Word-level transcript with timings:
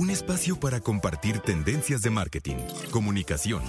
un 0.00 0.08
espacio 0.08 0.58
para 0.58 0.80
compartir 0.80 1.40
tendencias 1.40 2.00
de 2.00 2.08
marketing, 2.08 2.56
comunicación, 2.90 3.60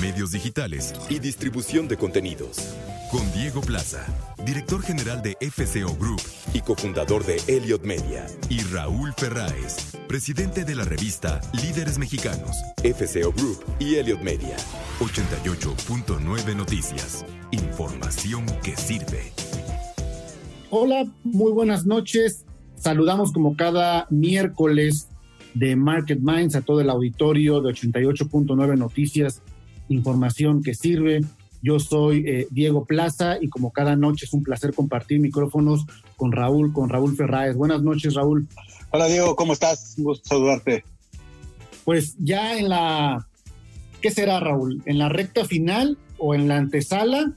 medios 0.00 0.30
digitales 0.30 0.94
y 1.08 1.18
distribución 1.18 1.88
de 1.88 1.96
contenidos. 1.96 2.76
Con 3.10 3.20
Diego 3.32 3.60
Plaza, 3.60 4.06
director 4.46 4.82
general 4.82 5.20
de 5.20 5.36
FCO 5.40 5.96
Group 5.96 6.22
y 6.54 6.60
cofundador 6.60 7.26
de 7.26 7.42
Elliot 7.48 7.82
Media. 7.82 8.24
Y 8.48 8.60
Raúl 8.72 9.12
Ferráez, 9.16 9.96
presidente 10.06 10.64
de 10.64 10.76
la 10.76 10.84
revista 10.84 11.40
Líderes 11.60 11.98
Mexicanos, 11.98 12.56
FCO 12.84 13.32
Group 13.32 13.64
y 13.80 13.96
Elliot 13.96 14.20
Media. 14.20 14.56
88.9 15.00 16.54
Noticias. 16.54 17.26
Información 17.50 18.46
que 18.62 18.76
sirve. 18.76 19.32
Hola, 20.70 21.12
muy 21.24 21.50
buenas 21.50 21.84
noches. 21.84 22.44
Saludamos 22.76 23.32
como 23.32 23.56
cada 23.56 24.06
miércoles 24.08 25.09
de 25.54 25.76
Market 25.76 26.20
Minds 26.20 26.54
a 26.54 26.62
todo 26.62 26.80
el 26.80 26.90
auditorio 26.90 27.60
de 27.60 27.72
88.9 27.72 28.78
Noticias, 28.78 29.42
información 29.88 30.62
que 30.62 30.74
sirve. 30.74 31.22
Yo 31.62 31.78
soy 31.78 32.24
eh, 32.26 32.46
Diego 32.50 32.84
Plaza 32.86 33.36
y 33.40 33.48
como 33.48 33.70
cada 33.72 33.96
noche 33.96 34.24
es 34.24 34.32
un 34.32 34.42
placer 34.42 34.72
compartir 34.72 35.20
micrófonos 35.20 35.84
con 36.16 36.32
Raúl, 36.32 36.72
con 36.72 36.88
Raúl 36.88 37.16
Ferráez. 37.16 37.56
Buenas 37.56 37.82
noches, 37.82 38.14
Raúl. 38.14 38.48
Hola, 38.90 39.06
Diego, 39.06 39.36
¿cómo 39.36 39.52
estás? 39.52 39.94
Un 39.98 40.04
gusto 40.04 40.28
saludarte. 40.28 40.84
Pues 41.84 42.16
ya 42.18 42.56
en 42.56 42.68
la, 42.68 43.26
¿qué 44.00 44.10
será, 44.10 44.40
Raúl? 44.40 44.82
¿En 44.86 44.98
la 44.98 45.08
recta 45.08 45.44
final 45.44 45.98
o 46.18 46.34
en 46.34 46.48
la 46.48 46.56
antesala 46.56 47.34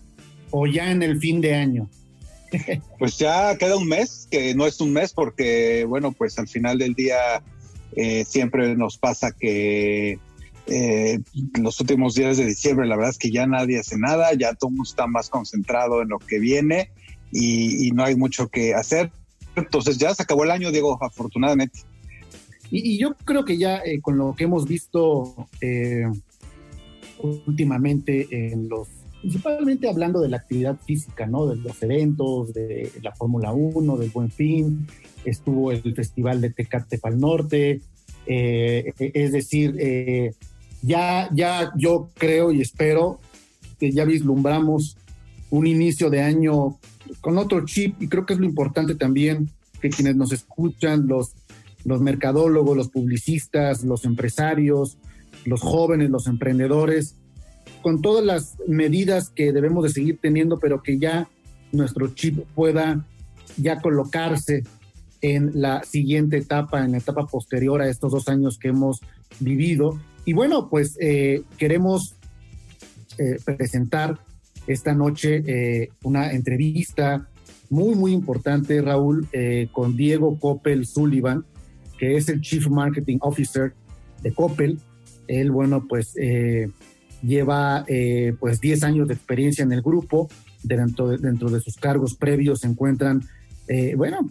o 0.51 0.67
ya 0.67 0.91
en 0.91 1.03
el 1.03 1.19
fin 1.19 1.41
de 1.41 1.55
año? 1.55 1.89
Pues 2.99 3.17
ya 3.17 3.57
queda 3.57 3.75
un 3.77 3.87
mes, 3.87 4.27
que 4.29 4.53
no 4.53 4.65
es 4.67 4.79
un 4.79 4.93
mes 4.93 5.11
porque, 5.13 5.85
bueno, 5.87 6.11
pues 6.11 6.37
al 6.37 6.47
final 6.47 6.77
del 6.77 6.93
día 6.93 7.43
eh, 7.95 8.25
siempre 8.25 8.75
nos 8.75 8.97
pasa 8.97 9.31
que 9.31 10.19
eh, 10.65 11.19
los 11.59 11.79
últimos 11.81 12.15
días 12.15 12.37
de 12.37 12.45
diciembre, 12.45 12.87
la 12.87 12.95
verdad 12.95 13.11
es 13.11 13.17
que 13.17 13.31
ya 13.31 13.45
nadie 13.45 13.79
hace 13.79 13.97
nada, 13.97 14.33
ya 14.33 14.53
todo 14.53 14.71
está 14.81 15.07
más 15.07 15.29
concentrado 15.29 16.01
en 16.01 16.09
lo 16.09 16.19
que 16.19 16.39
viene 16.39 16.91
y, 17.31 17.91
no 17.91 18.03
hay 18.03 18.15
mucho 18.15 18.47
que 18.47 18.73
hacer. 18.73 19.11
Entonces 19.55 19.97
ya 19.97 20.13
se 20.15 20.23
acabó 20.23 20.43
el 20.43 20.51
año, 20.51 20.71
Diego, 20.71 20.97
afortunadamente. 21.01 21.79
Y, 22.71 22.97
yo 22.97 23.15
creo 23.25 23.43
que 23.43 23.57
ya 23.57 23.77
eh, 23.77 23.99
con 24.01 24.17
lo 24.17 24.35
que 24.35 24.45
hemos 24.45 24.67
visto 24.67 25.47
eh, 25.61 26.05
últimamente 27.45 28.27
en 28.31 28.69
los 28.69 28.87
principalmente 29.23 29.87
hablando 29.87 30.19
de 30.19 30.27
la 30.27 30.35
actividad 30.35 30.77
física, 30.85 31.25
¿no? 31.25 31.45
De 31.47 31.55
los 31.55 31.81
eventos, 31.81 32.53
de 32.53 32.91
la 33.01 33.15
Fórmula 33.15 33.53
1, 33.53 33.95
del 33.95 34.09
Buen 34.09 34.29
Fin, 34.29 34.85
estuvo 35.23 35.71
el 35.71 35.95
Festival 35.95 36.41
de 36.41 36.49
Tecate 36.49 36.97
Pal 36.97 37.17
Norte, 37.17 37.79
eh, 38.27 38.93
es 38.99 39.31
decir, 39.31 39.77
eh, 39.79 40.33
ya, 40.81 41.29
ya 41.33 41.71
yo 41.77 42.09
creo 42.15 42.51
y 42.51 42.59
espero 42.59 43.21
que 43.79 43.93
ya 43.93 44.03
vislumbramos 44.03 44.97
un 45.51 45.67
inicio 45.67 46.09
de 46.09 46.21
año 46.21 46.77
con 47.21 47.37
otro 47.37 47.65
chip 47.65 48.01
y 48.01 48.09
creo 48.09 48.25
que 48.25 48.33
es 48.33 48.39
lo 48.39 48.45
importante 48.45 48.95
también 48.95 49.49
que 49.79 49.89
quienes 49.89 50.17
nos 50.17 50.33
escuchan, 50.33 51.07
los, 51.07 51.31
los 51.85 52.01
mercadólogos, 52.01 52.75
los 52.75 52.89
publicistas, 52.89 53.85
los 53.85 54.03
empresarios, 54.03 54.97
los 55.45 55.61
jóvenes, 55.61 56.09
los 56.09 56.27
emprendedores, 56.27 57.15
con 57.83 58.01
todas 58.01 58.25
las 58.25 58.57
medidas 58.67 59.29
que 59.29 59.51
debemos 59.51 59.83
de 59.83 59.89
seguir 59.91 60.17
teniendo, 60.19 60.57
pero 60.57 60.81
que 60.81 60.97
ya 60.97 61.29
nuestro 61.71 62.07
chip 62.15 62.39
pueda 62.55 63.05
ya 63.57 63.81
colocarse 63.81 64.63
en 65.21 65.51
la 65.53 65.83
siguiente 65.83 66.37
etapa, 66.37 66.83
en 66.83 66.93
la 66.93 66.97
etapa 66.97 67.27
posterior 67.27 67.81
a 67.81 67.89
estos 67.89 68.11
dos 68.11 68.27
años 68.27 68.57
que 68.57 68.69
hemos 68.69 69.01
vivido. 69.39 69.99
Y 70.25 70.33
bueno, 70.33 70.69
pues 70.69 70.97
eh, 70.99 71.43
queremos 71.57 72.15
eh, 73.17 73.37
presentar 73.45 74.19
esta 74.65 74.93
noche 74.93 75.43
eh, 75.45 75.89
una 76.03 76.31
entrevista 76.31 77.27
muy, 77.69 77.95
muy 77.95 78.11
importante, 78.11 78.81
Raúl, 78.81 79.27
con 79.71 79.97
Diego 79.97 80.37
Coppel 80.39 80.85
Sullivan, 80.85 81.43
que 81.97 82.17
es 82.17 82.29
el 82.29 82.41
Chief 82.41 82.67
Marketing 82.67 83.17
Officer 83.21 83.73
de 84.21 84.31
Coppel. 84.31 84.79
Él, 85.27 85.49
bueno, 85.49 85.87
pues 85.87 86.13
lleva 87.23 87.85
eh, 87.87 88.35
pues 88.39 88.59
10 88.59 88.83
años 88.83 89.07
de 89.07 89.13
experiencia 89.13 89.63
en 89.63 89.71
el 89.71 89.81
grupo, 89.81 90.29
dentro 90.61 91.07
de, 91.07 91.17
dentro 91.17 91.49
de 91.49 91.59
sus 91.61 91.77
cargos 91.77 92.15
previos 92.15 92.59
se 92.61 92.67
encuentran, 92.67 93.23
eh, 93.67 93.95
bueno, 93.95 94.29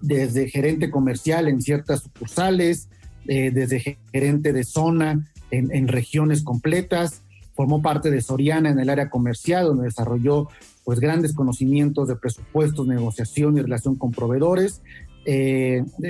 desde 0.00 0.48
gerente 0.48 0.90
comercial 0.90 1.48
en 1.48 1.60
ciertas 1.60 2.02
sucursales, 2.02 2.88
eh, 3.26 3.50
desde 3.50 3.98
gerente 4.12 4.52
de 4.52 4.64
zona 4.64 5.28
en, 5.50 5.74
en, 5.74 5.88
regiones 5.88 6.42
completas, 6.42 7.22
formó 7.54 7.82
parte 7.82 8.10
de 8.10 8.20
Soriana 8.20 8.70
en 8.70 8.78
el 8.78 8.88
área 8.88 9.10
comercial, 9.10 9.66
donde 9.66 9.84
desarrolló 9.84 10.48
pues 10.84 11.00
grandes 11.00 11.34
conocimientos 11.34 12.08
de 12.08 12.16
presupuestos, 12.16 12.86
negociación 12.86 13.58
y 13.58 13.62
relación 13.62 13.96
con 13.96 14.12
proveedores. 14.12 14.80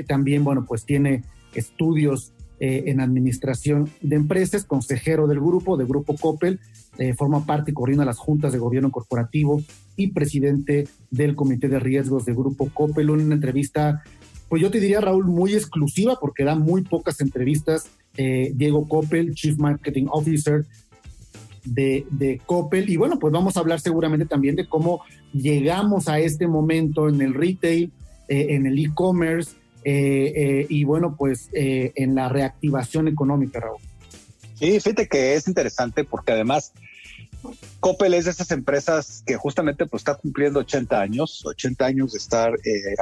también, 0.07 0.45
bueno, 0.45 0.67
pues 0.69 0.85
tiene 0.85 1.25
estudios 1.55 2.33
eh, 2.61 2.85
en 2.87 3.01
administración 3.01 3.89
de 4.01 4.17
empresas, 4.17 4.65
consejero 4.65 5.29
del 5.29 5.39
grupo, 5.39 5.77
de 5.77 5.85
Grupo 5.85 6.17
Coppel, 6.17 6.59
eh, 6.99 7.15
forma 7.15 7.47
parte 7.47 7.71
y 7.71 7.75
coordina 7.75 8.05
las 8.05 8.19
juntas 8.19 8.53
de 8.53 8.59
gobierno 8.59 8.91
corporativo 8.91 9.63
y 9.95 10.09
presidente 10.09 10.89
del 11.13 11.37
comité 11.37 11.69
de 11.69 11.79
riesgos 11.79 12.25
de 12.25 12.35
Grupo 12.35 12.69
Coppel. 12.75 13.11
Una 13.11 13.35
entrevista, 13.35 14.03
pues 14.49 14.61
yo 14.61 14.73
te 14.73 14.81
diría, 14.81 15.01
Raúl, 15.01 15.27
muy 15.27 15.55
exclusiva 15.55 16.19
porque 16.21 16.43
da 16.43 16.57
muy 16.57 16.83
pocas 16.83 17.21
entrevistas. 17.21 17.89
Eh, 18.17 18.51
Diego 18.57 18.89
Coppel, 18.89 19.35
Chief 19.35 19.57
Marketing 19.57 20.07
Officer 20.11 20.65
de, 21.65 22.07
de 22.11 22.41
Coppel. 22.45 22.91
Y 22.91 22.97
bueno, 22.97 23.21
pues 23.21 23.33
vamos 23.33 23.57
a 23.57 23.61
hablar 23.61 23.79
seguramente 23.79 24.27
también 24.27 24.57
de 24.57 24.69
cómo 24.69 25.03
llegamos 25.33 26.09
a 26.09 26.19
este 26.19 26.49
momento 26.49 27.09
en 27.09 27.23
el 27.23 27.35
retail, 27.35 27.93
en 28.27 28.67
el 28.67 28.79
e-commerce, 28.79 29.53
eh, 29.85 30.33
eh, 30.35 30.67
y 30.69 30.85
bueno, 30.85 31.15
pues 31.17 31.49
eh, 31.53 31.93
en 31.95 32.15
la 32.15 32.29
reactivación 32.29 33.09
económica, 33.09 33.61
Raúl. 33.61 33.81
Sí, 34.59 34.81
fíjate 34.81 35.07
que 35.07 35.35
es 35.35 35.47
interesante 35.47 36.05
porque 36.05 36.33
además 36.33 36.73
Coppel 37.79 38.15
es 38.15 38.25
de 38.25 38.33
esas 38.33 38.51
empresas 38.51 39.23
que 39.25 39.37
justamente 39.37 39.87
pues 39.87 40.01
está 40.01 40.17
cumpliendo 40.17 40.61
80 40.61 41.01
años, 41.01 41.47
80 41.47 41.87
años 41.87 42.13
de 42.13 42.19
estar 42.19 42.53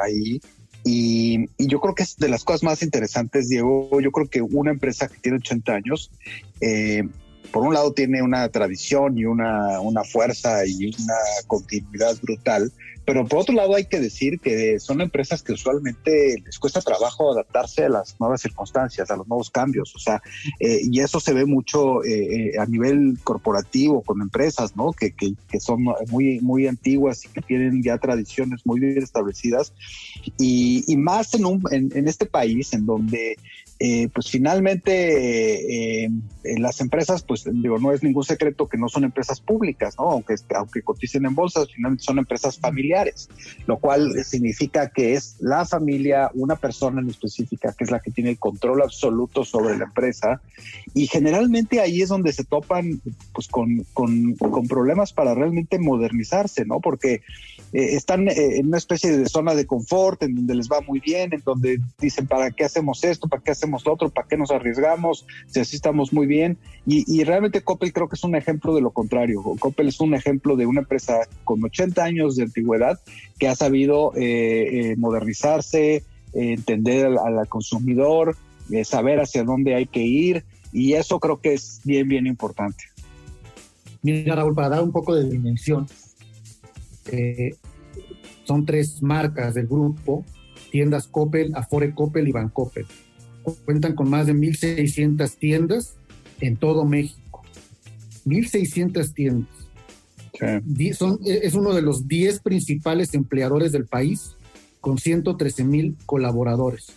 ahí. 0.03 0.41
Y, 0.85 1.47
yo 1.59 1.81
creo 1.81 1.95
que 1.95 2.03
es 2.03 2.17
de 2.17 2.29
las 2.29 2.45
cosas 2.45 2.63
más 2.63 2.83
interesantes, 2.83 3.49
Diego. 3.49 4.01
Yo 4.01 4.13
creo 4.13 4.29
que 4.29 4.43
una 4.43 4.71
empresa 4.71 5.09
que 5.09 5.19
tiene 5.19 5.39
80 5.39 5.73
años 5.73 6.11
por 7.51 7.63
un 7.65 7.75
lado 7.75 7.93
tiene 7.93 8.23
una 8.23 8.49
tradición 8.49 9.19
y 9.19 9.25
una, 9.25 9.81
una 9.81 10.05
fuerza 10.05 10.67
y 10.67 10.87
una 10.87 11.15
continuidad 11.47 12.17
brutal, 12.23 12.73
pero 13.07 13.25
por 13.25 13.39
otro 13.39 13.55
lado 13.55 13.77
hay 13.77 13.85
que 13.85 14.01
decir 14.01 14.41
que 14.41 14.81
son 14.81 15.01
empresas 15.01 15.41
que 15.43 15.53
usualmente 15.53 16.43
les 16.45 16.59
cuesta 16.59 16.81
trabajo 16.81 17.33
adaptarse 17.33 17.85
a 17.85 17.89
las 17.89 18.19
nuevas 18.19 18.43
circunstancias, 18.43 19.11
a 19.11 19.17
los 19.17 19.29
nuevos 19.29 19.49
cambios, 19.49 19.95
o 19.95 19.99
sea, 20.01 20.21
eh, 20.59 20.81
y 20.83 21.01
eso 21.01 21.21
se 21.21 21.33
ve 21.33 21.47
mucho 21.47 22.03
eh, 22.03 22.51
eh, 22.55 22.59
a 22.59 22.67
nivel 22.67 23.17
corporativo 23.23 24.03
con 24.03 24.21
empresas, 24.21 24.75
¿no? 24.75 24.93
Que, 24.93 25.13
que, 25.13 25.35
que, 25.49 25.61
son 25.61 25.85
muy, 26.09 26.41
muy 26.41 26.67
antiguas 26.67 27.25
y 27.25 27.29
que 27.29 27.43
tienen 27.43 27.81
ya 27.81 27.97
tradiciones 27.99 28.67
muy 28.67 28.81
bien 28.81 28.99
establecidas 28.99 29.73
y, 30.37 30.85
y 30.89 30.97
más 30.97 31.33
en, 31.35 31.45
un, 31.45 31.63
en, 31.71 31.93
en 31.95 32.09
este 32.09 32.27
país 32.27 32.73
en 32.73 32.87
donde 32.87 33.37
eh, 33.79 34.09
pues 34.09 34.31
finalmente 34.31 36.11
eh, 36.47 36.53
eh, 36.53 36.59
las 36.59 36.81
empresas, 36.81 37.23
pues 37.23 37.45
digo, 37.45 37.79
no 37.79 37.93
es 37.93 38.03
ningún 38.03 38.25
secreto 38.25 38.69
que 38.69 38.79
no 38.79 38.89
son 38.89 39.05
empresas 39.05 39.41
públicas, 39.41 39.97
¿no? 39.99 40.11
Aunque, 40.11 40.35
aunque 40.55 40.83
coticen 40.83 41.27
en 41.27 41.35
bolsas, 41.35 41.69
finalmente 41.75 42.05
son 42.05 42.19
empresas 42.19 42.59
familiares, 42.59 43.29
lo 43.67 43.79
cual 43.79 44.25
significa 44.25 44.89
que 44.91 45.15
es 45.15 45.37
la 45.41 45.65
familia, 45.65 46.31
una 46.35 46.57
persona 46.57 47.01
en 47.01 47.11
específica, 47.11 47.75
que 47.77 47.85
es 47.85 47.91
la 47.91 48.01
que 48.01 48.11
tiene 48.11 48.31
el 48.31 48.39
control 48.39 48.83
absoluto 48.83 49.45
sobre 49.45 49.77
la 49.77 49.85
empresa. 49.85 50.41
Y 50.95 51.07
generalmente 51.07 51.81
ahí 51.81 52.03
es 52.03 52.09
donde 52.09 52.33
se 52.33 52.45
topan 52.45 53.01
pues 53.33 53.49
con, 53.49 53.85
con, 53.93 54.35
con 54.35 54.67
problemas 54.67 55.13
para 55.13 55.35
realmente 55.35 55.79
modernizarse, 55.79 56.65
¿no? 56.65 56.81
Porque 56.81 57.23
están 57.73 58.29
en 58.29 58.69
una 58.69 58.79
especie 58.79 59.17
de 59.17 59.29
zona 59.29 59.55
de 59.55 59.67
confort, 59.67 60.23
en 60.23 60.35
donde 60.35 60.55
les 60.55 60.69
va 60.69 60.81
muy 60.81 61.01
bien, 61.01 61.35
en 61.35 61.43
donde 61.45 61.79
dicen, 61.99 62.27
¿para 62.27 62.51
qué 62.51 62.65
hacemos 62.65 63.05
esto? 63.05 63.29
¿Para 63.29 63.43
qué 63.43 63.51
hacemos 63.51 63.87
otro, 63.87 64.09
para 64.09 64.29
qué 64.29 64.37
nos 64.37 64.51
arriesgamos, 64.51 65.27
si 65.47 65.61
así 65.61 65.77
estamos 65.77 66.13
muy 66.13 66.27
bien. 66.27 66.36
Y, 66.87 67.25
realmente 67.25 67.63
Coppel 67.63 67.93
creo 67.93 68.09
que 68.09 68.15
es 68.15 68.25
un 68.25 68.37
ejemplo 68.37 68.75
de 68.75 68.81
lo 68.81 68.91
contrario. 68.91 69.43
Coppel 69.59 69.89
es 69.89 70.01
un 70.01 70.15
ejemplo 70.15 70.57
de 70.57 70.67
una 70.67 70.81
empresa 70.81 71.21
con 71.45 71.63
80 71.65 72.03
años 72.03 72.37
de 72.37 72.45
antigüedad 72.45 73.01
que 73.39 73.49
ha 73.49 73.57
sabido 73.57 74.13
eh, 74.15 74.93
eh, 74.93 74.97
modernizarse, 74.97 76.05
entender 76.33 77.07
al, 77.07 77.49
consumidor, 77.49 78.37
eh, 78.71 78.85
saber 78.85 79.21
hacia 79.21 79.43
dónde 79.43 79.75
hay 79.75 79.87
que 79.87 80.03
ir. 80.03 80.45
Y 80.73 80.93
eso 80.93 81.19
creo 81.19 81.41
que 81.41 81.55
es 81.55 81.81
bien, 81.85 82.09
bien 82.09 82.27
importante. 82.27 82.85
Mira, 84.03 84.37
Raúl, 84.37 84.55
para 84.55 84.69
dar 84.69 84.83
un 84.83 84.93
poco 84.93 85.15
de 85.15 85.29
dimensión, 85.29 85.87
son 88.45 88.65
tres 88.65 89.03
marcas 89.03 89.55
del 89.55 89.67
grupo, 89.67 90.25
tiendas 90.71 91.09
Coppel, 91.09 91.53
Afore 91.55 91.95
Coppel 91.95 92.29
y 92.29 92.33
Van 92.33 92.51
Coppel 92.51 92.87
cuentan 93.65 93.95
con 93.95 94.11
más 94.11 94.27
de 94.27 94.35
1.600 94.35 95.37
tiendas 95.37 95.97
en 96.41 96.57
todo 96.57 96.85
México. 96.85 97.43
1.600 98.25 99.13
tiendas. 99.15 99.49
Son, 100.99 101.19
e, 101.25 101.41
es 101.43 101.55
uno 101.55 101.73
de 101.73 101.83
los 101.83 102.07
10 102.09 102.41
principales 102.41 103.15
empleadores 103.15 103.73
del 103.73 103.87
país, 103.87 104.37
con 104.81 104.99
113 104.99 105.65
mil 105.65 105.97
colaboradores. 106.07 106.93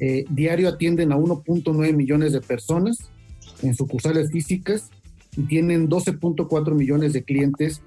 Eh, 0.00 0.24
diario 0.30 0.68
atienden 0.68 1.12
a 1.12 1.16
1.9 1.16 1.94
millones 1.94 2.32
de 2.32 2.40
personas 2.40 3.10
en 3.62 3.74
sucursales 3.74 4.30
físicas 4.30 4.90
y 5.36 5.42
tienen 5.42 5.90
12.4 5.90 6.74
millones 6.74 7.12
de 7.12 7.22
clientes 7.22 7.82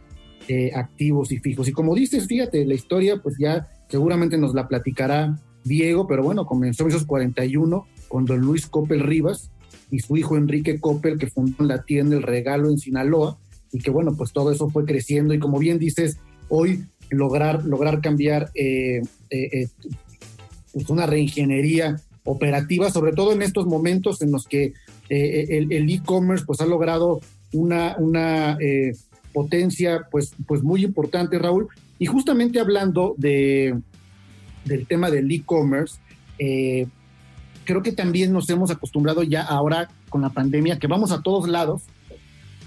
eh, 0.48 0.72
activos 0.76 1.32
y 1.32 1.40
fijos. 1.40 1.68
Y 1.68 1.72
como 1.72 1.96
dices, 1.96 2.28
fíjate, 2.28 2.66
la 2.66 2.76
historia, 2.76 3.22
pues 3.22 3.38
ya 3.40 3.68
seguramente 3.90 4.38
nos 4.38 4.54
la 4.54 4.68
platicará 4.68 5.40
Diego, 5.64 6.06
pero 6.06 6.24
bueno, 6.24 6.46
comenzó 6.46 6.84
en 6.84 6.90
esos 6.90 7.06
41 7.06 7.88
con 8.08 8.26
don 8.26 8.42
Luis 8.42 8.68
Coppel 8.68 9.00
Rivas 9.00 9.50
y 9.94 10.00
su 10.00 10.18
hijo 10.18 10.36
Enrique 10.36 10.80
Coppel, 10.80 11.20
que 11.20 11.28
fundó 11.28 11.64
la 11.64 11.84
tienda 11.84 12.16
El 12.16 12.24
Regalo 12.24 12.72
en 12.72 12.80
Sinaloa, 12.80 13.38
y 13.72 13.78
que 13.78 13.92
bueno, 13.92 14.16
pues 14.18 14.32
todo 14.34 14.52
eso 14.52 14.68
fue 14.72 14.86
creciendo 14.86 15.36
y 15.36 15.40
como 15.40 15.60
bien 15.60 15.78
dices, 15.78 16.18
hoy 16.50 16.86
lograr, 17.12 17.64
lograr 17.64 18.02
cambiar 18.02 18.50
eh, 18.56 19.04
eh, 19.30 19.50
eh, 19.52 19.68
pues 20.74 20.90
una 20.90 21.06
reingeniería 21.06 22.02
operativa, 22.24 22.90
sobre 22.90 23.14
todo 23.14 23.34
en 23.34 23.44
estos 23.44 23.68
momentos 23.68 24.24
en 24.24 24.32
los 24.32 24.48
que 24.48 24.74
el 25.10 25.90
e-commerce 25.92 26.44
pues 26.44 26.60
ha 26.60 26.66
logrado 26.66 27.20
una, 27.52 27.96
una 28.00 28.58
potencia 29.32 30.08
pues, 30.10 30.34
pues 30.48 30.64
muy 30.64 30.84
importante, 30.84 31.38
Raúl. 31.38 31.68
Y 32.00 32.08
justamente 32.08 32.60
hablando 32.60 33.14
de, 33.20 33.80
del 34.66 34.88
tema 34.88 35.12
del 35.12 35.32
e-commerce, 35.32 36.00
eh, 36.40 36.88
creo 37.64 37.82
que 37.82 37.92
también 37.92 38.34
nos 38.34 38.50
hemos 38.50 38.72
acostumbrado 38.72 39.24
ya 39.24 39.42
ahora 39.42 39.90
con 40.10 40.22
la 40.22 40.30
pandemia 40.30 40.80
que 40.80 40.88
vamos 40.88 41.12
a 41.12 41.22
todos 41.22 41.48
lados 41.48 41.84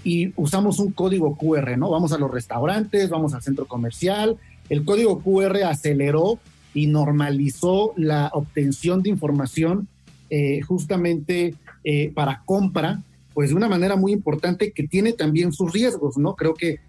y 0.03 0.31
usamos 0.35 0.79
un 0.79 0.91
código 0.91 1.35
QR, 1.35 1.77
¿no? 1.77 1.89
Vamos 1.89 2.11
a 2.13 2.17
los 2.17 2.31
restaurantes, 2.31 3.09
vamos 3.09 3.33
al 3.33 3.41
centro 3.41 3.65
comercial, 3.65 4.37
el 4.69 4.85
código 4.85 5.19
QR 5.21 5.63
aceleró 5.63 6.39
y 6.73 6.87
normalizó 6.87 7.93
la 7.97 8.29
obtención 8.33 9.01
de 9.01 9.09
información 9.09 9.87
eh, 10.29 10.61
justamente 10.61 11.55
eh, 11.83 12.11
para 12.13 12.43
compra, 12.45 13.01
pues 13.33 13.49
de 13.49 13.55
una 13.55 13.69
manera 13.69 13.95
muy 13.95 14.11
importante 14.11 14.71
que 14.71 14.87
tiene 14.87 15.13
también 15.13 15.53
sus 15.53 15.71
riesgos, 15.73 16.17
¿no? 16.17 16.35
Creo 16.35 16.53
que 16.53 16.79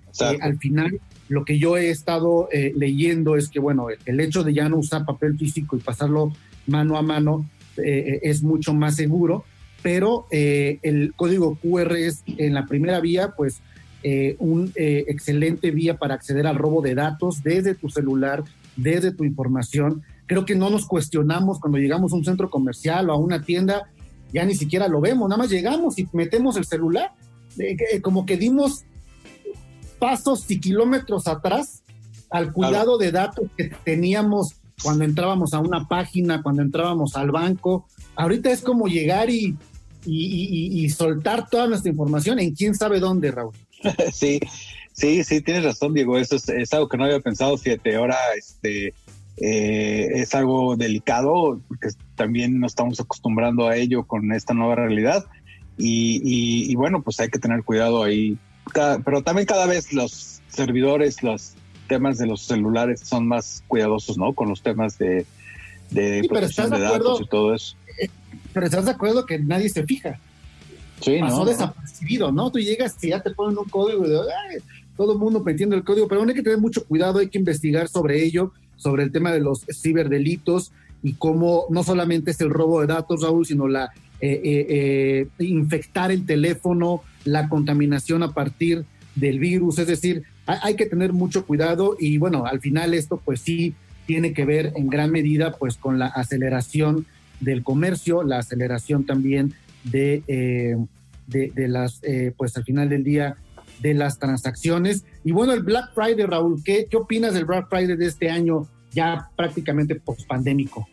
al 0.41 0.59
final 0.59 1.01
lo 1.29 1.45
que 1.45 1.59
yo 1.59 1.77
he 1.77 1.91
estado 1.91 2.49
eh, 2.53 2.73
leyendo 2.75 3.37
es 3.37 3.49
que, 3.49 3.61
bueno, 3.61 3.89
el, 4.05 4.21
hecho 4.21 4.43
de 4.43 4.55
ya 4.55 4.69
no 4.69 4.79
usar 4.79 5.05
papel 5.05 5.39
físico 5.39 5.77
y 5.77 5.81
pasarlo 5.81 6.33
mano 6.67 6.97
a 6.97 7.03
mano 7.03 7.47
eh, 7.85 8.21
es 8.23 8.43
mucho 8.43 8.75
más 8.75 8.97
seguro, 8.97 9.45
pero 9.83 10.27
eh, 10.31 10.79
el 10.83 11.15
código 11.15 11.57
QR 11.57 11.97
es 11.97 12.23
en 12.27 12.55
la 12.55 12.67
primera 12.67 13.01
vía, 13.01 13.35
pues, 13.37 13.61
un 14.39 14.73
excelente 14.75 15.71
vía 15.71 15.99
para 15.99 16.15
acceder 16.15 16.47
al 16.47 16.57
robo 16.57 16.81
de 16.81 16.95
datos 16.95 17.43
desde 17.43 17.75
tu 17.75 17.91
celular, 17.91 18.45
desde 18.77 19.13
tu 19.13 19.25
información. 19.25 20.03
Creo 20.27 20.47
que 20.47 20.55
no 20.55 20.71
nos 20.71 20.87
cuestionamos 20.87 21.59
cuando 21.59 21.79
llegamos 21.79 22.13
a 22.13 22.17
un 22.17 22.25
centro 22.25 22.49
comercial 22.49 23.11
o 23.11 23.13
a 23.13 23.19
una 23.19 23.43
tienda, 23.43 23.91
ya 24.33 24.45
ni 24.47 24.55
siquiera 24.55 24.89
lo 24.89 25.01
vemos, 25.01 25.29
nada 25.29 25.43
más 25.43 25.51
llegamos 25.51 25.99
y 25.99 26.09
metemos 26.13 26.57
el 26.57 26.65
celular, 26.65 27.11
como 28.01 28.25
que 28.25 28.37
dimos 28.39 28.85
pasos 29.99 30.49
y 30.51 30.61
kilómetros 30.61 31.27
atrás 31.27 31.83
al 32.31 32.53
cuidado 32.53 32.99
de 32.99 33.13
datos 33.13 33.47
que 33.57 33.71
teníamos 33.85 34.55
cuando 34.83 35.05
entrábamos 35.05 35.55
a 35.55 35.61
una 35.61 35.87
página, 35.87 36.43
cuando 36.43 36.63
entrábamos 36.63 37.17
al 37.17 37.31
banco. 37.31 37.87
Ahorita 38.17 38.51
es 38.51 38.61
como 38.61 38.87
llegar 38.87 39.31
y, 39.31 39.57
y, 40.05 40.89
soltar 40.91 41.49
toda 41.49 41.67
nuestra 41.67 41.91
información 41.91 42.39
en 42.39 42.55
quién 42.55 42.75
sabe 42.75 43.01
dónde, 43.01 43.31
Raúl. 43.31 43.55
Sí, 44.13 44.41
sí, 44.93 45.23
sí, 45.23 45.41
tienes 45.41 45.65
razón, 45.65 45.95
Diego. 45.95 46.19
Eso 46.19 46.37
es, 46.37 46.73
algo 46.73 46.89
que 46.89 46.97
no 46.97 47.05
había 47.05 47.21
pensado. 47.21 47.57
Fíjate, 47.57 47.95
ahora 47.97 48.17
este, 48.37 48.95
eh, 49.37 50.09
es 50.15 50.35
algo 50.35 50.77
delicado 50.77 51.61
porque 51.69 51.89
también 52.17 52.59
nos 52.59 52.73
estamos 52.73 52.99
acostumbrando 53.01 53.69
a 53.69 53.77
ello 53.77 54.05
con 54.05 54.33
esta 54.33 54.55
nueva 54.55 54.75
realidad. 54.75 55.27
y 55.77 56.75
bueno, 56.75 57.03
pues 57.03 57.21
hay 57.21 57.29
que 57.29 57.39
tener 57.39 57.63
cuidado 57.63 58.03
ahí 58.03 58.37
pero 59.05 59.23
también 59.23 59.47
cada 59.47 59.67
vez 59.67 59.93
los 59.93 60.41
servidores, 60.49 61.23
los 61.23 61.55
temas 61.89 62.19
de 62.19 62.27
los 62.27 62.43
celulares 62.43 63.01
son 63.01 63.27
más 63.27 63.65
cuidadosos, 63.67 64.17
¿no? 64.17 64.33
Con 64.35 64.49
los 64.49 64.63
temas 64.63 64.99
de, 64.99 65.27
de 65.91 66.25
protección 66.29 66.71
de, 66.71 66.81
datos 66.81 67.21
y 67.21 67.27
todo 67.27 67.55
eso. 67.55 67.77
Eh, 68.01 68.09
pero 68.53 68.67
estás 68.67 68.85
de 68.85 68.93
acuerdo 68.93 69.27
que 69.27 69.39
nadie 69.39 69.69
se 69.69 69.85
fija. 69.85 70.21
Sí, 71.01 71.19
Pasó 71.21 71.45
desapercibido, 71.45 72.33
¿no? 72.33 72.51
Tú 72.51 72.59
llegas 72.59 72.97
y 73.03 73.09
ya 73.09 73.21
te 73.21 73.31
ponen 73.31 73.59
un 73.59 73.65
código 73.69 74.07
de, 74.07 74.19
todo 74.97 75.13
el 75.13 75.19
mundo 75.19 75.41
metiendo 75.41 75.77
el 75.77 75.85
código, 75.85 76.09
pero 76.09 76.23
hay 76.23 76.35
que 76.35 76.43
tener 76.43 76.59
mucho 76.59 76.85
cuidado, 76.85 77.21
hay 77.21 77.29
que 77.29 77.39
investigar 77.39 77.89
sobre 77.89 78.25
ello, 78.25 78.53
sobre 78.77 79.05
el 79.05 79.13
tema 79.13 79.33
de 79.33 79.41
los 79.41 79.65
ciberdelitos 79.73 80.73
y 81.03 81.13
cómo 81.15 81.67
no 81.71 81.85
solamente 81.85 82.33
es 82.33 82.41
el 82.41 82.51
robo 82.51 82.81
de 82.81 82.89
datos, 82.89 83.23
Raúl, 83.23 83.47
sino 83.47 83.69
la 83.69 83.93
eh, 84.21 85.29
eh, 85.39 85.45
infectar 85.45 86.11
el 86.11 86.27
teléfono, 86.27 87.03
la 87.25 87.49
contaminación 87.49 88.25
a 88.25 88.33
partir 88.33 88.85
del 89.15 89.39
virus, 89.39 89.79
es 89.79 89.87
decir, 89.87 90.25
hay, 90.49 90.77
que 90.77 90.87
tener 90.87 91.13
mucho 91.13 91.45
cuidado 91.45 91.97
y 91.99 92.17
bueno, 92.17 92.47
al 92.47 92.61
final 92.61 92.95
esto 92.95 93.21
pues 93.23 93.41
sí 93.43 93.75
tiene 94.07 94.33
que 94.33 94.47
ver 94.47 94.73
en 94.77 94.89
gran 94.89 95.11
medida 95.11 95.53
pues 95.53 95.77
con 95.77 95.99
la 95.99 96.07
aceleración 96.07 97.07
del 97.41 97.63
comercio, 97.63 98.23
la 98.23 98.39
aceleración 98.39 99.05
también 99.05 99.53
de, 99.85 100.23
eh, 100.27 100.77
de, 101.27 101.69
las, 101.69 102.01
eh, 102.03 102.33
pues 102.37 102.57
al 102.57 102.65
final 102.65 102.89
del 102.89 103.05
día 103.05 103.37
de 103.81 103.93
las 103.93 104.19
transacciones. 104.19 105.05
Y 105.23 105.33
bueno, 105.33 105.53
el 105.53 105.63
Black 105.63 105.93
Friday, 105.95 106.25
Raúl, 106.25 106.63
¿qué, 106.65 106.87
qué 106.91 106.97
opinas 106.97 107.35
del 107.35 107.45
Black 107.45 107.69
Friday 107.69 107.97
de 107.97 108.07
este 108.07 108.31
año 108.31 108.67
ya 108.93 109.31
prácticamente 109.37 109.97
post-pandémico? 109.97 110.89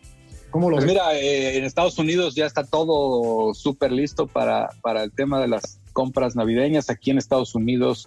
¿Cómo 0.50 0.68
lo 0.68 0.76
pues 0.76 0.86
mira, 0.86 1.14
eh, 1.18 1.56
en 1.56 1.64
Estados 1.64 1.98
Unidos 1.98 2.34
ya 2.34 2.44
está 2.44 2.64
todo 2.64 3.54
súper 3.54 3.90
listo 3.90 4.26
para, 4.26 4.68
para 4.82 5.02
el 5.02 5.12
tema 5.12 5.40
de 5.40 5.48
las 5.48 5.80
compras 5.96 6.36
navideñas. 6.36 6.90
Aquí 6.90 7.10
en 7.10 7.16
Estados 7.16 7.54
Unidos 7.54 8.06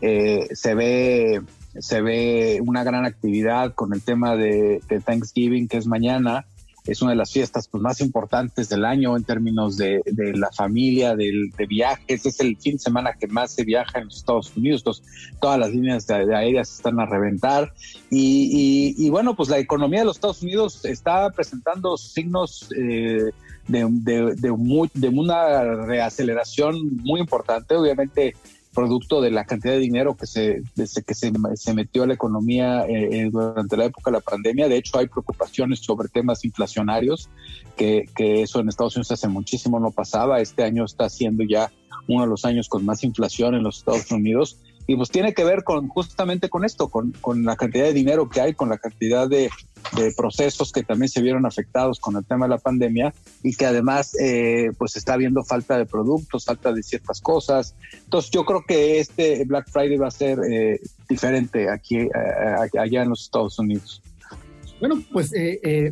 eh, 0.00 0.46
se 0.52 0.76
ve 0.76 1.42
se 1.80 2.00
ve 2.00 2.60
una 2.64 2.84
gran 2.84 3.04
actividad 3.04 3.74
con 3.74 3.92
el 3.92 4.02
tema 4.02 4.36
de, 4.36 4.80
Thanksgiving 5.04 5.66
que 5.66 5.78
es 5.78 5.86
mañana. 5.88 6.46
es 6.86 7.02
una 7.02 7.10
de 7.10 7.16
las 7.16 7.32
fiestas 7.32 7.66
pues, 7.66 7.82
más 7.82 8.00
importantes 8.00 8.68
del 8.68 8.84
año 8.84 9.16
en 9.16 9.24
términos 9.24 9.76
de, 9.76 10.00
la 10.36 10.52
familia, 10.52 11.16
de, 11.16 11.50
viajes. 11.68 12.24
Es 12.24 12.38
el 12.38 12.56
fin 12.56 12.74
de 12.74 12.78
semana 12.78 13.14
que 13.14 13.26
más 13.26 13.50
se 13.50 13.64
viaja 13.64 13.98
en 13.98 14.04
los 14.04 14.18
Estados 14.18 14.56
Unidos. 14.56 15.02
todas 15.40 15.58
las 15.58 15.70
líneas 15.70 16.06
de, 16.06 16.36
aéreas 16.36 16.70
están 16.76 17.00
a 17.00 17.06
reventar. 17.06 17.74
Y, 18.12 19.08
bueno, 19.10 19.34
pues 19.34 19.48
la 19.48 19.58
economía 19.58 20.00
de 20.00 20.06
los 20.06 20.18
Estados 20.18 20.42
Unidos 20.42 20.84
está 20.84 21.28
presentando 21.30 21.96
signos 21.96 22.68
eh, 22.78 23.32
de, 23.68 24.34
de, 24.34 25.08
una 25.08 25.62
reaceleración 25.86 26.96
muy 27.02 27.20
importante. 27.20 27.74
Obviamente 27.76 28.34
producto 28.74 29.20
de 29.20 29.30
la 29.30 29.44
cantidad 29.44 29.74
de 29.74 29.78
dinero 29.78 30.16
que 30.16 30.26
se, 30.26 30.62
que 30.74 31.14
se, 31.14 31.74
metió 31.74 32.02
a 32.02 32.06
la 32.08 32.14
economía 32.14 32.84
eh, 32.86 33.20
eh, 33.20 33.30
durante 33.30 33.76
la 33.76 33.84
época 33.86 34.10
de 34.10 34.16
la 34.16 34.20
pandemia. 34.20 34.68
De 34.68 34.76
hecho, 34.76 34.98
hay 34.98 35.06
preocupaciones 35.06 35.78
sobre 35.78 36.08
temas 36.08 36.44
inflacionarios, 36.44 37.30
que, 37.76 38.06
que 38.14 38.42
eso 38.42 38.60
en 38.60 38.68
Estados 38.68 38.96
Unidos 38.96 39.12
hace 39.12 39.28
muchísimo 39.28 39.78
no 39.78 39.92
pasaba. 39.92 40.40
Este 40.40 40.64
año 40.64 40.84
está 40.84 41.08
siendo 41.08 41.44
ya 41.44 41.70
uno 42.08 42.22
de 42.22 42.28
los 42.28 42.44
años 42.44 42.68
con 42.68 42.84
más 42.84 43.04
inflación 43.04 43.54
en 43.54 43.62
los 43.62 43.78
Estados 43.78 44.10
Unidos 44.10 44.58
y 44.86 44.96
pues 44.96 45.10
tiene 45.10 45.32
que 45.32 45.44
ver 45.44 45.64
con 45.64 45.88
justamente 45.88 46.50
con 46.50 46.64
esto, 46.64 46.88
con, 46.88 47.12
con 47.12 47.44
la 47.44 47.56
cantidad 47.56 47.84
de 47.84 47.94
dinero 47.94 48.28
que 48.28 48.40
hay, 48.40 48.54
con 48.54 48.68
la 48.68 48.78
cantidad 48.78 49.28
de, 49.28 49.50
procesos 50.16 50.72
que 50.72 50.82
también 50.82 51.08
se 51.08 51.20
vieron 51.22 51.46
afectados 51.46 52.00
con 52.00 52.16
el 52.16 52.24
tema 52.24 52.46
de 52.46 52.50
la 52.50 52.58
pandemia 52.58 53.14
y 53.42 53.54
que 53.54 53.66
además 53.66 54.16
eh, 54.18 54.72
pues 54.78 54.96
está 54.96 55.12
habiendo 55.12 55.44
falta 55.44 55.78
de 55.78 55.86
productos, 55.86 56.46
falta 56.46 56.72
de 56.72 56.82
ciertas 56.82 57.20
cosas. 57.20 57.76
Entonces 57.92 58.30
yo 58.30 58.44
creo 58.44 58.64
que 58.66 58.98
este 58.98 59.44
Black 59.44 59.68
Friday 59.70 59.96
va 59.96 60.08
a 60.08 60.10
ser 60.10 60.38
eh, 60.50 60.80
diferente 61.08 61.70
aquí, 61.70 61.98
eh, 61.98 62.10
allá 62.78 63.02
en 63.02 63.10
los 63.10 63.22
Estados 63.22 63.58
Unidos. 63.58 64.02
Bueno, 64.80 65.00
pues 65.12 65.32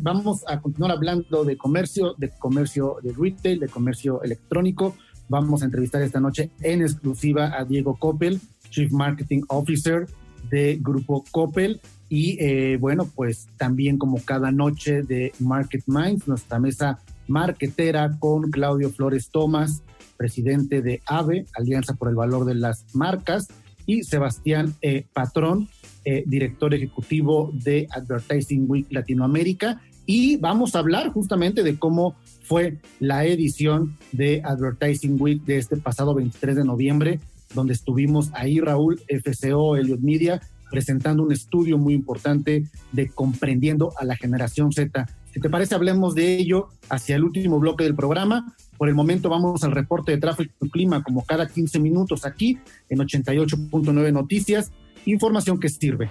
vamos 0.01 0.43
a 0.47 0.59
continuar 0.59 0.91
hablando 0.91 1.45
de 1.45 1.55
comercio, 1.55 2.13
de 2.17 2.29
comercio 2.29 2.97
de 3.01 3.13
retail, 3.13 3.59
de 3.59 3.69
comercio 3.69 4.21
electrónico. 4.21 4.95
Vamos 5.29 5.61
a 5.61 5.65
entrevistar 5.65 6.01
esta 6.01 6.19
noche 6.19 6.49
en 6.61 6.81
exclusiva 6.81 7.53
a 7.57 7.63
Diego 7.63 7.95
Coppel, 7.95 8.41
Chief 8.73 8.91
Marketing 8.91 9.43
Officer 9.49 10.07
de 10.49 10.79
Grupo 10.81 11.23
Coppel. 11.31 11.79
Y 12.09 12.37
eh, 12.39 12.77
bueno, 12.79 13.09
pues 13.15 13.47
también 13.57 13.97
como 13.97 14.17
cada 14.23 14.51
noche 14.51 15.03
de 15.03 15.31
Market 15.39 15.83
Minds, 15.87 16.27
nuestra 16.27 16.59
mesa 16.59 16.99
marketera 17.27 18.17
con 18.19 18.51
Claudio 18.51 18.89
Flores 18.89 19.29
Tomás, 19.29 19.81
presidente 20.17 20.81
de 20.81 21.01
AVE, 21.05 21.45
Alianza 21.55 21.93
por 21.93 22.09
el 22.09 22.15
Valor 22.15 22.45
de 22.45 22.55
las 22.55 22.85
Marcas, 22.93 23.47
y 23.85 24.03
Sebastián 24.03 24.75
eh, 24.81 25.05
Patrón, 25.13 25.67
eh, 26.05 26.23
director 26.25 26.73
ejecutivo 26.73 27.51
de 27.53 27.87
Advertising 27.91 28.65
Week 28.69 28.87
Latinoamérica. 28.89 29.81
Y 30.05 30.37
vamos 30.37 30.75
a 30.75 30.79
hablar 30.79 31.11
justamente 31.11 31.63
de 31.63 31.79
cómo 31.79 32.15
fue 32.43 32.77
la 32.99 33.25
edición 33.25 33.97
de 34.11 34.41
Advertising 34.43 35.17
Week 35.19 35.43
de 35.43 35.57
este 35.57 35.77
pasado 35.77 36.13
23 36.13 36.57
de 36.57 36.65
noviembre 36.65 37.19
donde 37.53 37.73
estuvimos 37.73 38.29
ahí, 38.33 38.59
Raúl, 38.59 39.01
FCO, 39.07 39.77
Elliot 39.77 39.99
Media, 39.99 40.41
presentando 40.69 41.23
un 41.23 41.31
estudio 41.31 41.77
muy 41.77 41.93
importante 41.93 42.65
de 42.91 43.09
comprendiendo 43.09 43.93
a 43.97 44.05
la 44.05 44.15
generación 44.15 44.71
Z. 44.71 45.07
Si 45.31 45.39
te 45.39 45.49
parece, 45.49 45.75
hablemos 45.75 46.15
de 46.15 46.35
ello 46.37 46.69
hacia 46.89 47.15
el 47.15 47.23
último 47.23 47.59
bloque 47.59 47.83
del 47.83 47.95
programa. 47.95 48.55
Por 48.77 48.89
el 48.89 48.95
momento 48.95 49.29
vamos 49.29 49.63
al 49.63 49.71
reporte 49.71 50.11
de 50.11 50.17
tráfico 50.17 50.53
y 50.65 50.69
clima 50.69 51.03
como 51.03 51.25
cada 51.25 51.47
15 51.47 51.79
minutos 51.79 52.25
aquí 52.25 52.59
en 52.89 52.99
88.9 52.99 54.13
Noticias 54.13 54.71
información 55.05 55.59
que 55.59 55.69
sirve. 55.69 56.09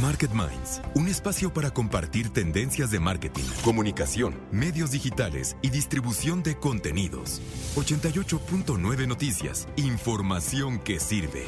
Market 0.00 0.30
Minds, 0.32 0.80
un 0.94 1.08
espacio 1.08 1.52
para 1.52 1.70
compartir 1.70 2.30
tendencias 2.30 2.90
de 2.90 3.00
marketing, 3.00 3.44
comunicación, 3.64 4.34
medios 4.52 4.90
digitales 4.90 5.56
y 5.62 5.70
distribución 5.70 6.42
de 6.42 6.56
contenidos. 6.56 7.40
88.9 7.76 9.06
Noticias, 9.06 9.68
información 9.76 10.78
que 10.78 11.00
sirve. 11.00 11.44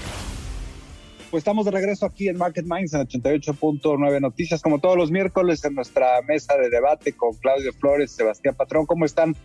Pues 1.30 1.42
estamos 1.42 1.64
de 1.64 1.70
regreso 1.70 2.06
aquí 2.06 2.28
en 2.28 2.36
Market 2.36 2.66
Minds 2.66 2.92
en 2.92 3.06
88.9 3.06 4.20
Noticias, 4.20 4.60
como 4.60 4.80
todos 4.80 4.96
los 4.96 5.12
miércoles 5.12 5.64
en 5.64 5.76
nuestra 5.76 6.20
mesa 6.26 6.56
de 6.56 6.70
debate 6.70 7.12
con 7.12 7.34
Claudio 7.34 7.72
Flores, 7.72 8.10
Sebastián 8.10 8.56
Patrón. 8.56 8.84
¿Cómo 8.84 9.04
están? 9.04 9.36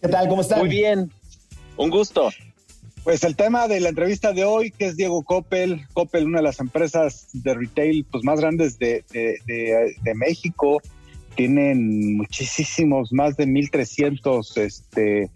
¿Qué 0.00 0.08
tal? 0.08 0.28
¿Cómo 0.28 0.40
están? 0.40 0.60
Muy 0.60 0.70
bien. 0.70 1.12
Un 1.76 1.90
gusto. 1.90 2.30
Pues 3.06 3.22
el 3.22 3.36
tema 3.36 3.68
de 3.68 3.78
la 3.78 3.90
entrevista 3.90 4.32
de 4.32 4.44
hoy, 4.44 4.72
que 4.72 4.86
es 4.86 4.96
Diego 4.96 5.22
Coppel, 5.22 5.86
Coppel, 5.92 6.26
una 6.26 6.38
de 6.38 6.42
las 6.42 6.58
empresas 6.58 7.28
de 7.32 7.54
retail 7.54 8.04
pues, 8.10 8.24
más 8.24 8.40
grandes 8.40 8.80
de, 8.80 9.04
México, 10.16 10.82
tienen 11.36 12.16
muchísimos, 12.16 13.12
más 13.12 13.36
de 13.36 13.46
1.300 13.46 14.60
este, 14.60 15.30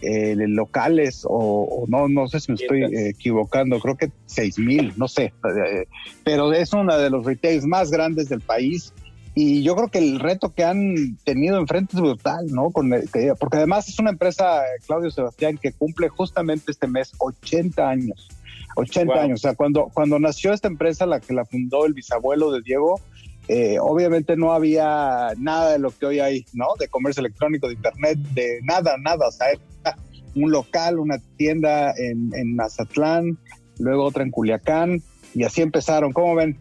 eh, 0.00 0.34
locales, 0.34 1.26
o, 1.28 1.84
no, 1.88 2.08
no 2.08 2.26
sé 2.26 2.40
si 2.40 2.52
me 2.52 2.56
estoy 2.56 2.84
equivocando, 2.84 3.78
creo 3.80 3.98
que 3.98 4.06
6.000, 4.06 4.94
no 4.96 5.06
sé, 5.06 5.24
eh, 5.24 5.84
pero 6.24 6.54
es 6.54 6.72
una 6.72 6.96
de 6.96 7.10
los 7.10 7.26
retails 7.26 7.66
más 7.66 7.90
grandes 7.90 8.30
del 8.30 8.40
país 8.40 8.94
y 9.34 9.62
yo 9.62 9.76
creo 9.76 9.88
que 9.88 9.98
el 9.98 10.18
reto 10.18 10.52
que 10.52 10.64
han 10.64 11.16
tenido 11.24 11.58
enfrente 11.58 11.96
es 11.96 12.02
brutal, 12.02 12.46
¿no? 12.48 12.70
Con 12.70 12.90
porque 13.38 13.56
además 13.56 13.88
es 13.88 13.98
una 13.98 14.10
empresa, 14.10 14.62
Claudio 14.86 15.10
Sebastián, 15.10 15.56
que 15.56 15.72
cumple 15.72 16.08
justamente 16.08 16.72
este 16.72 16.88
mes 16.88 17.12
80 17.18 17.88
años. 17.88 18.28
80 18.76 19.14
años. 19.14 19.40
O 19.40 19.42
sea, 19.42 19.54
cuando, 19.54 19.90
cuando 19.94 20.18
nació 20.18 20.52
esta 20.52 20.68
empresa, 20.68 21.06
la 21.06 21.20
que 21.20 21.32
la 21.32 21.44
fundó 21.44 21.86
el 21.86 21.94
bisabuelo 21.94 22.50
de 22.50 22.60
Diego, 22.62 23.00
eh, 23.46 23.78
obviamente 23.80 24.36
no 24.36 24.52
había 24.52 25.32
nada 25.38 25.72
de 25.72 25.78
lo 25.78 25.90
que 25.90 26.06
hoy 26.06 26.20
hay, 26.20 26.44
¿no? 26.52 26.66
De 26.78 26.88
comercio 26.88 27.20
electrónico, 27.20 27.68
de 27.68 27.74
internet, 27.74 28.18
de 28.34 28.60
nada, 28.62 28.96
nada. 28.98 29.28
O 29.28 29.32
sea, 29.32 29.48
era 29.50 29.96
un 30.34 30.50
local, 30.50 30.98
una 30.98 31.18
tienda 31.36 31.92
en, 31.96 32.32
en 32.34 32.56
Mazatlán, 32.56 33.38
luego 33.78 34.04
otra 34.04 34.24
en 34.24 34.30
Culiacán, 34.30 35.02
y 35.34 35.44
así 35.44 35.62
empezaron. 35.62 36.12
¿Cómo 36.12 36.34
ven? 36.34 36.58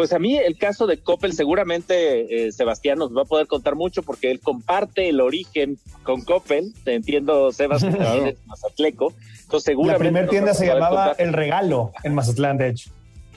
Pues 0.00 0.14
a 0.14 0.18
mí 0.18 0.34
el 0.34 0.56
caso 0.56 0.86
de 0.86 0.96
Coppel 0.96 1.34
seguramente 1.34 2.46
eh, 2.46 2.52
Sebastián 2.52 2.98
nos 2.98 3.14
va 3.14 3.20
a 3.20 3.24
poder 3.26 3.46
contar 3.46 3.76
mucho 3.76 4.02
porque 4.02 4.30
él 4.30 4.40
comparte 4.40 5.10
el 5.10 5.20
origen 5.20 5.76
con 6.04 6.22
Coppel, 6.22 6.72
te 6.84 6.94
entiendo 6.94 7.52
Sebastián, 7.52 7.92
claro. 7.98 8.24
es 8.24 8.38
mazatleco, 8.46 9.12
entonces 9.42 9.64
seguramente... 9.64 10.02
La 10.02 10.10
primera 10.10 10.26
tienda 10.26 10.54
se 10.54 10.64
llamaba 10.64 11.14
El 11.18 11.34
Regalo 11.34 11.92
en 12.02 12.14
Mazatlán, 12.14 12.56
de 12.56 12.70
hecho. 12.70 12.90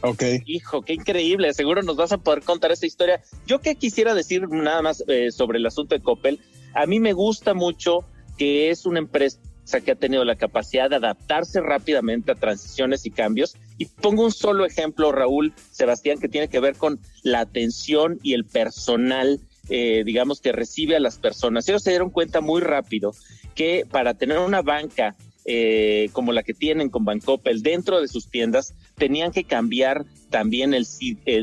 Ok. 0.03 0.23
Hijo, 0.45 0.83
qué 0.83 0.93
increíble, 0.93 1.53
seguro 1.53 1.83
nos 1.83 1.97
vas 1.97 2.13
a 2.13 2.17
poder 2.17 2.43
contar 2.43 2.71
esa 2.71 2.85
historia. 2.85 3.19
Yo 3.45 3.59
que 3.59 3.75
quisiera 3.75 4.13
decir 4.13 4.47
nada 4.47 4.81
más 4.81 5.03
eh, 5.09 5.31
sobre 5.33 5.57
el 5.57 5.65
asunto 5.65 5.95
de 5.95 6.01
Coppel, 6.01 6.39
a 6.73 6.85
mí 6.85 7.01
me 7.01 7.11
gusta 7.11 7.53
mucho 7.53 8.05
que 8.37 8.69
es 8.69 8.85
una 8.85 8.99
empresa 8.99 9.37
que 9.83 9.91
ha 9.91 9.95
tenido 9.95 10.23
la 10.25 10.35
capacidad 10.35 10.89
de 10.89 10.97
adaptarse 10.97 11.61
rápidamente 11.61 12.31
a 12.31 12.35
transiciones 12.35 13.05
y 13.05 13.11
cambios. 13.11 13.55
Y 13.77 13.85
pongo 13.85 14.23
un 14.23 14.31
solo 14.31 14.65
ejemplo, 14.65 15.11
Raúl, 15.11 15.53
Sebastián, 15.71 16.19
que 16.19 16.29
tiene 16.29 16.47
que 16.47 16.59
ver 16.59 16.75
con 16.75 16.99
la 17.23 17.39
atención 17.39 18.19
y 18.21 18.33
el 18.33 18.45
personal, 18.45 19.39
eh, 19.69 20.03
digamos, 20.05 20.41
que 20.41 20.51
recibe 20.51 20.95
a 20.95 20.99
las 20.99 21.17
personas. 21.17 21.67
Ellos 21.67 21.83
se 21.83 21.91
dieron 21.91 22.09
cuenta 22.09 22.41
muy 22.41 22.61
rápido 22.61 23.13
que 23.55 23.85
para 23.89 24.13
tener 24.13 24.39
una 24.39 24.61
banca 24.61 25.15
eh, 25.45 26.09
como 26.13 26.31
la 26.31 26.43
que 26.43 26.53
tienen 26.53 26.89
con 26.89 27.03
Bancoppel 27.03 27.63
dentro 27.63 27.99
de 27.99 28.07
sus 28.07 28.29
tiendas, 28.29 28.75
tenían 28.95 29.31
que 29.31 29.43
cambiar 29.43 30.05
también 30.29 30.73
el, 30.73 30.85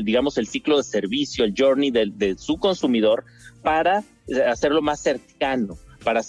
digamos, 0.03 0.37
el 0.37 0.47
ciclo 0.47 0.77
de 0.77 0.83
servicio, 0.83 1.43
el 1.43 1.53
journey 1.57 1.91
de 1.91 2.35
su 2.37 2.57
consumidor 2.57 3.25
para 3.61 4.03
hacerlo 4.47 4.81
más 4.81 5.01
cercano, 5.01 5.77
para 6.03 6.23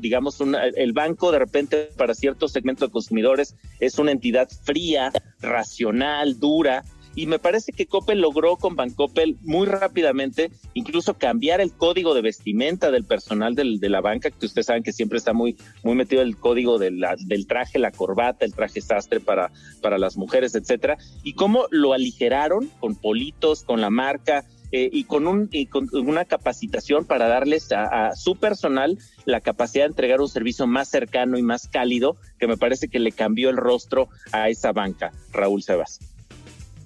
digamos, 0.00 0.38
el 0.76 0.92
banco 0.92 1.32
de 1.32 1.38
repente 1.38 1.90
para 1.96 2.14
ciertos 2.14 2.52
segmentos 2.52 2.88
de 2.88 2.92
consumidores 2.92 3.56
es 3.80 3.98
una 3.98 4.12
entidad 4.12 4.48
fría, 4.64 5.12
racional, 5.40 6.38
dura, 6.38 6.84
y 7.18 7.26
me 7.26 7.40
parece 7.40 7.72
que 7.72 7.86
Coppel 7.86 8.20
logró 8.20 8.56
con 8.56 8.76
Bancoppel 8.76 9.38
muy 9.42 9.66
rápidamente 9.66 10.52
incluso 10.74 11.14
cambiar 11.14 11.60
el 11.60 11.72
código 11.72 12.14
de 12.14 12.22
vestimenta 12.22 12.92
del 12.92 13.04
personal 13.04 13.56
de 13.56 13.88
la 13.88 14.00
banca, 14.00 14.30
que 14.30 14.46
ustedes 14.46 14.66
saben 14.66 14.84
que 14.84 14.92
siempre 14.92 15.18
está 15.18 15.32
muy, 15.32 15.56
muy 15.82 15.96
metido 15.96 16.22
el 16.22 16.36
código 16.36 16.78
del 16.78 17.00
traje, 17.48 17.80
la 17.80 17.90
corbata, 17.90 18.44
el 18.44 18.54
traje 18.54 18.80
sastre 18.80 19.18
para, 19.18 19.50
para 19.82 19.98
las 19.98 20.16
mujeres, 20.16 20.54
etcétera, 20.54 20.96
y 21.24 21.32
cómo 21.32 21.66
lo 21.70 21.92
aligeraron 21.92 22.70
con 22.78 22.94
politos, 22.94 23.64
con 23.64 23.80
la 23.80 23.90
marca, 23.90 24.44
eh, 24.72 24.88
y, 24.92 25.04
con 25.04 25.26
un, 25.26 25.48
y 25.50 25.66
con 25.66 25.88
una 25.92 26.24
capacitación 26.24 27.04
para 27.04 27.28
darles 27.28 27.72
a, 27.72 28.14
su 28.14 28.36
personal 28.36 28.98
la 29.24 29.40
capacidad 29.40 29.84
de 29.84 29.88
entregar 29.88 30.20
un 30.20 30.28
servicio 30.28 30.66
más 30.66 30.88
cercano 30.88 31.38
y 31.38 31.42
más 31.42 31.68
cálido, 31.68 32.16
que 32.38 32.46
me 32.46 32.56
parece 32.56 32.88
que 32.88 32.98
le 32.98 33.12
cambió 33.12 33.50
el 33.50 33.56
rostro 33.56 34.08
a 34.32 34.48
esa 34.48 34.72
banca, 34.72 35.12
Raúl 35.32 35.62
Sebas. 35.62 36.00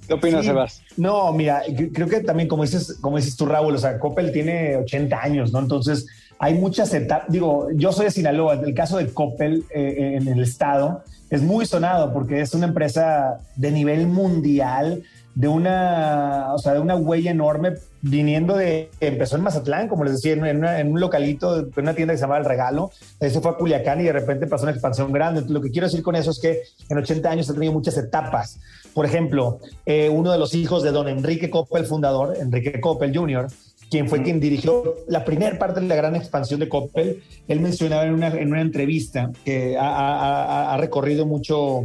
¿Qué 0.06 0.14
opinas, 0.14 0.44
Sebas? 0.44 0.82
No, 0.96 1.32
mira, 1.32 1.62
creo 1.92 2.08
que 2.08 2.20
también, 2.20 2.48
como 2.48 2.64
dices, 2.64 2.98
como 3.00 3.16
dices 3.16 3.36
tú, 3.36 3.46
Raúl, 3.46 3.74
o 3.74 3.78
sea, 3.78 3.98
Coppel 3.98 4.32
tiene 4.32 4.76
80 4.76 5.20
años, 5.20 5.52
¿no? 5.52 5.60
Entonces, 5.60 6.06
hay 6.38 6.54
muchas 6.54 6.92
etapas. 6.92 7.30
Digo, 7.30 7.68
yo 7.74 7.92
soy 7.92 8.06
de 8.06 8.10
Sinaloa, 8.10 8.54
el 8.54 8.74
caso 8.74 8.98
de 8.98 9.12
Coppel 9.12 9.64
eh, 9.74 10.18
en 10.20 10.26
el 10.26 10.42
estado 10.42 11.04
es 11.30 11.40
muy 11.40 11.64
sonado 11.64 12.12
porque 12.12 12.40
es 12.40 12.52
una 12.52 12.66
empresa 12.66 13.38
de 13.56 13.70
nivel 13.70 14.06
mundial 14.06 15.02
de 15.34 15.48
una, 15.48 16.52
o 16.52 16.58
sea, 16.58 16.74
de 16.74 16.80
una 16.80 16.94
huella 16.96 17.30
enorme 17.30 17.74
viniendo 18.02 18.56
de, 18.56 18.90
empezó 19.00 19.36
en 19.36 19.42
Mazatlán, 19.42 19.88
como 19.88 20.04
les 20.04 20.14
decía, 20.14 20.32
en, 20.32 20.92
un 20.92 21.00
localito, 21.00 21.58
en 21.58 21.72
una 21.76 21.94
tienda 21.94 22.12
que 22.12 22.18
se 22.18 22.22
llamaba 22.22 22.40
El 22.40 22.44
Regalo, 22.44 22.90
se 23.20 23.40
fue 23.40 23.52
a 23.52 23.54
Culiacán 23.54 24.00
y 24.00 24.04
de 24.04 24.12
repente 24.12 24.46
pasó 24.46 24.64
una 24.64 24.72
expansión 24.72 25.12
grande. 25.12 25.40
Entonces, 25.40 25.54
lo 25.54 25.62
que 25.62 25.70
quiero 25.70 25.86
decir 25.86 26.02
con 26.02 26.16
eso 26.16 26.32
es 26.32 26.40
que 26.40 26.62
en 26.88 26.98
80 26.98 27.30
años 27.30 27.48
ha 27.48 27.54
tenido 27.54 27.72
muchas 27.72 27.96
etapas. 27.96 28.58
Por 28.92 29.06
ejemplo, 29.06 29.60
eh, 29.86 30.08
uno 30.08 30.32
de 30.32 30.38
los 30.38 30.54
hijos 30.54 30.82
de 30.82 30.90
don 30.90 31.08
Enrique 31.08 31.48
Coppel, 31.48 31.86
fundador, 31.86 32.36
Enrique 32.38 32.80
Coppel 32.80 33.16
Jr., 33.16 33.46
quien 33.88 34.08
fue 34.08 34.22
quien 34.22 34.40
dirigió 34.40 34.96
la 35.06 35.22
primera 35.22 35.58
parte 35.58 35.80
de 35.80 35.86
la 35.86 35.94
gran 35.94 36.16
expansión 36.16 36.58
de 36.60 36.68
Coppel, 36.68 37.22
él 37.46 37.60
mencionaba 37.60 38.04
en 38.04 38.14
una, 38.14 38.28
en 38.28 38.48
una 38.48 38.62
entrevista 38.62 39.30
que 39.44 39.76
ha, 39.78 40.74
recorrido 40.80 41.26
mucho 41.26 41.84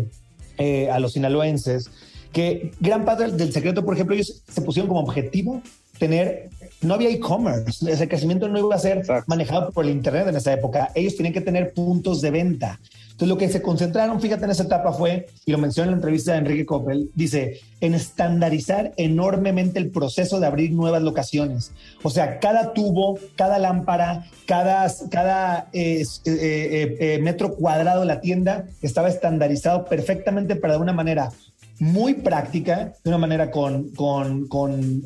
eh, 0.57 0.89
a 0.89 0.99
los 0.99 1.13
sinaloenses, 1.13 1.91
que 2.37 2.71
gran 2.79 3.03
parte 3.03 3.31
del 3.31 3.51
secreto, 3.51 3.83
por 3.83 3.95
ejemplo, 3.95 4.13
ellos 4.13 4.43
se 4.47 4.61
pusieron 4.61 4.87
como 4.87 4.99
objetivo 4.99 5.63
tener, 5.97 6.51
no 6.83 6.93
había 6.93 7.09
e-commerce, 7.09 7.91
ese 7.91 8.07
crecimiento 8.07 8.47
no 8.47 8.59
iba 8.59 8.75
a 8.75 8.77
ser 8.77 9.01
manejado 9.25 9.71
por 9.71 9.85
el 9.85 9.89
Internet 9.89 10.27
en 10.27 10.35
esa 10.35 10.53
época, 10.53 10.91
ellos 10.93 11.15
tenían 11.15 11.33
que 11.33 11.41
tener 11.41 11.73
puntos 11.73 12.21
de 12.21 12.29
venta. 12.29 12.79
Entonces, 13.05 13.29
lo 13.29 13.39
que 13.39 13.49
se 13.49 13.63
concentraron, 13.63 14.21
fíjate, 14.21 14.45
en 14.45 14.51
esa 14.51 14.61
etapa 14.61 14.93
fue, 14.93 15.25
y 15.47 15.51
lo 15.51 15.57
mencioné 15.57 15.87
en 15.87 15.91
la 15.93 15.97
entrevista 15.97 16.33
de 16.33 16.37
Enrique 16.37 16.67
Coppel, 16.67 17.09
dice, 17.15 17.59
en 17.81 17.95
estandarizar 17.95 18.93
enormemente 18.97 19.79
el 19.79 19.89
proceso 19.89 20.39
de 20.39 20.45
abrir 20.45 20.71
nuevas 20.71 21.01
locaciones. 21.01 21.71
O 22.03 22.11
sea, 22.11 22.37
cada 22.37 22.73
tubo, 22.73 23.17
cada 23.35 23.57
lámpara, 23.57 24.27
cada, 24.45 24.93
cada 25.09 25.69
eh, 25.73 26.03
eh, 26.25 26.97
eh, 26.99 27.19
metro 27.23 27.55
cuadrado 27.55 28.01
de 28.01 28.05
la 28.05 28.21
tienda 28.21 28.67
estaba 28.83 29.09
estandarizado 29.09 29.85
perfectamente 29.85 30.55
para 30.55 30.75
de 30.75 30.79
una 30.81 30.93
manera 30.93 31.31
muy 31.79 32.15
práctica, 32.15 32.93
de 33.03 33.09
una 33.09 33.17
manera 33.17 33.51
con, 33.51 33.89
con, 33.91 34.47
con, 34.47 35.03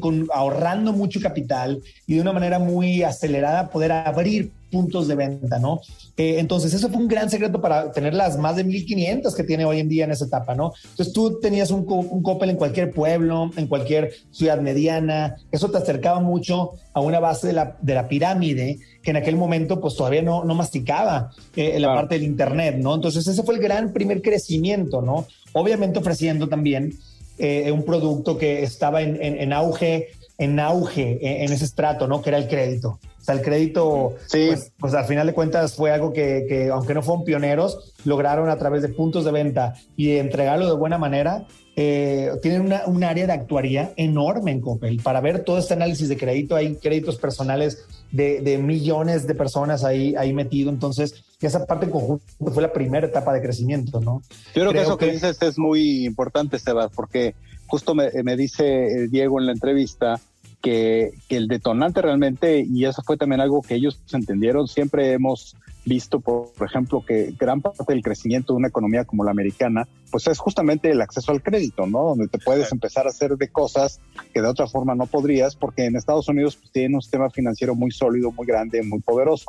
con, 0.00 0.28
ahorrando 0.32 0.92
mucho 0.92 1.20
capital 1.20 1.82
y 2.06 2.14
de 2.14 2.20
una 2.20 2.32
manera 2.32 2.58
muy 2.58 3.02
acelerada 3.02 3.70
poder 3.70 3.92
abrir 3.92 4.50
puntos 4.74 5.06
de 5.06 5.14
venta, 5.14 5.60
¿no? 5.60 5.80
Eh, 6.16 6.36
entonces, 6.38 6.74
eso 6.74 6.88
fue 6.88 6.98
un 6.98 7.06
gran 7.06 7.30
secreto 7.30 7.60
para 7.60 7.92
tener 7.92 8.12
las 8.12 8.36
más 8.36 8.56
de 8.56 8.64
1500 8.64 9.32
que 9.34 9.44
tiene 9.44 9.64
hoy 9.64 9.78
en 9.78 9.88
día 9.88 10.04
en 10.04 10.10
esa 10.10 10.24
etapa, 10.24 10.56
¿no? 10.56 10.72
Entonces, 10.90 11.14
tú 11.14 11.38
tenías 11.40 11.70
un, 11.70 11.86
un 11.88 12.22
Coppel 12.22 12.50
en 12.50 12.56
cualquier 12.56 12.90
pueblo, 12.90 13.52
en 13.56 13.68
cualquier 13.68 14.10
ciudad 14.32 14.60
mediana, 14.60 15.36
eso 15.52 15.70
te 15.70 15.78
acercaba 15.78 16.18
mucho 16.18 16.72
a 16.92 17.00
una 17.00 17.20
base 17.20 17.46
de 17.46 17.52
la, 17.52 17.76
de 17.80 17.94
la 17.94 18.08
pirámide 18.08 18.80
que 19.00 19.10
en 19.12 19.16
aquel 19.16 19.36
momento, 19.36 19.80
pues 19.80 19.94
todavía 19.94 20.22
no, 20.22 20.44
no 20.44 20.54
masticaba 20.54 21.30
eh, 21.54 21.78
la 21.78 21.94
parte 21.94 22.16
del 22.16 22.24
Internet, 22.24 22.76
¿no? 22.78 22.96
Entonces, 22.96 23.26
ese 23.26 23.44
fue 23.44 23.54
el 23.54 23.60
gran 23.60 23.92
primer 23.92 24.22
crecimiento, 24.22 25.02
¿no? 25.02 25.26
Obviamente 25.52 26.00
ofreciendo 26.00 26.48
también 26.48 26.98
eh, 27.38 27.70
un 27.70 27.84
producto 27.84 28.36
que 28.36 28.64
estaba 28.64 29.02
en, 29.02 29.16
en 29.22 29.52
auge, 29.52 30.08
en 30.38 30.58
auge 30.60 31.44
en 31.44 31.52
ese 31.52 31.64
estrato, 31.64 32.06
¿no? 32.06 32.22
Que 32.22 32.30
era 32.30 32.38
el 32.38 32.48
crédito. 32.48 32.98
O 33.20 33.24
sea, 33.24 33.36
el 33.36 33.42
crédito, 33.42 34.16
sí. 34.26 34.48
pues, 34.48 34.72
pues, 34.78 34.94
al 34.94 35.06
final 35.06 35.26
de 35.26 35.32
cuentas 35.32 35.74
fue 35.74 35.90
algo 35.90 36.12
que, 36.12 36.44
que, 36.46 36.68
aunque 36.68 36.92
no 36.92 37.02
fueron 37.02 37.24
pioneros, 37.24 37.94
lograron 38.04 38.50
a 38.50 38.58
través 38.58 38.82
de 38.82 38.90
puntos 38.90 39.24
de 39.24 39.32
venta 39.32 39.74
y 39.96 40.16
entregarlo 40.16 40.66
de 40.66 40.74
buena 40.74 40.98
manera. 40.98 41.46
Eh, 41.76 42.30
tienen 42.42 42.60
una, 42.60 42.82
un 42.86 43.02
área 43.02 43.26
de 43.26 43.32
actuaría 43.32 43.92
enorme 43.96 44.52
en 44.52 44.60
Coppel 44.60 45.00
para 45.02 45.20
ver 45.20 45.42
todo 45.42 45.58
este 45.58 45.74
análisis 45.74 46.08
de 46.08 46.16
crédito. 46.16 46.54
Hay 46.54 46.76
créditos 46.76 47.16
personales 47.16 47.84
de, 48.12 48.42
de 48.42 48.58
millones 48.58 49.26
de 49.26 49.34
personas 49.34 49.84
ahí, 49.84 50.14
ahí 50.16 50.32
metido. 50.34 50.70
Entonces, 50.70 51.24
esa 51.46 51.66
parte 51.66 51.86
en 51.86 51.92
conjunto 51.92 52.24
fue 52.52 52.62
la 52.62 52.72
primera 52.72 53.06
etapa 53.06 53.32
de 53.32 53.42
crecimiento, 53.42 54.00
¿no? 54.00 54.22
Yo 54.54 54.62
creo, 54.62 54.72
que 54.72 54.82
eso 54.82 54.96
que, 54.96 55.12
dices 55.12 55.40
es 55.42 55.58
muy 55.58 56.04
importante, 56.04 56.58
Sebas, 56.58 56.90
porque 56.94 57.34
justo 57.74 57.96
me, 57.96 58.08
me 58.22 58.36
dice 58.36 59.08
Diego 59.08 59.40
en 59.40 59.46
la 59.46 59.52
entrevista 59.52 60.20
que, 60.62 61.12
el 61.28 61.48
detonante 61.48 62.00
realmente, 62.02 62.64
y 62.64 62.84
eso 62.84 63.02
fue 63.02 63.16
también 63.16 63.40
algo 63.40 63.62
que 63.62 63.74
ellos 63.74 64.00
entendieron, 64.12 64.68
siempre 64.68 65.10
hemos 65.10 65.56
visto, 65.84 66.20
por, 66.20 66.52
ejemplo, 66.64 67.04
que 67.04 67.34
gran 67.36 67.60
parte 67.60 67.82
del 67.88 68.00
crecimiento 68.00 68.52
de 68.52 68.58
una 68.58 68.68
economía 68.68 69.04
como 69.04 69.24
la 69.24 69.32
americana, 69.32 69.88
pues 70.12 70.28
es 70.28 70.38
justamente 70.38 70.88
el 70.88 71.00
acceso 71.00 71.32
al 71.32 71.42
crédito, 71.42 71.84
¿no? 71.88 72.10
Donde 72.10 72.28
te 72.28 72.38
puedes 72.38 72.70
empezar 72.70 73.06
a 73.06 73.10
hacer 73.10 73.36
de 73.36 73.48
cosas 73.48 73.98
que 74.32 74.40
de 74.40 74.46
otra 74.46 74.68
forma 74.68 74.94
no 74.94 75.06
podrías, 75.06 75.56
porque 75.56 75.86
en 75.86 75.96
Estados 75.96 76.28
Unidos 76.28 76.54
pues, 76.54 76.70
tienen 76.70 76.94
un 76.94 77.02
sistema 77.02 77.28
financiero 77.28 77.74
muy 77.74 77.90
sólido, 77.90 78.30
muy 78.30 78.46
grande, 78.46 78.84
muy 78.84 79.00
poderoso. 79.00 79.46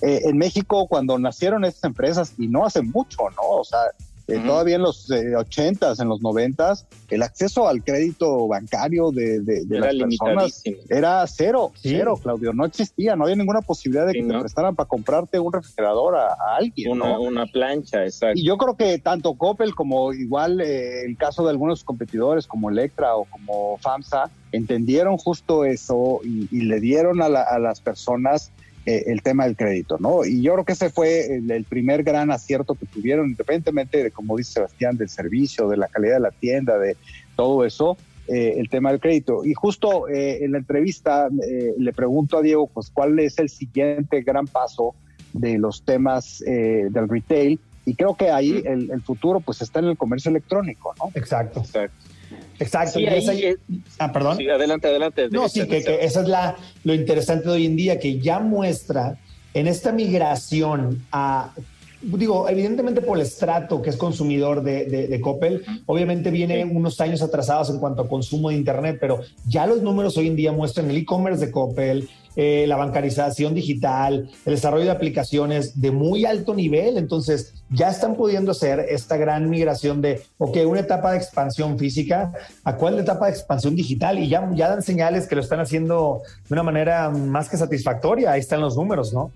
Eh, 0.00 0.22
en 0.24 0.38
México, 0.38 0.86
cuando 0.88 1.18
nacieron 1.18 1.66
estas 1.66 1.84
empresas, 1.84 2.32
y 2.38 2.48
no 2.48 2.64
hace 2.64 2.80
mucho, 2.80 3.28
¿no? 3.36 3.60
O 3.60 3.64
sea, 3.64 3.80
eh, 4.28 4.42
todavía 4.44 4.76
en 4.76 4.82
los 4.82 5.10
eh, 5.10 5.34
ochentas, 5.34 6.00
en 6.00 6.08
los 6.08 6.20
noventas, 6.20 6.86
el 7.08 7.22
acceso 7.22 7.66
al 7.66 7.82
crédito 7.82 8.46
bancario 8.46 9.10
de, 9.10 9.40
de, 9.40 9.64
las 9.80 9.94
personas 9.94 10.62
era 10.90 11.26
cero, 11.26 11.72
cero, 11.80 12.20
Claudio. 12.22 12.52
No 12.52 12.66
existía, 12.66 13.16
no 13.16 13.24
había 13.24 13.36
ninguna 13.36 13.62
posibilidad 13.62 14.06
de 14.06 14.12
que 14.12 14.22
te 14.22 14.38
prestaran 14.38 14.76
para 14.76 14.86
comprarte 14.86 15.38
un 15.38 15.50
refrigerador 15.50 16.16
a, 16.16 16.36
alguien. 16.58 16.92
Una, 16.92 17.18
una 17.18 17.46
plancha, 17.46 18.04
exacto. 18.04 18.38
Y 18.38 18.44
yo 18.44 18.58
creo 18.58 18.76
que 18.76 18.98
tanto 18.98 19.32
Coppel 19.32 19.74
como 19.74 20.12
igual 20.12 20.60
eh, 20.60 21.06
el 21.06 21.16
caso 21.16 21.42
de 21.44 21.50
algunos 21.50 21.82
competidores 21.82 22.46
como 22.46 22.68
Electra 22.68 23.16
o 23.16 23.24
como 23.24 23.78
FAMSA 23.78 24.30
entendieron 24.52 25.16
justo 25.16 25.64
eso 25.64 26.20
y, 26.22 26.48
y 26.50 26.62
le 26.62 26.80
dieron 26.80 27.22
a, 27.22 27.26
a 27.26 27.58
las 27.58 27.80
personas 27.80 28.52
eh, 28.88 29.12
el 29.12 29.20
tema 29.20 29.44
del 29.44 29.54
crédito, 29.54 29.98
¿no? 30.00 30.24
Y 30.24 30.40
yo 30.40 30.54
creo 30.54 30.64
que 30.64 30.72
ese 30.72 30.88
fue 30.88 31.26
el, 31.36 31.64
primer 31.64 32.02
gran 32.02 32.30
acierto 32.30 32.74
que 32.74 32.86
tuvieron, 32.86 33.26
independientemente 33.26 34.02
de, 34.02 34.10
como 34.10 34.34
dice 34.38 34.52
Sebastián, 34.52 34.96
del 34.96 35.10
servicio, 35.10 35.68
de 35.68 35.76
la 35.76 35.88
calidad 35.88 36.14
de 36.14 36.20
la 36.20 36.30
tienda, 36.30 36.78
de 36.78 36.96
todo 37.36 37.66
eso, 37.66 37.98
eh, 38.28 38.54
el 38.56 38.70
tema 38.70 38.90
del 38.90 38.98
crédito. 38.98 39.44
Y 39.44 39.52
justo 39.52 40.08
eh, 40.08 40.42
en 40.42 40.52
la 40.52 40.58
entrevista 40.58 41.28
le 41.30 41.92
pregunto 41.92 42.38
a 42.38 42.40
Diego, 42.40 42.66
pues, 42.66 42.88
¿cuál 42.88 43.18
es 43.18 43.38
el 43.38 43.50
siguiente 43.50 44.22
gran 44.22 44.46
paso 44.46 44.94
de 45.34 45.58
los 45.58 45.82
temas 45.82 46.38
del 46.38 47.08
retail? 47.10 47.60
Y 47.84 47.94
creo 47.94 48.16
que 48.16 48.30
ahí 48.30 48.62
el, 48.64 48.90
el, 48.90 49.02
futuro, 49.02 49.40
pues, 49.40 49.60
está 49.60 49.80
en 49.80 49.86
el 49.86 49.98
comercio 49.98 50.30
electrónico, 50.30 50.94
¿no? 50.98 51.10
Exacto. 51.14 51.60
Exacto. 51.60 51.94
Exacto. 52.58 52.98
ah, 53.98 54.12
perdón. 54.12 54.38
adelante, 54.50 54.88
adelante. 54.88 55.28
No, 55.30 55.48
sí, 55.48 55.66
que, 55.66 55.82
que, 55.82 56.04
eso 56.04 56.20
es 56.22 56.28
la, 56.28 56.56
lo 56.84 56.94
interesante 56.94 57.48
de 57.48 57.54
hoy 57.54 57.66
en 57.66 57.76
día, 57.76 57.98
que 57.98 58.18
ya 58.18 58.40
muestra 58.40 59.18
en 59.54 59.66
esta 59.66 59.92
migración 59.92 61.04
a 61.12 61.52
digo, 62.00 62.48
evidentemente 62.48 63.00
por 63.00 63.18
el 63.18 63.24
estrato 63.24 63.82
que 63.82 63.90
es 63.90 63.96
consumidor 63.96 64.62
de, 64.62 64.86
de, 64.86 65.20
Coppel, 65.20 65.64
obviamente 65.86 66.30
viene 66.30 66.64
unos 66.64 67.00
años 67.00 67.22
atrasados 67.22 67.70
en 67.70 67.78
cuanto 67.78 68.02
a 68.02 68.08
consumo 68.08 68.50
de 68.50 68.56
Internet, 68.56 68.98
pero 69.00 69.20
ya 69.46 69.66
los 69.66 69.82
números 69.82 70.16
hoy 70.16 70.28
en 70.28 70.36
día 70.36 70.52
muestran 70.52 70.88
el 70.90 70.96
e-commerce 70.96 71.44
de 71.44 71.50
Coppel, 71.50 72.08
eh, 72.36 72.66
la 72.68 72.76
bancarización 72.76 73.52
digital, 73.52 74.30
el 74.46 74.54
desarrollo 74.54 74.84
de 74.84 74.92
aplicaciones 74.92 75.80
de 75.80 75.90
muy 75.90 76.24
alto 76.24 76.54
nivel. 76.54 76.96
Entonces, 76.96 77.52
ya 77.68 77.88
están 77.90 78.14
pudiendo 78.14 78.52
hacer 78.52 78.78
esta 78.88 79.16
gran 79.16 79.50
migración 79.50 80.00
de, 80.00 80.22
ok, 80.38 80.58
una 80.66 80.80
etapa 80.80 81.10
de 81.10 81.18
expansión 81.18 81.76
física, 81.80 82.32
¿a 82.62 82.76
cuál 82.76 82.96
etapa 83.00 83.26
de 83.26 83.32
expansión 83.32 83.74
digital? 83.74 84.20
Y 84.20 84.28
ya, 84.28 84.48
ya 84.54 84.68
dan 84.68 84.82
señales 84.82 85.26
que 85.26 85.34
lo 85.34 85.40
están 85.40 85.58
haciendo 85.58 86.22
de 86.48 86.54
una 86.54 86.62
manera 86.62 87.10
más 87.10 87.48
que 87.48 87.56
satisfactoria. 87.56 88.30
Ahí 88.30 88.40
están 88.40 88.60
los 88.60 88.76
números, 88.76 89.12
¿no? 89.12 89.32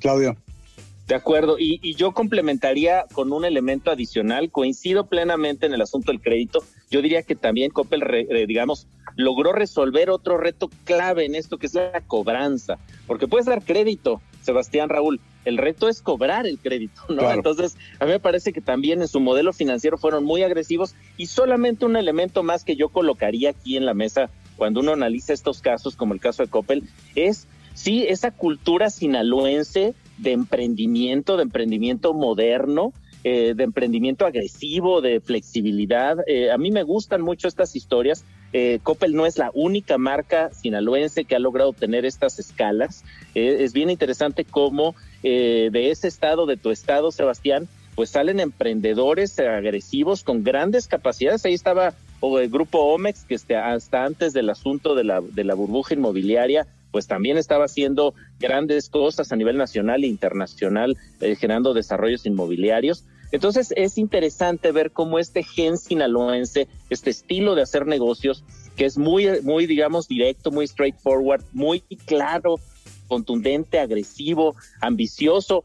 Claudio. 0.00 0.36
De 1.10 1.16
acuerdo, 1.16 1.56
y, 1.58 1.96
yo 1.96 2.12
complementaría 2.12 3.04
con 3.12 3.32
un 3.32 3.44
elemento 3.44 3.90
adicional, 3.90 4.48
coincido 4.52 5.08
plenamente 5.08 5.66
en 5.66 5.74
el 5.74 5.80
asunto 5.80 6.12
del 6.12 6.20
crédito, 6.20 6.62
yo 6.88 7.02
diría 7.02 7.24
que 7.24 7.34
también 7.34 7.72
Coppel, 7.72 8.04
eh, 8.12 8.46
digamos, 8.46 8.86
logró 9.16 9.52
resolver 9.52 10.08
otro 10.08 10.38
reto 10.38 10.70
clave 10.84 11.24
en 11.24 11.34
esto, 11.34 11.58
que 11.58 11.66
es 11.66 11.74
la 11.74 12.00
cobranza, 12.06 12.78
porque 13.08 13.26
puedes 13.26 13.46
dar 13.46 13.64
crédito, 13.64 14.22
Sebastián 14.42 14.88
Raúl, 14.88 15.20
el 15.44 15.58
reto 15.58 15.88
es 15.88 16.00
cobrar 16.00 16.46
el 16.46 16.60
crédito, 16.60 17.02
¿no? 17.08 17.28
Entonces, 17.28 17.76
a 17.98 18.04
mí 18.04 18.12
me 18.12 18.20
parece 18.20 18.52
que 18.52 18.60
también 18.60 19.02
en 19.02 19.08
su 19.08 19.18
modelo 19.18 19.52
financiero 19.52 19.98
fueron 19.98 20.22
muy 20.22 20.44
agresivos. 20.44 20.94
Y 21.16 21.26
solamente 21.26 21.86
un 21.86 21.96
elemento 21.96 22.44
más 22.44 22.62
que 22.62 22.76
yo 22.76 22.88
colocaría 22.88 23.50
aquí 23.50 23.76
en 23.76 23.84
la 23.84 23.94
mesa 23.94 24.30
cuando 24.56 24.78
uno 24.78 24.92
analiza 24.92 25.32
estos 25.32 25.60
casos, 25.60 25.96
como 25.96 26.14
el 26.14 26.20
caso 26.20 26.44
de 26.44 26.50
Coppel, 26.50 26.84
es, 27.16 27.48
sí, 27.74 28.04
esa 28.06 28.30
cultura 28.30 28.90
sinaloense 28.90 29.94
de 30.20 30.32
emprendimiento, 30.32 31.36
de 31.36 31.44
emprendimiento 31.44 32.14
moderno, 32.14 32.92
eh, 33.22 33.52
de 33.54 33.64
emprendimiento 33.64 34.24
agresivo, 34.24 35.02
de 35.02 35.20
flexibilidad. 35.20 36.16
Eh, 36.26 36.50
a 36.50 36.56
mí 36.56 36.70
me 36.70 36.82
gustan 36.82 37.20
mucho 37.20 37.48
estas 37.48 37.76
historias. 37.76 38.24
Eh, 38.52 38.80
no 39.10 39.26
es 39.26 39.36
la 39.36 39.50
única 39.52 39.98
marca 39.98 40.50
sinaloense 40.54 41.24
que 41.24 41.36
ha 41.36 41.38
logrado 41.38 41.72
tener 41.72 42.04
estas 42.04 42.38
escalas. 42.38 43.04
es 43.34 43.72
bien 43.72 43.90
interesante 43.90 44.44
cómo 44.44 44.94
de 45.22 45.90
ese 45.90 46.08
estado, 46.08 46.46
de 46.46 46.56
tu 46.56 46.70
estado, 46.70 47.12
Sebastián, 47.12 47.68
pues 47.94 48.10
salen 48.10 48.40
emprendedores 48.40 49.38
agresivos 49.38 50.24
con 50.24 50.42
grandes 50.42 50.88
capacidades. 50.88 51.44
Ahí 51.44 51.54
estaba 51.54 51.94
el 52.22 52.48
grupo 52.48 52.78
Omex, 52.78 53.24
que 53.24 53.34
este, 53.34 53.56
hasta 53.56 54.04
antes 54.04 54.32
del 54.32 54.50
asunto 54.50 54.94
de 54.94 55.04
la, 55.04 55.20
de 55.20 55.44
la 55.44 55.54
burbuja 55.54 55.94
inmobiliaria, 55.94 56.66
pues 56.90 57.06
también 57.06 57.36
estaba 57.36 57.64
haciendo 57.64 58.14
grandes 58.38 58.88
cosas 58.88 59.32
a 59.32 59.36
nivel 59.36 59.56
nacional 59.56 60.04
e 60.04 60.08
internacional, 60.08 60.96
eh, 61.20 61.36
generando 61.36 61.74
desarrollos 61.74 62.26
inmobiliarios. 62.26 63.04
Entonces 63.32 63.72
es 63.76 63.96
interesante 63.96 64.72
ver 64.72 64.90
cómo 64.90 65.18
este 65.18 65.42
gen 65.42 65.78
sinaloense, 65.78 66.66
este 66.88 67.10
estilo 67.10 67.54
de 67.54 67.62
hacer 67.62 67.86
negocios, 67.86 68.44
que 68.76 68.86
es 68.86 68.98
muy, 68.98 69.28
muy, 69.42 69.66
digamos, 69.66 70.08
directo, 70.08 70.50
muy 70.50 70.66
straightforward, 70.66 71.44
muy 71.52 71.80
claro, 72.06 72.56
contundente, 73.06 73.78
agresivo, 73.78 74.56
ambicioso. 74.80 75.64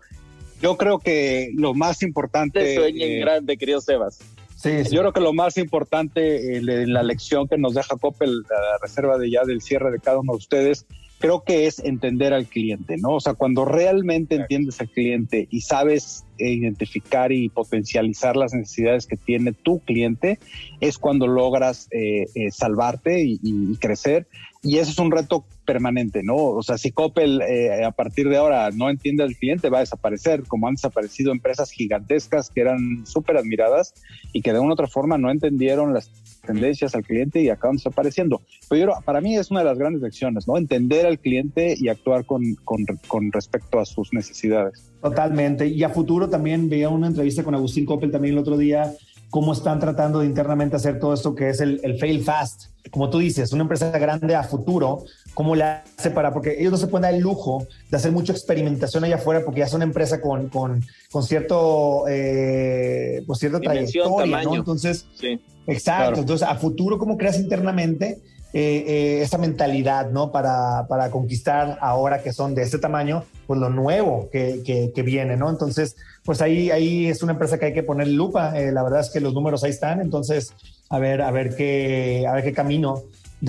Yo 0.61 0.77
creo 0.77 0.99
que 0.99 1.51
lo 1.55 1.73
más 1.73 2.03
importante... 2.03 2.75
Sueña 2.75 3.05
en 3.05 3.11
eh, 3.13 3.19
grande, 3.19 3.57
querido 3.57 3.81
Sebas. 3.81 4.19
Sí, 4.55 4.71
Yo 4.89 5.01
creo 5.01 5.13
que 5.13 5.19
lo 5.19 5.33
más 5.33 5.57
importante 5.57 6.57
en 6.57 6.69
eh, 6.69 6.88
la 6.88 7.03
lección 7.03 7.47
que 7.47 7.57
nos 7.57 7.73
deja 7.73 7.97
Coppel, 7.97 8.41
la 8.49 8.77
reserva 8.81 9.17
de 9.17 9.29
ya 9.29 9.43
del 9.43 9.61
cierre 9.61 9.91
de 9.91 9.99
cada 9.99 10.19
uno 10.19 10.33
de 10.33 10.38
ustedes, 10.38 10.85
creo 11.19 11.43
que 11.43 11.67
es 11.67 11.80
entender 11.80 12.34
al 12.34 12.47
cliente, 12.47 12.97
¿no? 12.97 13.15
O 13.15 13.19
sea, 13.19 13.34
cuando 13.34 13.65
realmente 13.65 14.36
entiendes 14.36 14.80
al 14.82 14.89
cliente 14.89 15.47
y 15.49 15.62
sabes 15.62 16.25
eh, 16.38 16.49
identificar 16.51 17.32
y 17.32 17.49
potencializar 17.49 18.36
las 18.36 18.54
necesidades 18.54 19.08
que 19.08 19.15
tiene 19.15 19.54
tu 19.54 19.80
cliente, 19.80 20.39
es 20.82 20.97
cuando 20.97 21.28
logras 21.28 21.88
eh, 21.91 22.25
eh, 22.36 22.51
salvarte 22.51 23.23
y, 23.23 23.39
y, 23.41 23.75
crecer. 23.78 24.28
Y 24.65 24.80
eso 24.80 24.89
es 24.89 24.97
un 24.97 25.12
reto 25.12 25.45
permanente, 25.63 26.23
¿no? 26.23 26.36
O 26.36 26.63
sea, 26.63 26.80
si 26.80 26.91
Coppel 26.91 27.39
a 27.86 27.91
partir 27.91 28.28
de 28.30 28.38
ahora 28.38 28.71
no 28.71 28.89
entiende 28.89 29.21
al 29.21 29.36
cliente, 29.36 29.69
va 29.69 29.78
a 29.78 29.82
desaparecer, 29.82 30.43
como 30.47 30.67
han 30.67 30.73
desaparecido 30.73 31.32
empresas 31.32 31.69
gigantescas 31.69 32.49
que 32.49 32.62
eran 32.62 33.06
súper 33.06 33.38
admiradas 33.38 33.93
y 34.34 34.41
que 34.41 34.54
de 34.54 34.60
una 34.60 34.71
u 34.71 34.73
otra 34.73 34.88
forma 34.88 35.19
no 35.19 35.30
entendieron 35.30 35.93
las 35.93 36.10
tendencias 36.45 36.95
al 36.95 37.04
cliente 37.04 37.41
y 37.41 37.49
acaban 37.49 37.78
desapareciendo. 37.78 38.41
Pero 38.67 38.93
yo, 38.93 39.01
para 39.06 39.21
mí 39.21 39.38
es 39.38 39.51
una 39.51 39.60
de 39.60 39.67
las 39.67 39.78
grandes 39.78 40.01
lecciones, 40.01 40.47
¿no? 40.47 40.58
Entender 40.58 41.06
al 41.06 41.19
cliente 41.19 41.75
y 41.78 41.89
actuar 41.89 42.25
con, 42.25 42.56
con, 42.63 42.86
con, 43.08 43.32
respecto 43.32 43.80
a 43.80 43.86
sus 43.86 44.13
necesidades. 44.13 44.91
Totalmente. 44.99 45.67
Y 45.67 45.84
a 45.84 45.89
futuro 45.89 46.28
también 46.28 46.69
veía 46.69 46.89
una 46.89 47.06
entrevista 47.06 47.43
con 47.43 47.54
Agustín 47.54 47.86
Coppel 47.86 48.10
también 48.10 48.34
el 48.34 48.39
otro 48.39 48.58
día, 48.58 48.91
cómo 49.29 49.53
están 49.53 49.79
tratando 49.79 50.19
de 50.19 50.27
internamente 50.27 50.75
hacer 50.75 50.99
todo 50.99 51.13
esto 51.13 51.35
que 51.35 51.49
es 51.49 51.61
el, 51.61 51.79
el 51.83 51.99
fail 51.99 52.23
fast. 52.23 52.65
Como 52.91 53.09
tú 53.09 53.19
dices, 53.19 53.51
una 53.51 53.63
empresa 53.63 53.89
grande 53.91 54.35
a 54.35 54.43
futuro, 54.43 55.03
¿cómo 55.33 55.55
la 55.55 55.83
hace 55.97 56.11
para? 56.11 56.31
Porque 56.31 56.55
ellos 56.59 56.71
no 56.71 56.77
se 56.77 56.88
pueden 56.88 57.03
dar 57.03 57.13
el 57.13 57.21
lujo 57.21 57.65
de 57.89 57.97
hacer 57.97 58.11
mucha 58.11 58.31
experimentación 58.31 59.03
allá 59.03 59.15
afuera 59.15 59.43
porque 59.43 59.61
ya 59.61 59.67
son 59.67 59.79
una 59.79 59.85
empresa 59.85 60.21
con, 60.21 60.49
con, 60.49 60.83
con 61.11 61.23
cierto, 61.23 62.05
eh, 62.07 63.23
pues 63.25 63.39
cierta 63.39 63.59
trayectoria, 63.59 64.43
¿no? 64.43 64.55
Entonces, 64.55 65.07
sí 65.19 65.39
Exacto. 65.67 66.19
Entonces, 66.19 66.47
a 66.47 66.55
futuro, 66.55 66.97
¿cómo 66.97 67.17
creas 67.17 67.39
internamente 67.39 68.19
eh, 68.53 68.83
eh, 68.88 69.21
esa 69.21 69.38
mentalidad, 69.38 70.11
¿no? 70.11 70.31
Para, 70.31 70.88
para, 70.88 71.11
conquistar 71.11 71.77
ahora 71.81 72.21
que 72.21 72.33
son 72.33 72.55
de 72.55 72.63
este 72.63 72.77
tamaño, 72.77 73.23
pues 73.47 73.59
lo 73.59 73.69
nuevo 73.69 74.29
que, 74.31 74.61
que, 74.93 75.01
viene, 75.01 75.35
¿no? 75.35 75.49
Entonces, 75.49 75.95
pues 76.25 76.41
ahí, 76.41 76.71
ahí 76.71 77.07
es 77.07 77.21
una 77.23 77.33
empresa 77.33 77.59
que 77.59 77.67
hay 77.67 77.73
que 77.73 77.83
poner 77.83 78.07
lupa. 78.07 78.59
Eh, 78.59 78.71
la 78.71 78.83
verdad 78.83 79.01
es 79.01 79.09
que 79.11 79.19
los 79.19 79.33
números 79.33 79.63
ahí 79.63 79.69
están. 79.69 80.01
Entonces, 80.01 80.53
a 80.89 80.99
ver, 80.99 81.21
a 81.21 81.31
ver 81.31 81.55
qué, 81.55 82.25
a 82.27 82.33
ver 82.33 82.43
qué 82.43 82.51
camino 82.51 83.03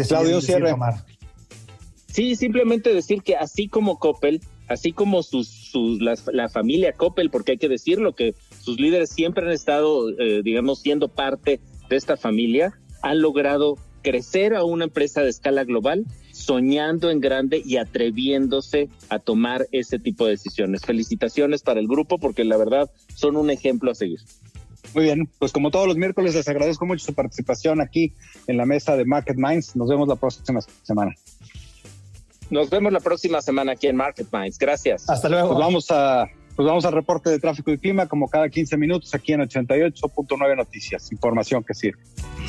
Claudio 0.06 0.40
Cierre. 0.40 0.70
tomar. 0.70 1.04
Sí, 2.06 2.36
simplemente 2.36 2.92
decir 2.92 3.22
que 3.22 3.36
así 3.36 3.68
como 3.68 3.98
Coppel, 3.98 4.40
así 4.68 4.92
como 4.92 5.22
sus, 5.22 5.48
sus 5.48 6.00
la, 6.00 6.14
la, 6.32 6.48
familia 6.48 6.92
Coppel, 6.92 7.30
porque 7.30 7.52
hay 7.52 7.58
que 7.58 7.68
decirlo 7.68 8.14
que 8.14 8.34
sus 8.60 8.78
líderes 8.78 9.10
siempre 9.10 9.44
han 9.44 9.52
estado, 9.52 10.10
digamos, 10.42 10.80
siendo 10.80 11.08
parte 11.08 11.60
de 11.88 11.96
esta 11.96 12.16
familia 12.16 12.78
han 13.02 13.20
logrado 13.20 13.76
crecer 14.02 14.54
a 14.54 14.64
una 14.64 14.84
empresa 14.84 15.22
de 15.22 15.30
escala 15.30 15.64
global, 15.64 16.06
soñando 16.37 17.11
en 17.11 17.20
grande 17.20 17.62
y 17.64 17.79
atreviéndose 17.79 18.88
a 19.09 19.18
tomar 19.18 19.66
ese 19.72 19.99
tipo 19.99 20.27
de 20.27 20.33
decisiones. 20.33 20.83
Felicitaciones 20.83 21.62
para 21.62 21.81
el 21.81 21.88
grupo 21.88 22.18
porque 22.18 22.44
la 22.44 22.57
verdad 22.57 22.90
son 23.14 23.37
un 23.37 23.51
ejemplo 23.51 23.90
a 23.90 23.94
seguir. 23.94 24.20
Muy 24.94 25.05
bien, 25.05 25.29
pues 25.38 25.53
como 25.53 25.70
todos 25.70 25.87
los 25.87 25.96
miércoles 25.96 26.35
les 26.35 26.46
agradezco 26.49 26.87
mucho 26.87 27.05
su 27.05 27.14
participación 27.14 27.81
aquí 27.81 28.12
en 28.46 28.57
la 28.57 28.66
mesa 28.66 28.96
de 28.96 29.05
Market 29.05 29.37
Minds. 29.37 29.77
Nos 29.77 29.88
vemos 29.88 30.09
la 30.09 30.16
próxima 30.16 30.61
semana. 30.83 31.14
Nos 32.51 32.70
vemos 32.70 32.92
la 32.92 33.01
próxima 33.01 33.42
semana 33.42 33.72
aquí 33.72 33.88
en 33.88 33.96
Market 33.96 34.29
Minds. 34.33 34.59
Gracias. 34.59 35.09
Hasta 35.11 35.29
luego. 35.29 35.49
Pues 35.49 35.59
vamos 35.59 35.90
a 35.90 36.29
pues 36.56 36.66
vamos 36.66 36.86
al 36.86 36.94
reporte 36.94 37.28
de 37.28 37.38
tráfico 37.38 37.70
y 37.70 37.76
clima 37.76 38.06
como 38.06 38.28
cada 38.28 38.48
15 38.48 38.78
minutos 38.78 39.14
aquí 39.14 39.34
en 39.34 39.40
88.9 39.40 40.56
Noticias. 40.56 41.12
Información 41.12 41.62
que 41.62 41.74
sirve. 41.74 42.00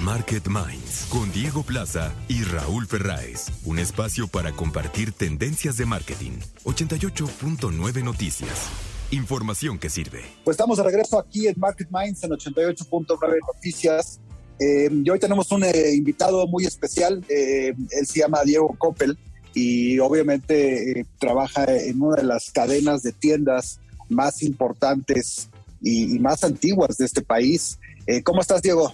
Market 0.02 0.48
Minds 0.48 1.08
con 1.10 1.30
Diego 1.34 1.62
Plaza 1.64 2.14
y 2.30 2.44
Raúl 2.44 2.88
Ferráez. 2.88 3.48
Un 3.66 3.80
espacio 3.80 4.30
para 4.30 4.54
compartir 4.54 5.12
tendencias 5.12 5.76
de 5.76 5.86
marketing. 5.86 6.40
88.9 6.64 8.04
Noticias. 8.04 8.70
Información 9.12 9.78
que 9.78 9.90
sirve. 9.90 10.22
Pues 10.46 10.56
estamos 10.56 10.78
de 10.78 10.86
regreso 10.86 11.20
aquí 11.20 11.48
en 11.48 11.56
Market 11.58 11.90
Minds 11.92 12.24
en 12.24 12.32
88.9 12.32 13.18
Noticias. 13.54 14.22
Eh, 14.60 14.90
y 14.90 15.10
hoy 15.10 15.20
tenemos 15.20 15.52
un 15.52 15.66
eh, 15.66 15.94
invitado 15.94 16.48
muy 16.48 16.66
especial. 16.66 17.24
Eh, 17.28 17.74
él 17.92 18.08
se 18.08 18.20
llama 18.20 18.44
Diego 18.46 18.74
Coppel 18.78 19.18
y 19.54 20.00
obviamente 20.00 21.06
trabaja 21.20 21.66
en 21.66 22.02
una 22.02 22.18
de 22.18 22.24
las 22.24 22.52
cadenas 22.52 23.04
de 23.04 23.12
tiendas 23.12 23.82
más 24.10 24.44
importantes 24.44 25.50
y, 25.82 26.20
más 26.20 26.44
antiguas 26.44 26.98
de 26.98 27.06
este 27.06 27.22
país. 27.22 27.80
Eh, 28.06 28.24
¿Cómo 28.24 28.42
estás, 28.42 28.62
Diego? 28.62 28.94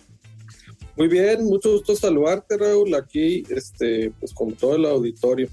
Muy 0.96 1.08
bien, 1.08 1.46
mucho 1.46 1.72
gusto 1.72 1.96
saludarte, 1.96 2.58
Raúl, 2.58 2.94
aquí 2.94 3.44
este, 3.50 4.12
pues 4.20 4.34
con 4.34 4.54
todo 4.54 4.76
el 4.76 4.86
auditorio. 4.86 5.50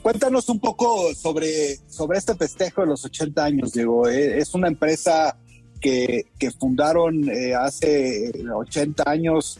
Cuéntanos 0.00 0.48
un 0.48 0.60
poco 0.60 1.14
sobre, 1.14 1.76
sobre 1.88 2.18
este 2.18 2.34
festejo 2.34 2.82
de 2.82 2.88
los 2.88 3.04
80 3.04 3.44
años, 3.44 3.72
Diego. 3.72 4.08
Eh, 4.08 4.38
es 4.38 4.54
una 4.54 4.68
empresa 4.68 5.36
que, 5.80 6.26
que 6.38 6.50
fundaron 6.50 7.28
eh, 7.28 7.54
hace 7.54 8.32
80 8.52 9.02
años 9.06 9.58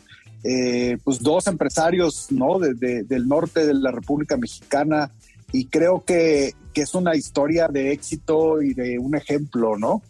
pues 1.05 1.21
dos 1.21 1.47
empresarios 1.47 2.27
¿no? 2.33 2.59
del 2.59 3.29
norte 3.29 3.65
de 3.65 3.75
la 3.75 3.93
República 3.93 4.37
Mexicana 4.37 5.09
y 5.53 5.67
creo 5.67 6.03
que, 6.05 6.55
que 6.73 6.83
es 6.83 6.95
una 6.95 7.17
historia 7.17 7.69
de 7.69 7.93
éxito 7.93 8.63
y 8.63 8.75
de 8.75 8.99
un 8.99 9.15
ejemplo, 9.15 9.77
¿no? 9.77 10.03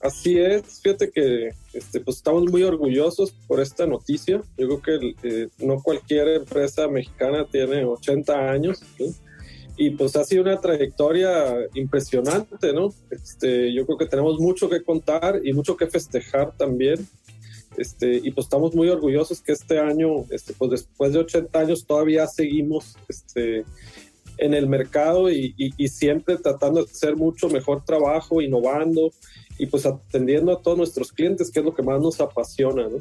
Así 0.00 0.38
es, 0.38 0.80
fíjate 0.82 1.10
que 1.10 1.54
este, 1.72 2.00
pues 2.00 2.18
estamos 2.18 2.44
muy 2.50 2.62
orgullosos 2.62 3.32
por 3.46 3.58
esta 3.60 3.86
noticia. 3.86 4.42
Yo 4.58 4.78
creo 4.78 4.82
que 4.82 5.14
eh, 5.22 5.48
no 5.58 5.82
cualquier 5.82 6.28
empresa 6.28 6.88
mexicana 6.88 7.46
tiene 7.50 7.86
80 7.86 8.50
años 8.50 8.82
y 9.76 9.90
pues 9.90 10.14
ha 10.16 10.24
sido 10.24 10.42
una 10.42 10.60
trayectoria 10.60 11.56
impresionante, 11.74 12.72
¿no? 12.72 12.92
Este, 13.10 13.72
yo 13.72 13.86
creo 13.86 13.96
que 13.96 14.06
tenemos 14.06 14.38
mucho 14.38 14.68
que 14.68 14.82
contar 14.82 15.40
y 15.42 15.52
mucho 15.54 15.76
que 15.76 15.86
festejar 15.86 16.54
también. 16.56 17.08
Este, 17.76 18.20
y 18.22 18.30
pues 18.30 18.46
estamos 18.46 18.74
muy 18.74 18.88
orgullosos 18.88 19.40
que 19.40 19.52
este 19.52 19.80
año, 19.80 20.26
este, 20.30 20.52
pues 20.52 20.70
después 20.70 21.12
de 21.12 21.18
80 21.20 21.58
años 21.58 21.86
todavía 21.86 22.26
seguimos 22.26 22.96
este, 23.08 23.64
en 24.38 24.54
el 24.54 24.66
mercado 24.66 25.30
y, 25.30 25.72
siempre 25.88 26.36
tratando 26.36 26.84
de 26.84 26.90
hacer 26.90 27.16
mucho 27.16 27.48
mejor 27.48 27.84
trabajo, 27.84 28.40
innovando 28.40 29.10
y 29.58 29.66
pues 29.66 29.86
atendiendo 29.86 30.52
a 30.52 30.60
todos 30.60 30.76
nuestros 30.76 31.12
clientes, 31.12 31.50
que 31.50 31.60
es 31.60 31.64
lo 31.64 31.74
que 31.74 31.82
más 31.82 32.00
nos 32.00 32.20
apasiona, 32.20 32.88
¿no? 32.88 32.98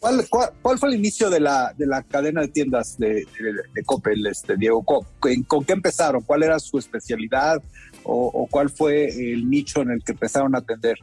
¿Cuál, 0.00 0.24
cuál, 0.62 0.78
fue 0.78 0.90
el 0.90 0.94
inicio 0.94 1.28
de 1.28 1.40
la, 1.40 1.74
de 1.76 1.84
la 1.84 2.04
cadena 2.04 2.42
de 2.42 2.48
tiendas 2.48 2.96
de, 2.98 3.26
de, 3.74 3.84
Coppel, 3.84 4.24
este, 4.28 4.56
Diego? 4.56 4.84
¿Con, 4.84 5.04
¿Con, 5.48 5.64
qué 5.64 5.72
empezaron? 5.72 6.22
¿Cuál 6.22 6.44
era 6.44 6.60
su 6.60 6.78
especialidad 6.78 7.60
o, 8.04 8.46
cuál 8.48 8.70
fue 8.70 9.08
el 9.08 9.50
nicho 9.50 9.82
en 9.82 9.90
el 9.90 10.04
que 10.04 10.12
empezaron 10.12 10.54
a 10.54 10.58
atender? 10.58 10.96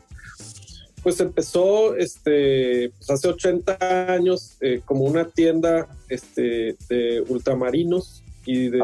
Pues 1.03 1.19
empezó 1.19 1.95
este, 1.97 2.89
pues 2.97 3.09
hace 3.09 3.27
80 3.27 3.77
años 4.13 4.55
eh, 4.61 4.81
como 4.85 5.03
una 5.03 5.27
tienda 5.27 5.89
este, 6.07 6.77
de 6.87 7.21
ultramarinos 7.27 8.23
y 8.45 8.69
de 8.69 8.81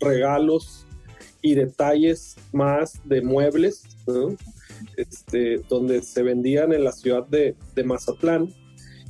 regalos 0.00 0.86
y 1.42 1.54
detalles 1.54 2.36
más 2.52 3.00
de 3.04 3.22
muebles, 3.22 3.84
este, 4.96 5.60
donde 5.68 6.02
se 6.02 6.22
vendían 6.22 6.72
en 6.72 6.84
la 6.84 6.92
ciudad 6.92 7.26
de, 7.26 7.54
Mazatlán. 7.84 8.52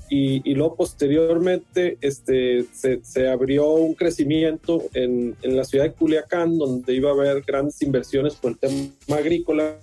Y, 0.08 0.54
luego 0.54 0.76
posteriormente 0.76 1.98
este, 2.00 2.64
se, 2.72 3.28
abrió 3.28 3.70
un 3.70 3.94
crecimiento 3.94 4.84
en, 4.94 5.34
en, 5.42 5.56
la 5.56 5.64
ciudad 5.64 5.84
de 5.84 5.92
Culiacán, 5.94 6.58
donde 6.58 6.94
iba 6.94 7.10
a 7.10 7.14
haber 7.14 7.42
grandes 7.42 7.82
inversiones 7.82 8.34
por 8.34 8.52
el 8.52 8.58
tema 8.58 9.16
agrícola 9.18 9.78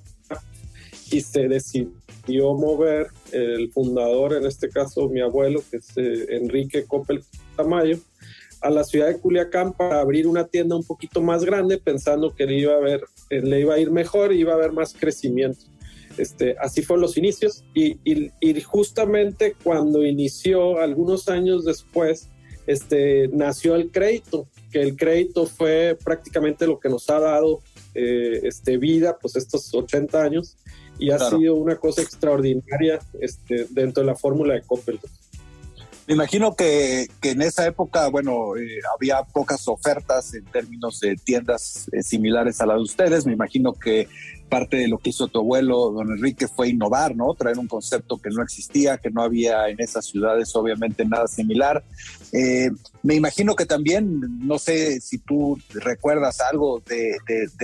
y 1.11 1.21
se 1.21 1.47
decidió 1.47 2.53
mover 2.53 3.07
el 3.31 3.71
fundador, 3.71 4.33
en 4.33 4.45
este 4.45 4.69
caso 4.69 5.09
mi 5.09 5.21
abuelo, 5.21 5.61
que 5.69 5.77
es 5.77 5.97
eh, 5.97 6.25
Enrique 6.29 6.85
Coppel 6.85 7.23
Tamayo, 7.55 7.97
a 8.63 8.69
la 8.69 8.84
ciudad 8.84 9.08
de 9.08 9.19
Culiacán 9.19 9.73
para 9.73 9.99
abrir 9.99 10.26
una 10.26 10.47
tienda 10.47 10.76
un 10.76 10.84
poquito 10.84 11.21
más 11.21 11.43
grande, 11.43 11.78
pensando 11.78 12.34
que 12.34 12.45
le 12.45 12.60
iba 12.60 12.73
a, 12.73 12.80
ver, 12.80 13.04
eh, 13.30 13.41
le 13.41 13.60
iba 13.60 13.76
a 13.76 13.80
ir 13.80 13.91
mejor 13.91 14.34
y 14.34 14.39
iba 14.39 14.54
a 14.54 14.56
haber 14.56 14.71
más 14.71 14.93
crecimiento. 14.93 15.65
Este, 16.17 16.56
así 16.60 16.82
fueron 16.82 17.02
los 17.02 17.17
inicios 17.17 17.63
y, 17.73 17.97
y, 18.04 18.62
justamente 18.62 19.56
cuando 19.63 20.06
inició, 20.06 20.80
algunos 20.80 21.28
años 21.28 21.65
después, 21.65 22.30
este, 22.67 23.28
nació 23.30 23.76
el 23.76 23.91
crédito, 23.91 24.47
que 24.71 24.82
el 24.82 24.95
crédito 24.95 25.45
fue 25.47 25.97
prácticamente 26.04 26.67
lo 26.67 26.80
que 26.80 26.89
nos 26.89 27.10
ha 27.10 27.19
dado 27.19 27.60
eh, 27.95 28.41
este, 28.43 28.78
vida, 28.78 29.17
pues 29.19 29.36
estos 29.36 29.73
80 29.73 30.21
años, 30.21 30.58
y 30.99 31.10
ha 31.10 31.17
sido 31.17 31.56
una 31.56 31.78
cosa 31.78 32.02
extraordinaria 32.02 32.99
este, 33.19 33.65
dentro 33.71 34.04
de 34.04 34.08
la 34.08 34.15
fórmula 34.15 34.54
de 34.54 34.62
Coppel. 34.62 34.99
Me 36.05 36.15
imagino 36.15 36.55
que, 36.55 37.07
en 37.21 37.41
esa 37.41 37.65
época, 37.65 38.09
bueno, 38.09 38.57
eh, 38.57 38.81
había 38.93 39.23
pocas 39.23 39.67
ofertas 39.67 40.33
en 40.33 40.43
términos 40.45 40.99
de 40.99 41.15
tiendas 41.15 41.89
eh, 41.93 42.03
similares 42.03 42.59
a 42.59 42.65
las 42.65 42.77
de 42.77 42.83
ustedes. 42.83 43.25
Me 43.25 43.31
imagino 43.31 43.73
que 43.73 44.09
parte 44.53 44.77
de 44.77 44.87
lo 44.87 44.99
que 44.99 45.09
hizo 45.09 45.27
tu 45.29 45.39
abuelo, 45.39 45.89
don 45.89 46.11
Enrique, 46.11 46.47
fue 46.47 46.69
innovar, 46.69 47.15
¿no? 47.15 47.33
Traer 47.33 47.57
un 47.57 47.67
concepto 47.67 48.19
que 48.19 48.29
no 48.29 48.43
existía, 48.43 48.99
que 48.99 49.09
no 49.09 49.23
había 49.23 49.67
en 49.67 49.79
esas 49.79 50.05
ciudades, 50.05 50.55
obviamente 50.55 51.05
nada 51.05 51.25
similar. 51.25 51.83
Eh, 52.31 52.69
me 53.01 53.15
imagino 53.15 53.55
que 53.55 53.65
también, 53.65 54.21
no 54.45 54.59
sé 54.59 55.01
si 55.01 55.17
tú 55.17 55.59
recuerdas 55.73 56.39
algo 56.39 56.83
de, 56.87 57.17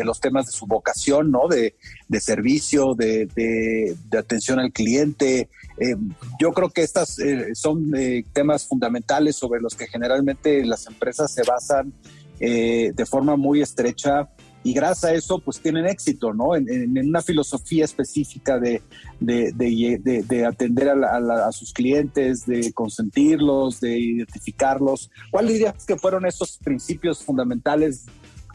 los 0.03 0.19
temas 0.19 0.47
de 0.47 0.51
su 0.51 0.65
vocación, 0.65 1.29
¿no? 1.29 1.47
De, 1.47 1.75
servicio, 2.19 2.95
de, 2.95 3.95
atención 4.17 4.57
al 4.59 4.71
cliente. 4.71 5.47
Eh, 5.77 5.95
yo 6.41 6.53
creo 6.53 6.71
que 6.71 6.81
estas 6.81 7.19
eh, 7.19 7.53
son 7.53 7.91
temas 8.33 8.65
fundamentales 8.65 9.35
sobre 9.35 9.61
los 9.61 9.75
que 9.75 9.85
generalmente 9.85 10.65
las 10.65 10.87
empresas 10.87 11.31
se 11.31 11.43
basan 11.43 11.93
de 12.39 13.05
forma 13.05 13.35
muy 13.35 13.61
estrecha 13.61 14.29
y 14.63 14.73
gracias 14.73 15.03
a 15.05 15.13
eso 15.13 15.39
pues 15.39 15.59
tienen 15.59 15.85
éxito, 15.85 16.33
¿no? 16.33 16.55
En, 16.55 16.97
una 16.97 17.21
filosofía 17.21 17.85
específica 17.85 18.59
de, 18.59 18.81
de, 19.19 20.45
atender 20.45 20.89
a, 20.89 21.51
sus 21.51 21.71
clientes, 21.71 22.45
de 22.45 22.73
consentirlos, 22.73 23.79
de 23.79 23.97
identificarlos. 23.97 25.09
¿Cuál 25.31 25.47
dirías 25.47 25.85
que 25.85 25.97
fueron 25.97 26.25
esos 26.25 26.57
principios 26.57 27.23
fundamentales 27.23 28.05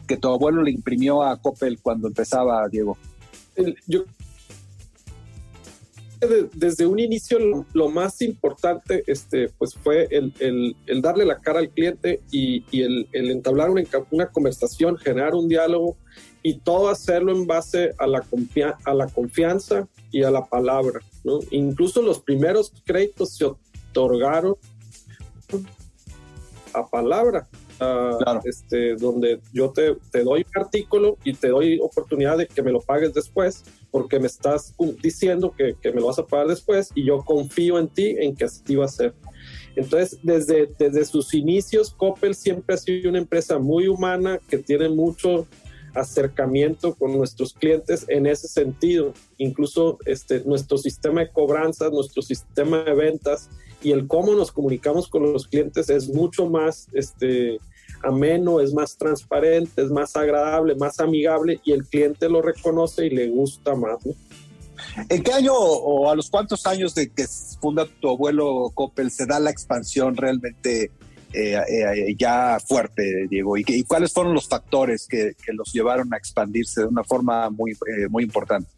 que 0.07 0.17
tu 0.17 0.27
abuelo 0.27 0.61
le 0.61 0.71
imprimió 0.71 1.23
a 1.23 1.41
Coppel 1.41 1.79
cuando 1.81 2.07
empezaba, 2.07 2.67
Diego? 2.69 2.97
Yo 3.87 4.03
desde 6.53 6.85
un 6.85 6.99
inicio 6.99 7.65
lo, 7.73 7.89
más 7.89 8.21
importante 8.21 9.03
este, 9.07 9.49
pues 9.57 9.75
fue 9.75 10.07
el, 10.11 10.75
darle 11.01 11.25
la 11.25 11.39
cara 11.39 11.59
al 11.59 11.69
cliente 11.69 12.21
y, 12.31 12.63
el, 12.81 13.07
entablar 13.13 13.69
una, 13.69 13.83
una, 14.11 14.27
conversación, 14.27 14.97
generar 14.97 15.35
un 15.35 15.47
diálogo 15.47 15.97
y 16.43 16.59
todo 16.59 16.89
hacerlo 16.89 17.31
en 17.31 17.47
base 17.47 17.93
a 17.97 18.07
la, 18.07 18.23
a 18.83 18.93
la 18.93 19.07
confianza 19.07 19.87
y 20.11 20.23
a 20.23 20.31
la 20.31 20.45
palabra. 20.45 20.99
¿no? 21.23 21.39
Incluso 21.51 22.01
los 22.01 22.19
primeros 22.19 22.71
créditos 22.85 23.35
se 23.35 23.45
otorgaron 23.45 24.55
a 26.73 26.87
palabra. 26.87 27.47
Este, 28.45 28.95
donde 28.95 29.39
yo 29.53 29.71
te, 29.71 29.95
doy 30.23 30.45
un 30.45 30.61
artículo 30.61 31.17
y 31.23 31.33
te 31.33 31.49
doy 31.49 31.79
oportunidad 31.81 32.37
de 32.37 32.47
que 32.47 32.61
me 32.61 32.71
lo 32.71 32.81
pagues 32.81 33.13
después 33.13 33.63
porque 33.91 34.19
me 34.19 34.27
estás 34.27 34.73
diciendo 35.01 35.53
que, 35.55 35.75
me 35.83 36.01
lo 36.01 36.07
vas 36.07 36.19
a 36.19 36.25
pagar 36.25 36.47
después 36.47 36.91
y 36.95 37.05
yo 37.05 37.23
confío 37.23 37.79
en 37.79 37.87
ti 37.87 38.15
en 38.19 38.35
que 38.35 38.45
así 38.45 38.75
va 38.75 38.85
a 38.85 38.89
ser. 38.89 39.13
Entonces, 39.75 40.19
desde, 40.23 40.69
desde 40.79 41.05
sus 41.05 41.33
inicios, 41.33 41.93
Coppel 41.93 42.33
siempre 42.33 42.75
ha 42.75 42.77
sido 42.77 43.09
una 43.09 43.19
empresa 43.19 43.59
muy 43.59 43.87
humana 43.87 44.39
que 44.49 44.57
tiene 44.57 44.87
mucho 44.87 45.47
acercamiento 45.93 46.93
con 46.93 47.13
nuestros 47.13 47.53
clientes 47.53 48.05
en 48.07 48.25
ese 48.25 48.47
sentido. 48.47 49.13
Incluso 49.37 49.97
este, 50.05 50.41
nuestro 50.45 50.77
sistema 50.77 51.21
de 51.21 51.29
cobranzas, 51.29 51.91
nuestro 51.91 52.21
sistema 52.21 52.83
de 52.83 52.93
ventas 52.93 53.49
y 53.81 53.91
el 53.91 54.07
cómo 54.07 54.33
nos 54.33 54.51
comunicamos 54.51 55.07
con 55.07 55.31
los 55.31 55.47
clientes 55.47 55.89
es 55.89 56.09
mucho 56.09 56.49
más 56.49 56.87
este, 56.93 57.59
ameno, 58.03 58.59
es 58.59 58.73
más 58.73 58.97
transparente, 58.97 59.81
es 59.81 59.91
más 59.91 60.15
agradable, 60.15 60.75
más 60.75 60.99
amigable 60.99 61.59
y 61.63 61.71
el 61.71 61.85
cliente 61.85 62.29
lo 62.29 62.41
reconoce 62.41 63.07
y 63.07 63.09
le 63.09 63.29
gusta 63.29 63.75
más. 63.75 63.97
¿En 65.09 65.23
qué 65.23 65.31
año 65.31 65.53
o 65.53 66.09
a 66.09 66.15
los 66.15 66.29
cuántos 66.29 66.65
años 66.65 66.93
de 66.95 67.09
que 67.09 67.25
funda 67.59 67.85
tu 67.99 68.09
abuelo 68.09 68.71
Coppel 68.73 69.11
se 69.11 69.25
da 69.25 69.39
la 69.39 69.49
expansión 69.49 70.15
realmente 70.15 70.91
eh, 71.33 71.57
eh, 71.69 72.15
ya 72.17 72.59
fuerte, 72.65 73.27
Diego? 73.29 73.57
¿Y, 73.57 73.83
cuáles 73.83 74.13
fueron 74.13 74.33
los 74.33 74.47
factores 74.47 75.07
que, 75.07 75.35
los 75.53 75.71
llevaron 75.73 76.13
a 76.13 76.17
expandirse 76.17 76.81
de 76.81 76.87
una 76.87 77.03
forma 77.03 77.49
muy, 77.49 77.71
eh, 77.71 78.07
muy 78.09 78.23
importante? 78.23 78.69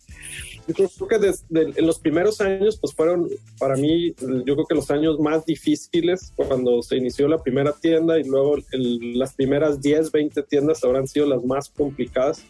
Yo 0.67 0.89
creo 0.89 1.07
que 1.07 1.17
desde 1.19 1.79
en 1.79 1.87
los 1.87 1.99
primeros 1.99 2.41
años, 2.41 2.77
pues 2.77 2.93
fueron 2.93 3.29
para 3.57 3.75
mí, 3.75 4.13
yo 4.45 4.55
creo 4.55 4.65
que 4.65 4.75
los 4.75 4.91
años 4.91 5.19
más 5.19 5.45
difíciles 5.45 6.33
cuando 6.35 6.81
se 6.81 6.97
inició 6.97 7.27
la 7.27 7.41
primera 7.41 7.73
tienda 7.73 8.19
y 8.19 8.23
luego 8.23 8.57
las 8.71 9.33
primeras 9.33 9.81
10, 9.81 10.11
20 10.11 10.43
tiendas 10.43 10.83
habrán 10.83 11.07
sido 11.07 11.25
las 11.25 11.43
más 11.43 11.69
complicadas. 11.69 12.43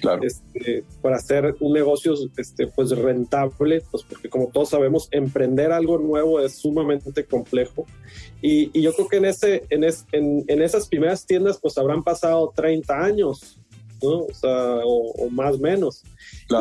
Claro. 0.00 0.22
Este, 0.22 0.84
para 1.00 1.16
hacer 1.16 1.56
un 1.60 1.72
negocio 1.72 2.14
este, 2.36 2.66
pues 2.66 2.90
rentable, 2.90 3.82
pues 3.90 4.02
porque 4.02 4.28
como 4.28 4.48
todos 4.48 4.68
sabemos, 4.68 5.08
emprender 5.10 5.72
algo 5.72 5.98
nuevo 5.98 6.40
es 6.40 6.56
sumamente 6.56 7.24
complejo. 7.24 7.86
Y, 8.42 8.70
y 8.78 8.82
yo 8.82 8.92
creo 8.92 9.08
que 9.08 9.16
en, 9.16 9.24
ese, 9.24 9.64
en, 9.70 9.82
en, 10.12 10.44
en, 10.46 10.62
esas 10.62 10.88
primeras 10.88 11.24
tiendas 11.24 11.58
pues 11.58 11.78
habrán 11.78 12.04
pasado 12.04 12.52
30 12.54 13.02
años, 13.02 13.58
¿no? 14.04 14.20
O 14.20 14.34
sea, 14.34 14.76
o, 14.84 15.12
o 15.12 15.30
más 15.30 15.58
menos. 15.58 16.02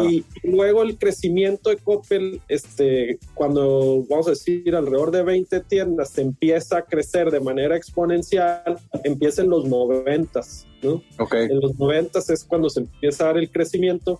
Y 0.09 0.23
luego 0.43 0.81
el 0.83 0.97
crecimiento 0.97 1.69
de 1.69 1.77
Coppel, 1.77 2.41
este, 2.47 3.19
cuando 3.33 4.05
vamos 4.09 4.27
a 4.27 4.31
decir 4.31 4.75
alrededor 4.75 5.11
de 5.11 5.23
20 5.23 5.59
tiendas, 5.61 6.09
se 6.11 6.21
empieza 6.21 6.77
a 6.77 6.81
crecer 6.85 7.29
de 7.31 7.39
manera 7.39 7.75
exponencial, 7.75 8.79
empieza 9.03 9.41
en 9.41 9.49
los 9.49 9.65
90, 9.65 10.39
¿no? 10.81 11.03
En 11.49 11.59
los 11.59 11.77
90 11.77 12.19
es 12.19 12.43
cuando 12.45 12.69
se 12.69 12.81
empieza 12.81 13.25
a 13.25 13.27
dar 13.27 13.37
el 13.37 13.51
crecimiento 13.51 14.19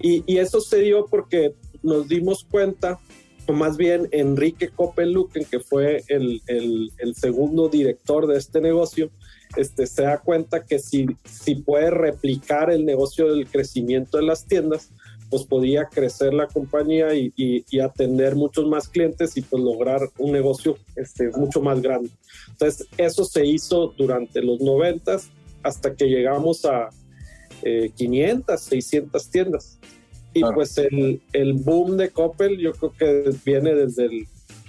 y, 0.00 0.24
y 0.26 0.38
eso 0.38 0.60
se 0.60 0.78
dio 0.78 1.06
porque 1.06 1.54
nos 1.82 2.08
dimos 2.08 2.44
cuenta 2.44 2.98
o 3.46 3.52
más 3.52 3.76
bien 3.76 4.08
Enrique 4.12 4.68
Coppel 4.68 5.12
Luken, 5.12 5.44
que 5.44 5.60
fue 5.60 6.02
el, 6.08 6.42
el, 6.46 6.92
el, 6.98 7.14
segundo 7.14 7.68
director 7.68 8.26
de 8.26 8.38
este 8.38 8.60
negocio, 8.60 9.10
este, 9.56 9.86
se 9.86 10.02
da 10.02 10.18
cuenta 10.18 10.64
que 10.64 10.78
si, 10.78 11.06
si 11.24 11.56
puede 11.56 11.90
replicar 11.90 12.70
el 12.70 12.84
negocio 12.84 13.34
del 13.34 13.46
crecimiento 13.46 14.18
de 14.18 14.24
las 14.24 14.46
tiendas, 14.46 14.90
pues 15.28 15.44
podía 15.44 15.86
crecer 15.86 16.34
la 16.34 16.46
compañía 16.46 17.14
y, 17.14 17.32
y, 17.36 17.80
atender 17.80 18.36
muchos 18.36 18.66
más 18.66 18.86
clientes 18.86 19.34
y 19.38 19.40
pues 19.40 19.62
lograr 19.62 20.02
un 20.18 20.30
negocio 20.30 20.76
este, 20.94 21.30
mucho 21.30 21.62
más 21.62 21.80
grande. 21.80 22.10
Entonces, 22.50 22.86
eso 22.98 23.24
se 23.24 23.46
hizo 23.46 23.94
durante 23.96 24.42
los 24.42 24.60
90 24.60 25.20
hasta 25.62 25.94
que 25.94 26.06
llegamos 26.06 26.66
a 26.66 26.90
500, 27.62 28.54
eh, 28.54 28.58
600 28.58 29.30
tiendas. 29.30 29.78
Y 30.34 30.42
pues 30.54 30.78
el, 30.78 31.20
el 31.32 31.52
boom 31.54 31.96
de 31.96 32.10
Coppel 32.10 32.58
yo 32.58 32.72
creo 32.72 32.92
que 32.92 33.34
viene 33.44 33.74
desde 33.74 34.06
el 34.06 34.26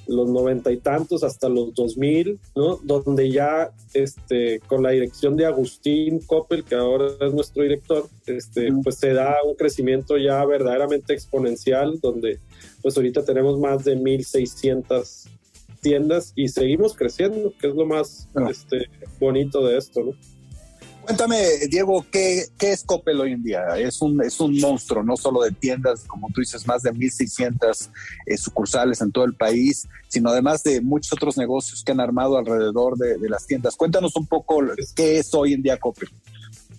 los 0.07 0.29
noventa 0.29 0.71
y 0.71 0.77
tantos 0.77 1.23
hasta 1.23 1.49
los 1.49 1.73
dos 1.73 1.97
mil, 1.97 2.39
¿no? 2.55 2.77
Donde 2.83 3.31
ya 3.31 3.71
este, 3.93 4.59
con 4.67 4.83
la 4.83 4.91
dirección 4.91 5.35
de 5.35 5.45
Agustín 5.45 6.19
Coppel, 6.19 6.63
que 6.63 6.75
ahora 6.75 7.07
es 7.19 7.33
nuestro 7.33 7.63
director, 7.63 8.07
este, 8.25 8.71
pues 8.83 8.97
se 8.97 9.13
da 9.13 9.35
un 9.45 9.55
crecimiento 9.55 10.17
ya 10.17 10.43
verdaderamente 10.45 11.13
exponencial, 11.13 11.99
donde 12.01 12.39
pues 12.81 12.97
ahorita 12.97 13.23
tenemos 13.23 13.59
más 13.59 13.83
de 13.85 13.97
1.600 13.97 15.29
tiendas 15.81 16.33
y 16.35 16.47
seguimos 16.47 16.95
creciendo, 16.95 17.53
que 17.59 17.67
es 17.67 17.75
lo 17.75 17.85
más 17.85 18.27
este, 18.49 18.89
bonito 19.19 19.65
de 19.65 19.77
esto, 19.77 20.03
¿no? 20.03 20.11
Cuéntame, 21.03 21.37
Diego, 21.69 22.05
¿qué, 22.09 22.45
es 22.59 22.83
Coppel 22.85 23.19
hoy 23.19 23.33
en 23.33 23.43
día? 23.43 23.77
Es 23.77 24.01
un, 24.01 24.23
es 24.23 24.39
un 24.39 24.57
monstruo, 24.57 25.03
no 25.03 25.17
solo 25.17 25.41
de 25.41 25.51
tiendas, 25.51 26.05
como 26.05 26.29
tú 26.33 26.39
dices, 26.39 26.65
más 26.65 26.81
de 26.81 26.93
1.600 26.93 27.89
eh, 28.25 28.37
sucursales 28.37 29.01
en 29.01 29.11
todo 29.11 29.25
el 29.25 29.35
país, 29.35 29.85
sino 30.07 30.29
además 30.29 30.63
de 30.63 30.79
muchos 30.79 31.11
otros 31.11 31.37
negocios 31.37 31.83
que 31.83 31.91
han 31.91 31.99
armado 31.99 32.37
alrededor 32.37 32.97
de, 32.97 33.17
las 33.29 33.45
tiendas. 33.45 33.75
Cuéntanos 33.75 34.15
un 34.15 34.27
poco 34.27 34.61
qué 34.95 35.19
es 35.19 35.33
hoy 35.33 35.53
en 35.53 35.61
día 35.61 35.77
Coppel. 35.77 36.09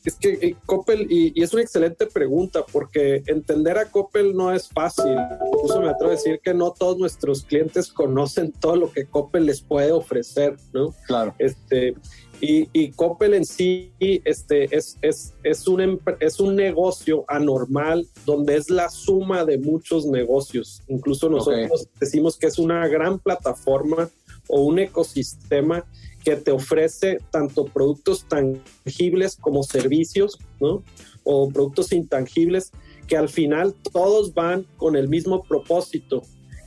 Es 0.05 0.17
que 0.17 0.39
eh, 0.41 0.57
Coppel, 0.67 1.07
y, 1.11 1.43
es 1.43 1.53
una 1.55 1.63
excelente 1.63 2.07
pregunta, 2.07 2.65
porque 2.71 3.23
entender 3.27 3.79
a 3.79 3.87
Coppel 3.87 4.37
no 4.37 4.53
es 4.53 4.69
fácil. 4.69 5.17
Incluso 5.47 5.81
me 5.81 5.89
atrevo 5.89 6.13
a 6.13 6.17
decir 6.17 6.41
que 6.43 6.53
no 6.53 6.73
todos 6.73 6.99
nuestros 6.99 7.45
clientes 7.45 7.91
conocen 7.91 8.53
todo 8.53 8.77
lo 8.77 8.93
que 8.93 9.07
Coppel 9.07 9.47
les 9.47 9.63
puede 9.63 9.93
ofrecer, 9.93 10.57
¿no? 10.75 10.95
Claro. 11.07 11.35
Este, 11.39 11.95
y, 12.41 12.69
y 12.75 12.91
Coppel 12.91 13.33
en 13.33 13.47
sí 13.47 13.93
este, 13.99 14.77
es, 14.77 14.99
es, 15.01 15.33
es, 15.43 15.67
un, 15.67 16.01
es 16.21 16.39
un 16.39 16.55
negocio 16.55 17.25
anormal 17.27 18.07
donde 18.27 18.57
es 18.57 18.69
la 18.69 18.91
suma 18.91 19.47
de 19.47 19.57
muchos 19.57 20.05
negocios. 20.05 20.83
Incluso 20.89 21.31
nosotros 21.31 21.89
decimos 21.99 22.37
que 22.37 22.49
es 22.49 22.59
una 22.59 22.87
gran 22.89 23.19
plataforma 23.19 24.11
o 24.49 24.61
un 24.61 24.79
ecosistema 24.79 25.87
que 26.25 26.37
te 26.37 26.51
ofrece 26.51 27.19
tanto 27.31 27.67
productos 27.67 28.27
tangibles 28.27 29.37
como 29.37 29.63
servicios, 29.63 30.39
¿no? 30.61 30.83
O 31.23 31.51
productos 31.51 31.93
intangibles 31.93 32.73
que 33.07 33.17
al 33.17 33.29
final 33.29 33.75
todos 33.93 34.33
van 34.33 34.67
con 34.77 34.97
el 34.97 35.09
mismo 35.09 35.43
propósito, 35.43 36.23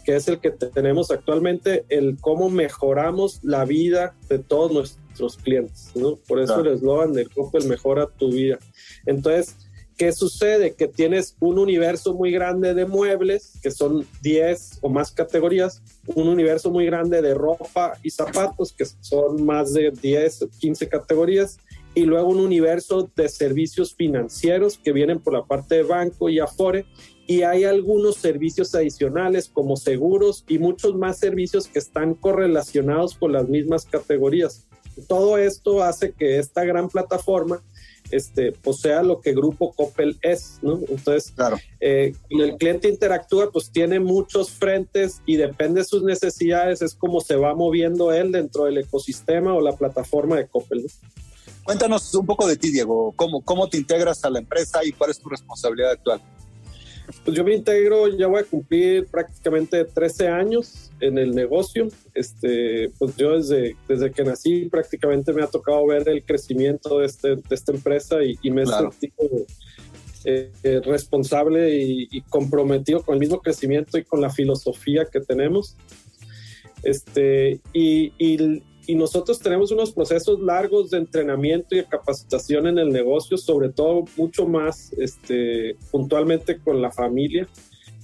que 0.05 0.15
es 0.15 0.27
el 0.27 0.39
que 0.39 0.51
tenemos 0.51 1.11
actualmente, 1.11 1.85
el 1.89 2.17
cómo 2.21 2.49
mejoramos 2.49 3.39
la 3.43 3.65
vida 3.65 4.15
de 4.29 4.39
todos 4.39 4.71
nuestros 4.71 5.37
clientes, 5.37 5.91
¿no? 5.95 6.15
Por 6.27 6.39
eso 6.39 6.59
el 6.61 6.67
eslogan 6.67 7.13
de 7.13 7.25
Coppel 7.25 7.67
mejora 7.67 8.07
tu 8.07 8.31
vida. 8.31 8.59
Entonces, 9.05 9.66
¿Qué 9.97 10.11
sucede? 10.11 10.75
Que 10.75 10.87
tienes 10.87 11.35
un 11.39 11.57
universo 11.57 12.13
muy 12.13 12.31
grande 12.31 12.75
de 12.75 12.85
muebles, 12.85 13.53
que 13.63 13.71
son 13.71 14.05
10 14.21 14.77
o 14.81 14.89
más 14.89 15.11
categorías, 15.11 15.81
un 16.05 16.27
universo 16.27 16.69
muy 16.69 16.85
grande 16.85 17.19
de 17.23 17.33
ropa 17.33 17.97
y 18.03 18.11
zapatos, 18.11 18.71
que 18.71 18.85
son 19.01 19.43
más 19.43 19.73
de 19.73 19.89
10 19.89 20.43
o 20.43 20.49
15 20.49 20.87
categorías, 20.87 21.57
y 21.95 22.01
luego 22.01 22.29
un 22.29 22.39
universo 22.39 23.09
de 23.15 23.27
servicios 23.27 23.95
financieros 23.95 24.77
que 24.77 24.91
vienen 24.91 25.19
por 25.19 25.33
la 25.33 25.45
parte 25.45 25.77
de 25.77 25.83
banco 25.83 26.29
y 26.29 26.37
afore, 26.37 26.85
y 27.25 27.41
hay 27.41 27.63
algunos 27.63 28.17
servicios 28.17 28.75
adicionales 28.75 29.49
como 29.49 29.77
seguros 29.77 30.45
y 30.47 30.59
muchos 30.59 30.93
más 30.95 31.17
servicios 31.17 31.67
que 31.67 31.79
están 31.79 32.13
correlacionados 32.13 33.15
con 33.15 33.31
las 33.31 33.49
mismas 33.49 33.85
categorías. 33.85 34.67
Todo 35.07 35.39
esto 35.39 35.83
hace 35.83 36.11
que 36.11 36.37
esta 36.37 36.63
gran 36.63 36.87
plataforma 36.87 37.63
este, 38.11 38.51
pues 38.51 38.79
sea 38.79 39.03
lo 39.03 39.21
que 39.21 39.33
Grupo 39.33 39.73
Coppel 39.73 40.17
es, 40.21 40.59
¿no? 40.61 40.79
Entonces, 40.87 41.31
claro. 41.35 41.57
Eh, 41.79 42.13
el 42.29 42.57
cliente 42.57 42.89
interactúa, 42.89 43.51
pues 43.51 43.71
tiene 43.71 43.99
muchos 43.99 44.51
frentes 44.51 45.21
y 45.25 45.35
depende 45.37 45.81
de 45.81 45.85
sus 45.85 46.03
necesidades, 46.03 46.81
es 46.81 46.93
como 46.93 47.21
se 47.21 47.35
va 47.35 47.55
moviendo 47.55 48.11
él 48.13 48.31
dentro 48.31 48.65
del 48.65 48.77
ecosistema 48.77 49.53
o 49.53 49.61
la 49.61 49.75
plataforma 49.75 50.37
de 50.37 50.47
Coppel. 50.47 50.85
Cuéntanos 51.63 52.13
un 52.15 52.25
poco 52.25 52.47
de 52.47 52.55
ti, 52.55 52.71
Diego, 52.71 53.13
¿Cómo, 53.15 53.41
cómo 53.41 53.67
te 53.67 53.77
integras 53.77 54.23
a 54.23 54.29
la 54.29 54.39
empresa 54.39 54.85
y 54.85 54.93
cuál 54.93 55.11
es 55.11 55.19
tu 55.19 55.27
responsabilidad 55.27 55.91
actual. 55.91 56.21
Pues 57.23 57.37
yo 57.37 57.43
me 57.45 57.53
integro, 57.53 58.07
ya 58.09 58.27
voy 58.27 58.41
a 58.41 58.43
cumplir 58.43 59.05
prácticamente 59.07 59.85
13 59.85 60.27
años 60.27 60.91
en 60.99 61.17
el 61.17 61.33
negocio. 61.33 61.87
Este, 62.13 62.91
pues 62.99 63.15
yo 63.15 63.37
desde, 63.37 63.77
desde 63.87 64.11
que 64.11 64.23
nací 64.23 64.65
prácticamente 64.65 65.31
me 65.31 65.41
ha 65.41 65.47
tocado 65.47 65.85
ver 65.87 66.07
el 66.09 66.23
crecimiento 66.23 66.99
de, 66.99 67.05
este, 67.05 67.35
de 67.37 67.55
esta 67.55 67.71
empresa 67.71 68.17
y, 68.23 68.51
me 68.51 68.63
he 68.63 68.65
sentido 68.65 69.13
eh, 70.25 70.51
eh, 70.63 70.81
responsable 70.83 71.77
y, 71.79 72.21
comprometido 72.29 73.01
con 73.01 73.13
el 73.13 73.19
mismo 73.21 73.39
crecimiento 73.39 73.97
y 73.97 74.03
con 74.03 74.19
la 74.19 74.29
filosofía 74.29 75.05
que 75.05 75.21
tenemos. 75.21 75.77
Este, 76.83 77.61
y, 77.71 78.11
y, 78.17 78.61
y 78.87 78.95
nosotros 78.95 79.39
tenemos 79.39 79.71
unos 79.71 79.91
procesos 79.91 80.39
largos 80.39 80.89
de 80.89 80.99
entrenamiento 80.99 81.75
y 81.75 81.79
de 81.79 81.85
capacitación 81.85 82.67
en 82.67 82.77
el 82.77 82.89
negocio, 82.89 83.37
sobre 83.37 83.69
todo 83.69 84.05
mucho 84.15 84.47
más 84.47 84.93
este, 84.93 85.75
puntualmente 85.91 86.57
con 86.57 86.81
la 86.81 86.89
familia. 86.89 87.47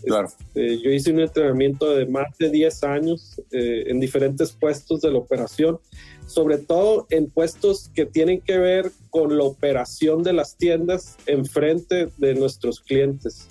Claro. 0.05 0.27
Este, 0.27 0.81
yo 0.81 0.91
hice 0.91 1.11
un 1.11 1.19
entrenamiento 1.19 1.95
de 1.95 2.05
más 2.05 2.37
de 2.37 2.49
10 2.49 2.83
años 2.83 3.41
eh, 3.51 3.85
en 3.87 3.99
diferentes 3.99 4.51
puestos 4.51 5.01
de 5.01 5.11
la 5.11 5.17
operación 5.17 5.79
sobre 6.27 6.57
todo 6.57 7.05
en 7.09 7.29
puestos 7.29 7.89
que 7.93 8.05
tienen 8.05 8.41
que 8.41 8.57
ver 8.57 8.91
con 9.09 9.37
la 9.37 9.43
operación 9.43 10.23
de 10.23 10.33
las 10.33 10.57
tiendas 10.57 11.17
enfrente 11.25 12.09
de 12.17 12.33
nuestros 12.35 12.79
clientes. 12.79 13.47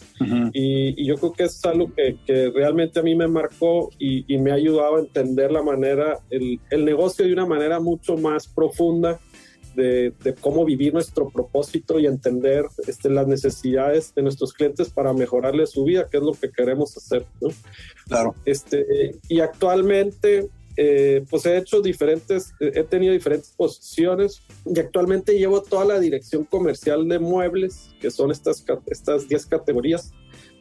y, 0.53 1.07
yo 1.07 1.17
creo 1.17 1.33
que 1.33 1.45
es 1.45 1.65
algo 1.65 1.93
que, 1.95 2.17
realmente 2.55 3.01
a 3.01 3.03
mí 3.03 3.15
me 3.15 3.29
marcó 3.29 3.91
y, 3.99 4.37
me 4.39 4.51
ha 4.51 4.55
ayudado 4.55 4.97
a 4.97 5.01
entender 5.01 5.53
la 5.53 5.63
manera, 5.63 6.19
el, 6.31 6.59
negocio 6.85 7.25
de 7.25 7.33
una 7.33 7.47
manera 7.47 7.79
mucho 7.81 8.17
más 8.17 8.49
profunda. 8.49 9.21
De, 9.75 10.13
cómo 10.41 10.65
vivir 10.65 10.93
nuestro 10.93 11.31
propósito 11.31 11.99
y 11.99 12.07
entender 12.07 12.65
este, 12.87 13.09
las 13.09 13.27
necesidades 13.27 14.15
de 14.15 14.23
nuestros 14.23 14.53
clientes 14.53 14.91
para 14.91 15.13
mejorarles 15.13 15.71
su 15.71 15.85
vida, 15.85 16.09
que 16.11 16.19
es 16.19 16.23
lo 16.23 16.33
que 16.33 16.51
queremos 16.51 16.97
hacer. 16.97 17.25
Claro. 18.07 18.35
Este, 18.45 19.19
y 19.29 19.41
actualmente 19.41 20.51
eh, 20.77 21.25
pues 21.29 21.45
he 21.45 21.59
hecho 21.59 21.83
diferentes, 21.83 22.55
he 22.59 22.83
tenido 22.85 23.13
diferentes 23.13 23.51
posiciones 23.51 24.43
y 24.65 24.79
actualmente 24.81 25.39
llevo 25.39 25.63
toda 25.63 25.85
la 25.85 26.01
dirección 26.01 26.45
comercial 26.45 27.07
de 27.09 27.19
muebles, 27.19 27.91
que 28.01 28.11
son 28.11 28.31
estas, 28.31 28.65
estas 28.87 29.29
10 29.29 29.47
categorías 29.47 30.13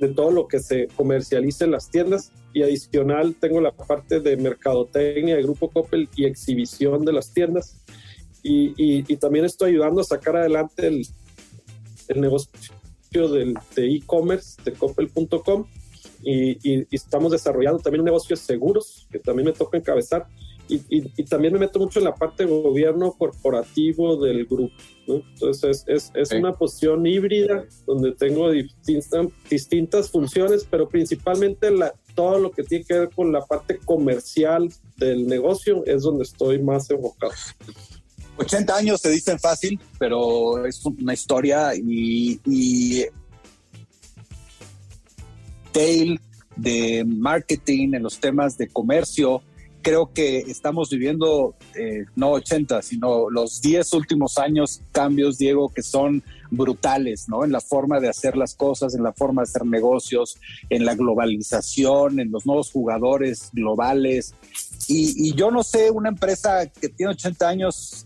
de 0.02 0.10
todo 0.10 0.32
lo 0.32 0.48
que 0.48 0.60
se 0.60 0.88
comercializa 0.96 1.64
en 1.64 1.72
las 1.72 1.90
tiendas 1.90 2.32
y 2.54 2.64
adicional 2.64 3.36
tengo 3.36 3.62
la 3.62 3.72
parte 3.72 4.20
de 4.20 4.36
mercadotecnia 4.36 5.36
de 5.36 5.44
Grupo 5.44 5.70
Coppel 5.70 6.10
y 6.16 6.26
exhibición 6.26 7.06
de 7.06 7.14
las 7.14 7.34
tiendas 7.34 7.78
y, 8.44 8.74
y, 8.78 9.18
también 9.18 9.46
estoy 9.46 9.72
ayudando 9.72 10.02
a 10.02 10.04
sacar 10.04 10.36
adelante 10.36 10.88
el, 10.88 11.06
el 12.08 12.22
negocio 12.22 12.52
del, 13.14 13.56
de 13.76 13.96
e-commerce 13.96 14.62
de 14.64 14.74
coppel.com 14.74 15.66
y, 16.24 16.96
estamos 16.96 17.32
desarrollando 17.32 17.80
también 17.80 18.06
negocios 18.06 18.40
seguros 18.40 19.08
que 19.12 19.20
también 19.20 19.48
me 19.48 19.54
toca 19.54 19.78
encabezar 19.78 20.28
y, 20.68 21.24
también 21.26 21.54
me 21.54 21.60
meto 21.60 21.80
mucho 21.80 22.00
en 22.00 22.06
la 22.06 22.16
parte 22.16 22.46
de 22.46 22.50
gobierno 22.50 23.12
corporativo 23.12 24.16
del 24.16 24.46
grupo. 24.46 24.74
Entonces 25.06 25.84
es, 25.86 26.12
es, 26.14 26.32
una 26.32 26.54
posición 26.54 27.06
híbrida 27.06 27.66
donde 27.86 28.14
tengo 28.14 28.50
distintas, 28.50 29.28
distintas 29.50 30.10
funciones, 30.10 30.66
pero 30.70 30.88
principalmente 30.88 31.72
la, 31.72 31.94
todo 32.16 32.40
lo 32.40 32.52
que 32.52 32.64
tiene 32.64 32.86
que 32.86 33.00
ver 33.00 33.10
con 33.10 33.34
la 33.34 33.46
parte 33.46 33.80
comercial 33.80 34.70
del 34.96 35.28
negocio 35.28 35.84
es 35.86 36.04
donde 36.04 36.24
estoy 36.24 36.62
más 36.62 36.90
enfocado. 36.90 37.34
80 38.42 38.76
años 38.76 39.02
se 39.02 39.10
dicen 39.10 39.40
fácil, 39.40 39.80
pero 39.98 40.66
es 40.66 40.84
una 40.86 41.14
historia 41.14 41.74
y, 41.76 42.40
y 42.46 43.06
de 46.56 47.04
marketing, 47.06 47.94
en 47.94 48.04
los 48.04 48.20
temas 48.20 48.58
de 48.58 48.68
comercio. 48.68 49.42
Creo 49.82 50.14
que 50.14 50.40
estamos 50.40 50.92
viviendo 50.92 51.56
eh, 51.76 52.06
no 52.16 52.32
80, 52.32 52.84
sino 52.84 53.30
los 53.32 53.62
10 53.62 53.94
últimos 53.94 54.38
años 54.38 54.82
cambios, 54.92 55.40
Diego, 55.40 55.70
que 55.70 55.82
son 55.82 56.24
brutales, 56.52 57.28
¿no? 57.28 57.44
En 57.44 57.52
la 57.52 57.62
forma 57.62 58.00
de 58.00 58.10
hacer 58.10 58.38
las 58.38 58.54
cosas, 58.54 58.94
en 58.94 59.02
la 59.02 59.14
forma 59.14 59.42
de 59.42 59.50
hacer 59.50 59.66
negocios, 59.66 60.38
en 60.70 60.86
la 60.86 60.94
globalización, 60.94 62.20
en 62.20 62.32
los 62.32 62.46
nuevos 62.46 62.72
jugadores 62.72 63.50
globales. 63.54 64.36
Y, 64.88 65.30
y 65.30 65.34
yo 65.34 65.50
no 65.50 65.64
sé, 65.64 65.90
una 65.90 66.10
empresa 66.10 66.68
que 66.68 66.90
tiene 66.90 67.14
80 67.14 67.48
años, 67.48 68.06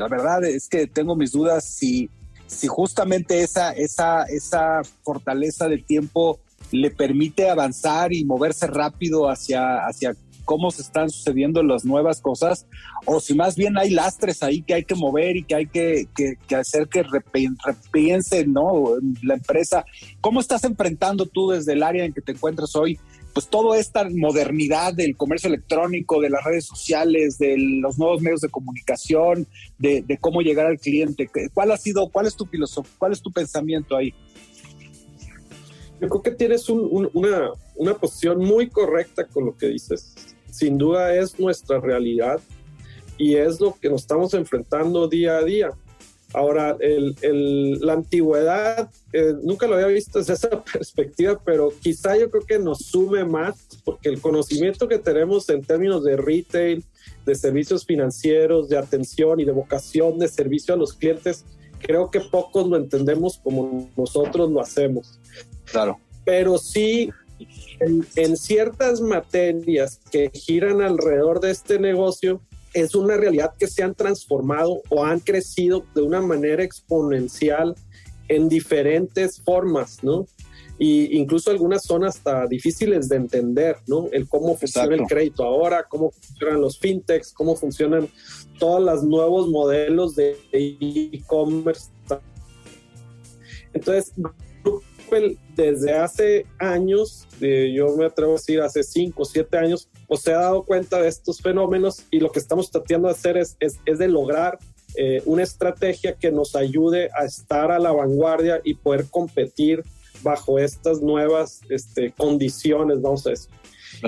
la 0.00 0.08
verdad 0.08 0.42
es 0.44 0.66
que 0.66 0.86
tengo 0.86 1.14
mis 1.14 1.32
dudas 1.32 1.62
si, 1.62 2.08
si 2.46 2.66
justamente 2.66 3.42
esa, 3.42 3.72
esa, 3.72 4.24
esa 4.24 4.80
fortaleza 5.02 5.68
del 5.68 5.84
tiempo 5.84 6.40
le 6.72 6.90
permite 6.90 7.50
avanzar 7.50 8.10
y 8.12 8.24
moverse 8.24 8.66
rápido 8.66 9.28
hacia, 9.28 9.86
hacia 9.86 10.16
cómo 10.46 10.70
se 10.70 10.80
están 10.80 11.10
sucediendo 11.10 11.62
las 11.62 11.84
nuevas 11.84 12.22
cosas, 12.22 12.66
o 13.04 13.20
si 13.20 13.34
más 13.34 13.56
bien 13.56 13.76
hay 13.76 13.90
lastres 13.90 14.42
ahí 14.42 14.62
que 14.62 14.72
hay 14.72 14.84
que 14.84 14.94
mover 14.94 15.36
y 15.36 15.44
que 15.44 15.54
hay 15.54 15.66
que, 15.66 16.08
hacer 16.58 16.88
que 16.88 17.02
repiense 17.02 18.46
¿no? 18.46 18.84
la 19.22 19.34
empresa. 19.34 19.84
¿Cómo 20.22 20.40
estás 20.40 20.64
enfrentando 20.64 21.26
tú 21.26 21.50
desde 21.50 21.74
el 21.74 21.82
área 21.82 22.06
en 22.06 22.14
que 22.14 22.22
te 22.22 22.32
encuentras 22.32 22.74
hoy? 22.74 22.98
Pues 23.32 23.48
toda 23.48 23.78
esta 23.78 24.08
modernidad 24.10 24.92
del 24.92 25.16
comercio 25.16 25.48
electrónico, 25.48 26.20
de 26.20 26.30
las 26.30 26.42
redes 26.44 26.66
sociales, 26.66 27.38
de 27.38 27.56
los 27.56 27.98
nuevos 27.98 28.20
medios 28.20 28.40
de 28.40 28.48
comunicación, 28.48 29.46
de, 29.78 30.02
de 30.02 30.18
cómo 30.18 30.40
llegar 30.40 30.66
al 30.66 30.78
cliente. 30.78 31.30
¿Cuál 31.54 31.70
ha 31.70 31.76
sido, 31.76 32.08
cuál 32.08 32.26
es 32.26 32.34
tu 32.34 32.46
filosofía, 32.46 32.92
cuál 32.98 33.12
es 33.12 33.22
tu 33.22 33.30
pensamiento 33.30 33.96
ahí? 33.96 34.12
Yo 36.00 36.08
creo 36.08 36.22
que 36.22 36.30
tienes 36.30 36.68
una, 36.70 37.50
una 37.76 37.94
posición 37.94 38.38
muy 38.38 38.70
correcta 38.70 39.26
con 39.26 39.44
lo 39.44 39.56
que 39.56 39.66
dices. 39.66 40.14
Sin 40.50 40.78
duda 40.78 41.14
es 41.14 41.38
nuestra 41.38 41.78
realidad 41.78 42.40
y 43.18 43.36
es 43.36 43.60
lo 43.60 43.76
que 43.78 43.90
nos 43.90 44.02
estamos 44.02 44.32
enfrentando 44.32 45.06
día 45.08 45.36
a 45.36 45.44
día. 45.44 45.70
Ahora, 46.32 46.76
el, 46.80 47.16
el, 47.22 47.80
la 47.80 47.94
antigüedad, 47.94 48.90
eh, 49.12 49.34
nunca 49.42 49.66
lo 49.66 49.74
había 49.74 49.88
visto 49.88 50.18
desde 50.18 50.32
esa 50.34 50.62
perspectiva, 50.62 51.40
pero 51.44 51.72
quizá 51.80 52.16
yo 52.16 52.30
creo 52.30 52.44
que 52.44 52.58
nos 52.58 52.78
sume 52.78 53.24
más 53.24 53.66
porque 53.84 54.08
el 54.08 54.20
conocimiento 54.20 54.88
que 54.88 54.98
tenemos 54.98 55.48
en 55.48 55.62
términos 55.62 56.04
de 56.04 56.16
retail, 56.16 56.84
de 57.26 57.34
servicios 57.34 57.84
financieros, 57.84 58.68
de 58.68 58.78
atención 58.78 59.40
y 59.40 59.44
de 59.44 59.52
vocación 59.52 60.18
de 60.18 60.28
servicio 60.28 60.74
a 60.74 60.76
los 60.76 60.94
clientes, 60.94 61.44
creo 61.80 62.10
que 62.10 62.20
pocos 62.20 62.68
lo 62.68 62.76
entendemos 62.76 63.38
como 63.38 63.88
nosotros 63.96 64.50
lo 64.50 64.60
hacemos. 64.60 65.18
Claro. 65.64 65.98
Pero 66.24 66.58
sí, 66.58 67.10
en, 67.80 68.36
ciertas 68.36 69.00
materias 69.00 70.00
que 70.10 70.30
giran 70.32 70.82
alrededor 70.82 71.40
de 71.40 71.50
este 71.50 71.78
negocio, 71.78 72.40
es 72.72 72.94
una 72.94 73.16
realidad 73.16 73.54
que 73.58 73.66
se 73.66 73.82
han 73.82 73.94
transformado 73.94 74.82
o 74.88 75.04
han 75.04 75.20
crecido 75.20 75.84
de 75.94 76.02
una 76.02 76.20
manera 76.20 76.62
exponencial 76.62 77.74
en 78.28 78.48
diferentes 78.48 79.40
formas, 79.40 80.02
¿no? 80.02 80.26
Y 80.78 81.18
incluso 81.18 81.50
algunas 81.50 81.82
son 81.82 82.04
hasta 82.04 82.46
difíciles 82.46 83.08
de 83.10 83.16
entender, 83.16 83.76
¿no? 83.86 84.08
El 84.12 84.26
cómo 84.26 84.56
funciona 84.56 84.94
el 84.94 85.02
crédito 85.02 85.44
ahora, 85.44 85.84
cómo 85.86 86.10
funcionan 86.10 86.62
los 86.62 86.78
fintechs, 86.78 87.34
cómo 87.34 87.54
funcionan 87.54 88.08
todos 88.58 88.82
los 88.82 89.02
nuevos 89.02 89.48
modelos 89.48 90.14
de 90.14 90.38
e-commerce. 90.52 91.90
Entonces, 93.74 94.14
desde 95.54 95.92
hace 95.92 96.46
años, 96.58 97.26
yo 97.40 97.94
me 97.98 98.06
atrevo 98.06 98.32
a 98.32 98.36
decir 98.36 98.62
hace 98.62 98.82
5 98.82 99.20
o 99.20 99.24
7 99.26 99.58
años, 99.58 99.89
pues 100.10 100.22
se 100.22 100.32
ha 100.32 100.38
dado 100.38 100.64
cuenta 100.64 101.00
de 101.00 101.06
estos 101.06 101.40
fenómenos 101.40 102.02
y 102.10 102.18
lo 102.18 102.32
que 102.32 102.40
estamos 102.40 102.68
tratando 102.68 103.06
de 103.06 103.14
hacer 103.14 103.36
es, 103.36 103.56
es, 103.60 103.78
de 103.84 104.08
lograr 104.08 104.58
eh, 104.96 105.22
una 105.24 105.44
estrategia 105.44 106.16
que 106.16 106.32
nos 106.32 106.56
ayude 106.56 107.10
a 107.16 107.24
estar 107.24 107.70
a 107.70 107.78
la 107.78 107.92
vanguardia 107.92 108.60
y 108.64 108.74
poder 108.74 109.06
competir 109.08 109.84
bajo 110.24 110.58
estas 110.58 111.00
nuevas 111.00 111.60
este, 111.68 112.10
condiciones, 112.10 113.00
vamos 113.00 113.24
a 113.24 113.30
decir. 113.30 113.50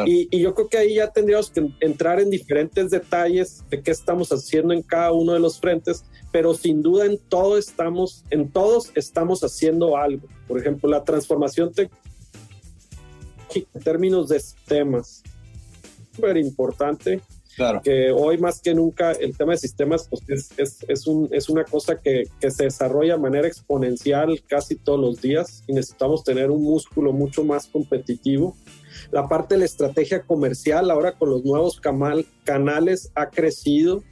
Y, 0.04 0.40
yo 0.40 0.52
creo 0.56 0.68
que 0.68 0.78
ahí 0.78 0.94
ya 0.96 1.06
tendríamos 1.12 1.52
que 1.52 1.70
entrar 1.78 2.18
en 2.18 2.30
diferentes 2.30 2.90
detalles 2.90 3.62
de 3.70 3.80
qué 3.80 3.92
estamos 3.92 4.30
haciendo 4.30 4.74
en 4.74 4.82
cada 4.82 5.12
uno 5.12 5.34
de 5.34 5.38
los 5.38 5.60
frentes, 5.60 6.04
pero 6.32 6.52
sin 6.52 6.82
duda 6.82 7.06
en 7.06 7.16
todo 7.16 7.56
estamos, 7.58 8.24
en 8.30 8.50
todos 8.50 8.90
estamos 8.96 9.44
haciendo 9.44 9.96
algo. 9.96 10.26
Por 10.48 10.58
ejemplo, 10.58 10.90
la 10.90 11.04
transformación 11.04 11.72
tecnológica 11.72 12.02
en 13.54 13.82
términos 13.82 14.28
de 14.30 14.40
sistemas, 14.40 15.22
súper 16.12 16.36
importante. 16.36 17.20
Claro. 17.54 17.82
Que 17.82 18.10
hoy 18.10 18.38
más 18.38 18.62
que 18.62 18.74
nunca 18.74 19.12
el 19.12 19.36
tema 19.36 19.52
de 19.52 19.58
sistemas 19.58 20.08
pues 20.08 20.22
es, 20.28 20.58
es, 20.58 20.78
es, 20.88 21.06
un, 21.06 21.28
es 21.32 21.50
una 21.50 21.64
cosa 21.64 22.00
que, 22.00 22.24
que, 22.40 22.50
se 22.50 22.64
desarrolla 22.64 23.12
de 23.16 23.20
manera 23.20 23.46
exponencial 23.46 24.42
casi 24.46 24.74
todos 24.76 24.98
los 24.98 25.20
días 25.20 25.62
y 25.66 25.74
necesitamos 25.74 26.24
tener 26.24 26.50
un 26.50 26.62
músculo 26.62 27.12
mucho 27.12 27.44
más 27.44 27.66
competitivo. 27.66 28.56
La 29.10 29.28
parte 29.28 29.54
de 29.54 29.60
la 29.60 29.64
estrategia 29.66 30.22
comercial 30.22 30.90
ahora 30.90 31.12
con 31.12 31.30
los 31.30 31.44
nuevos 31.44 31.80
canales 32.44 33.10
ha 33.14 33.28
crecido. 33.28 34.02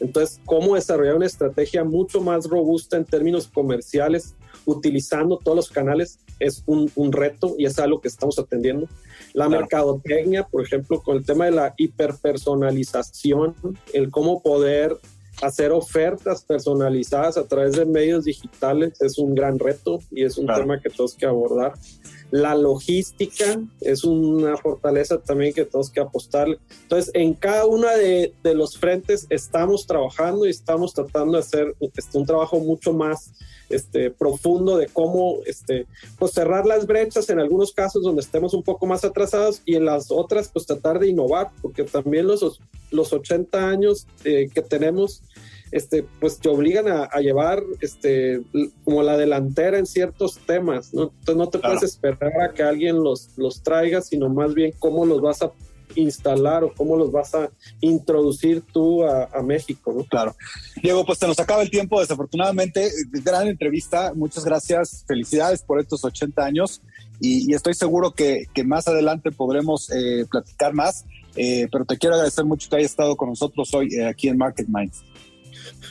Entonces, 0.00 0.40
cómo 0.46 0.74
desarrollar 0.74 1.16
una 1.16 1.26
estrategia 1.26 1.84
mucho 1.84 2.20
más 2.20 2.46
robusta 2.48 2.96
en 2.96 3.04
términos 3.04 3.48
comerciales, 3.48 4.34
utilizando 4.64 5.38
todos 5.38 5.56
los 5.56 5.70
canales, 5.70 6.18
es 6.38 6.64
un, 6.66 7.12
reto 7.12 7.54
y 7.58 7.66
es 7.66 7.78
algo 7.78 8.00
que 8.00 8.08
estamos 8.08 8.38
atendiendo. 8.38 8.88
La 9.32 9.48
mercadotecnia, 9.48 10.44
por 10.44 10.62
ejemplo, 10.64 11.02
con 11.02 11.16
el 11.16 11.24
tema 11.24 11.46
de 11.46 11.52
la 11.52 11.74
hiperpersonalización, 11.76 13.54
el 13.92 14.10
cómo 14.10 14.42
poder 14.42 14.96
hacer 15.42 15.72
ofertas 15.72 16.44
personalizadas 16.44 17.36
a 17.38 17.46
través 17.46 17.72
de 17.72 17.86
medios 17.86 18.24
digitales 18.24 19.00
es 19.00 19.18
un 19.18 19.34
gran 19.34 19.58
reto 19.58 20.00
y 20.10 20.24
es 20.24 20.36
un 20.36 20.46
tema 20.46 20.80
que 20.80 20.90
tenemos 20.90 21.14
que 21.14 21.26
abordar. 21.26 21.74
La 22.30 22.54
logística 22.54 23.60
es 23.80 24.04
una 24.04 24.56
fortaleza 24.56 25.18
también 25.18 25.52
que 25.52 25.64
tenemos 25.64 25.90
que 25.90 26.00
apostar. 26.00 26.46
Entonces, 26.82 27.10
en 27.14 27.34
cada 27.34 27.66
uno 27.66 27.88
de, 27.88 28.32
de, 28.42 28.54
los 28.54 28.78
frentes 28.78 29.26
estamos 29.30 29.86
trabajando 29.86 30.46
y 30.46 30.50
estamos 30.50 30.94
tratando 30.94 31.32
de 31.32 31.38
hacer 31.40 31.74
este, 31.80 32.18
un 32.18 32.26
trabajo 32.26 32.60
mucho 32.60 32.92
más 32.92 33.32
este, 33.70 34.10
profundo 34.10 34.76
de 34.76 34.88
cómo 34.88 35.38
este, 35.46 35.86
pues 36.18 36.32
cerrar 36.32 36.66
las 36.66 36.86
brechas 36.86 37.30
en 37.30 37.38
algunos 37.38 37.72
casos 37.72 38.02
donde 38.02 38.20
estemos 38.20 38.52
un 38.52 38.62
poco 38.62 38.86
más 38.86 39.04
atrasados 39.04 39.62
y 39.64 39.76
en 39.76 39.84
las 39.84 40.10
otras 40.10 40.50
pues 40.52 40.66
tratar 40.66 40.98
de 40.98 41.08
innovar, 41.08 41.50
porque 41.62 41.84
también 41.84 42.26
los, 42.26 42.60
los 42.90 43.12
80 43.12 43.68
años 43.68 44.06
eh, 44.24 44.48
que 44.52 44.62
tenemos 44.62 45.22
este, 45.72 46.04
pues 46.20 46.38
te 46.38 46.48
obligan 46.48 46.86
a, 46.88 47.20
llevar 47.20 47.62
este, 47.80 48.42
como 48.84 49.02
la 49.02 49.16
delantera 49.16 49.78
en 49.78 49.86
ciertos 49.86 50.38
temas, 50.46 50.92
¿no? 50.92 51.12
Entonces 51.20 51.36
no 51.36 51.48
te 51.48 51.58
puedes 51.58 51.82
esperar 51.82 52.32
a 52.42 52.52
que 52.52 52.62
alguien 52.62 53.02
los, 53.02 53.36
los 53.36 53.62
traiga, 53.62 54.00
sino 54.00 54.28
más 54.28 54.54
bien 54.54 54.72
cómo 54.78 55.04
los 55.04 55.20
vas 55.20 55.42
a 55.42 55.52
instalar 55.94 56.64
o 56.64 56.72
cómo 56.72 56.96
los 56.96 57.10
vas 57.10 57.34
a 57.34 57.50
introducir 57.80 58.62
tú 58.72 59.04
a, 59.04 59.28
México, 59.42 59.92
¿no? 59.96 60.04
Claro. 60.04 60.36
Diego, 60.82 61.04
pues 61.04 61.18
se 61.18 61.26
nos 61.26 61.38
acaba 61.38 61.62
el 61.62 61.70
tiempo, 61.70 62.00
desafortunadamente. 62.00 62.90
Gran 63.24 63.48
entrevista, 63.48 64.12
muchas 64.14 64.44
gracias, 64.44 65.04
felicidades 65.06 65.62
por 65.62 65.80
estos 65.80 66.04
80 66.04 66.44
años 66.44 66.82
y, 67.20 67.52
estoy 67.54 67.74
seguro 67.74 68.12
que, 68.12 68.46
que, 68.54 68.64
más 68.64 68.88
adelante 68.88 69.30
podremos 69.30 69.90
eh, 69.90 70.26
platicar 70.30 70.72
más, 70.72 71.04
eh, 71.36 71.68
pero 71.70 71.84
te 71.84 71.98
quiero 71.98 72.14
agradecer 72.14 72.44
mucho 72.44 72.68
que 72.70 72.76
hayas 72.76 72.90
estado 72.90 73.16
con 73.16 73.28
nosotros 73.28 73.72
hoy 73.74 73.94
eh, 73.94 74.06
aquí 74.06 74.28
en 74.28 74.38
Market 74.38 74.66
Minds. 74.68 75.02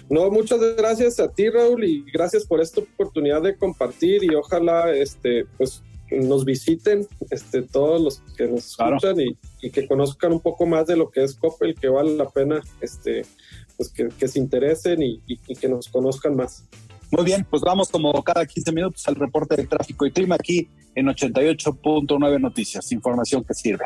No, 0.09 0.29
muchas 0.31 0.59
gracias 0.77 1.19
a 1.19 1.31
ti, 1.31 1.49
Raúl, 1.49 1.83
y 1.83 2.05
gracias 2.11 2.45
por 2.45 2.61
esta 2.61 2.81
oportunidad 2.81 3.41
de 3.41 3.55
compartir 3.57 4.23
y 4.23 4.35
ojalá, 4.35 4.91
este, 4.93 5.45
pues, 5.57 5.83
nos 6.11 6.43
visiten, 6.43 7.07
este, 7.29 7.61
todos 7.61 8.01
los 8.01 8.19
que 8.35 8.47
nos 8.47 8.65
escuchan 8.65 9.17
y, 9.19 9.69
que 9.69 9.87
conozcan 9.87 10.33
un 10.33 10.39
poco 10.39 10.65
más 10.65 10.87
de 10.87 10.97
lo 10.97 11.11
que 11.11 11.23
es 11.23 11.35
Coppel, 11.35 11.75
que 11.75 11.87
vale 11.87 12.15
la 12.15 12.29
pena, 12.29 12.61
este, 12.81 13.25
pues, 13.77 13.89
que, 13.89 14.27
se 14.27 14.39
interesen 14.39 15.03
y, 15.03 15.21
y 15.27 15.55
que 15.55 15.69
nos 15.69 15.87
conozcan 15.87 16.35
más. 16.35 16.65
Muy 17.11 17.25
bien, 17.25 17.45
pues 17.49 17.63
vamos 17.63 17.89
como 17.89 18.21
cada 18.23 18.45
15 18.45 18.71
minutos 18.71 19.07
al 19.07 19.15
reporte 19.15 19.55
de 19.55 19.65
tráfico 19.65 20.05
y 20.05 20.11
clima 20.11 20.35
aquí 20.35 20.69
en 20.93 21.07
88.9 21.07 22.39
Noticias, 22.39 22.91
información 22.91 23.43
que 23.43 23.55
sirve. 23.55 23.85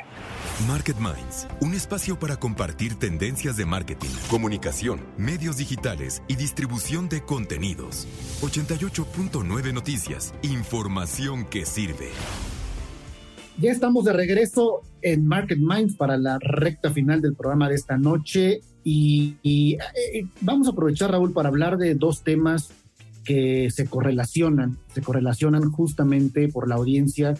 Market 0.67 0.97
Minds, 0.97 1.47
un 1.61 1.73
espacio 1.73 2.19
para 2.19 2.37
compartir 2.37 2.95
tendencias 2.95 3.55
de 3.55 3.65
marketing, 3.65 4.09
comunicación, 4.29 4.99
medios 5.17 5.57
digitales 5.57 6.21
y 6.27 6.35
distribución 6.35 7.07
de 7.07 7.23
contenidos. 7.23 8.07
88.9 8.41 9.73
Noticias, 9.73 10.33
información 10.41 11.45
que 11.45 11.65
sirve. 11.65 12.09
Ya 13.57 13.71
estamos 13.71 14.03
de 14.03 14.13
regreso 14.13 14.81
en 15.01 15.27
Market 15.27 15.59
Minds 15.59 15.95
para 15.95 16.17
la 16.17 16.39
recta 16.39 16.91
final 16.91 17.21
del 17.21 17.35
programa 17.35 17.69
de 17.69 17.75
esta 17.75 17.97
noche 17.97 18.61
y, 18.83 19.37
eh, 19.43 20.25
vamos 20.41 20.67
a 20.67 20.71
aprovechar, 20.71 21.11
Raúl, 21.11 21.31
para 21.31 21.49
hablar 21.49 21.77
de 21.77 21.95
dos 21.95 22.23
temas 22.23 22.71
que 23.23 23.69
se 23.71 23.87
correlacionan, 23.87 24.77
se 24.93 25.01
correlacionan 25.01 25.71
justamente 25.71 26.49
por 26.49 26.67
la 26.67 26.75
audiencia 26.75 27.35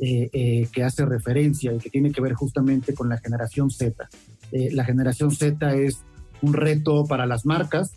eh, 0.00 0.28
eh, 0.32 0.68
que 0.72 0.82
hace 0.82 1.04
referencia 1.04 1.72
y 1.72 1.78
que 1.78 1.88
tiene 1.88 2.10
que 2.10 2.20
ver 2.20 2.34
justamente 2.34 2.94
con 2.94 3.08
la 3.08 3.18
generación 3.18 3.70
Z. 3.70 4.08
Eh, 4.50 4.70
la 4.72 4.84
generación 4.84 5.30
Z 5.30 5.74
es 5.74 6.02
un 6.42 6.52
reto 6.52 7.06
para 7.06 7.26
las 7.26 7.46
marcas. 7.46 7.92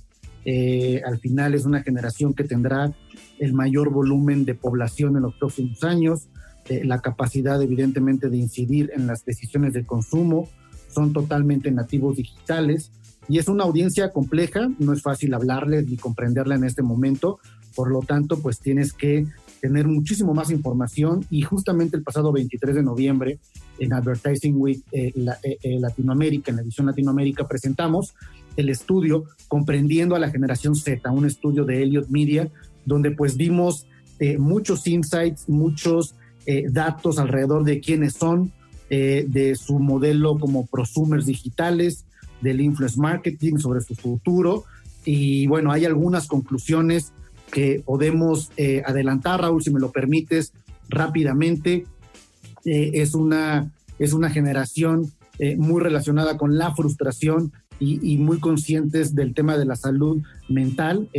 al 1.06 1.18
final 1.20 1.56
es 1.56 1.66
una 1.66 1.84
generación 1.84 2.34
que 2.34 2.44
tendrá 2.44 2.94
el 3.40 3.54
mayor 3.54 3.90
volumen 3.90 4.46
de 4.46 4.56
población 4.56 5.18
en 5.18 5.24
los 5.24 5.36
próximos 5.36 5.84
años, 5.84 6.30
la 6.70 7.02
capacidad 7.02 7.62
evidentemente 7.62 8.30
de 8.30 8.38
incidir 8.38 8.92
en 8.96 9.08
las 9.08 9.26
decisiones 9.26 9.74
de 9.74 9.86
consumo, 9.86 10.48
son 10.90 11.12
totalmente 11.12 11.70
nativos 11.72 12.16
digitales, 12.16 12.92
y 13.30 13.40
es 13.40 13.48
una 13.48 13.64
audiencia 13.64 14.12
compleja, 14.12 14.70
no 14.80 14.94
es 14.94 15.02
fácil 15.02 15.34
hablarles 15.34 15.88
ni 15.88 15.98
comprenderla 15.98 16.56
en 16.56 16.64
este 16.64 16.82
momento, 16.82 17.40
por 17.76 17.92
lo 17.92 18.00
tanto, 18.00 18.40
pues 18.40 18.60
tienes 18.60 18.94
que 18.94 19.28
tener 19.62 19.88
muchísimo 19.88 20.34
más 20.34 20.52
información 20.52 21.26
y 21.30 21.42
justamente 21.42 21.98
el 21.98 22.04
pasado 22.04 22.32
23 22.32 22.76
de 22.76 22.84
noviembre 22.84 23.40
en 23.80 23.94
Advertising 23.94 24.56
Week 24.58 24.82
eh, 24.92 25.14
eh, 25.16 25.58
eh, 25.62 25.80
Latinoamérica, 25.80 26.52
en 26.52 26.58
la 26.58 26.64
edición 26.64 26.88
Latinoamérica, 26.88 27.48
presentamos 27.48 28.16
el 28.56 28.70
estudio 28.70 29.26
Comprendiendo 29.48 30.16
a 30.16 30.20
la 30.20 30.32
Generación 30.32 30.76
Z, 30.76 31.10
un 31.12 31.26
estudio 31.26 31.66
de 31.66 31.84
Elliott 31.84 32.10
Media, 32.10 32.50
donde 32.86 33.12
pues 33.12 33.38
vimos 33.38 33.86
muchos 34.40 34.88
insights, 34.88 35.48
muchos 35.48 36.16
datos 36.72 37.20
alrededor 37.20 37.64
de 37.64 37.80
quiénes 37.80 38.14
son, 38.14 38.52
de 38.90 39.56
su 39.56 39.78
modelo 39.78 40.40
como 40.40 40.66
prosumers 40.66 41.28
digitales, 41.28 42.07
del 42.42 42.62
influence 42.62 43.00
marketing, 43.00 43.58
sobre 43.58 43.82
su 43.82 43.96
futuro. 43.96 44.66
Y 45.06 45.48
bueno, 45.48 45.72
hay 45.72 45.86
algunas 45.86 46.28
conclusiones 46.28 47.14
que 47.52 47.82
podemos 47.86 48.52
eh, 48.58 48.84
adelantar, 48.86 49.42
Raúl, 49.42 49.64
si 49.64 49.72
me 49.72 49.80
lo 49.80 49.92
permites, 49.92 50.54
rápidamente. 50.90 51.86
Eh, 52.66 52.92
es, 52.96 53.14
una, 53.14 53.72
es 54.00 54.14
una 54.14 54.30
generación 54.30 55.12
eh, 55.40 55.56
muy 55.56 55.82
relacionada 55.82 56.38
con 56.38 56.58
la 56.58 56.76
frustración 56.76 57.54
y, 57.80 58.18
muy 58.18 58.40
conscientes 58.40 59.14
del 59.14 59.36
tema 59.36 59.56
de 59.56 59.66
la 59.66 59.76
salud 59.76 60.24
mental. 60.50 61.10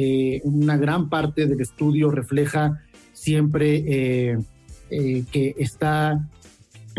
una 0.42 0.76
gran 0.76 1.08
parte 1.08 1.46
del 1.46 1.60
estudio 1.60 2.10
refleja 2.10 2.82
siempre 3.12 4.42
que 4.90 5.54
está 5.56 6.28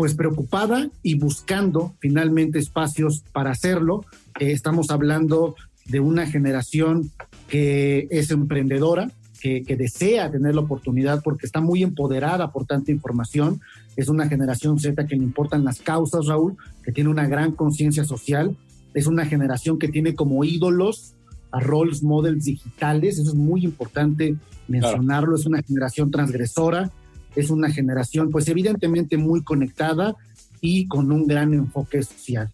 pues 0.00 0.14
preocupada 0.14 0.88
y 1.02 1.16
buscando 1.16 1.94
finalmente 1.98 2.58
espacios 2.58 3.22
para 3.32 3.50
hacerlo. 3.50 4.06
Eh, 4.38 4.50
estamos 4.52 4.88
hablando 4.88 5.56
de 5.84 6.00
una 6.00 6.26
generación 6.26 7.10
que 7.48 8.08
es 8.10 8.30
emprendedora, 8.30 9.10
que, 9.42 9.62
desea 9.76 10.30
tener 10.30 10.54
la 10.54 10.62
oportunidad 10.62 11.22
porque 11.22 11.44
está 11.44 11.60
muy 11.60 11.82
empoderada 11.82 12.50
por 12.50 12.64
tanta 12.64 12.90
información. 12.90 13.60
Es 13.94 14.08
una 14.08 14.26
generación 14.26 14.78
Z 14.78 15.06
que 15.06 15.16
le 15.16 15.22
importan 15.22 15.66
las 15.66 15.82
causas, 15.82 16.24
Raúl, 16.24 16.56
que 16.82 16.92
tiene 16.92 17.10
una 17.10 17.28
gran 17.28 17.52
conciencia 17.52 18.04
social. 18.04 18.56
Es 18.94 19.06
una 19.06 19.26
generación 19.26 19.78
que 19.78 19.88
tiene 19.88 20.14
como 20.14 20.44
ídolos 20.44 21.12
a 21.50 21.60
roles 21.60 22.02
models 22.02 22.46
digitales. 22.46 23.18
Eso 23.18 23.32
es 23.32 23.36
muy 23.36 23.66
importante 23.66 24.34
mencionarlo. 24.66 25.36
Es 25.36 25.44
una 25.44 25.60
generación 25.60 26.10
transgresora 26.10 26.90
es 27.36 27.50
una 27.50 27.70
generación 27.70 28.30
pues 28.30 28.48
evidentemente 28.48 29.16
muy 29.16 29.42
conectada 29.42 30.16
y 30.60 30.86
con 30.88 31.10
un 31.12 31.26
gran 31.26 31.54
enfoque 31.54 32.02
social. 32.02 32.50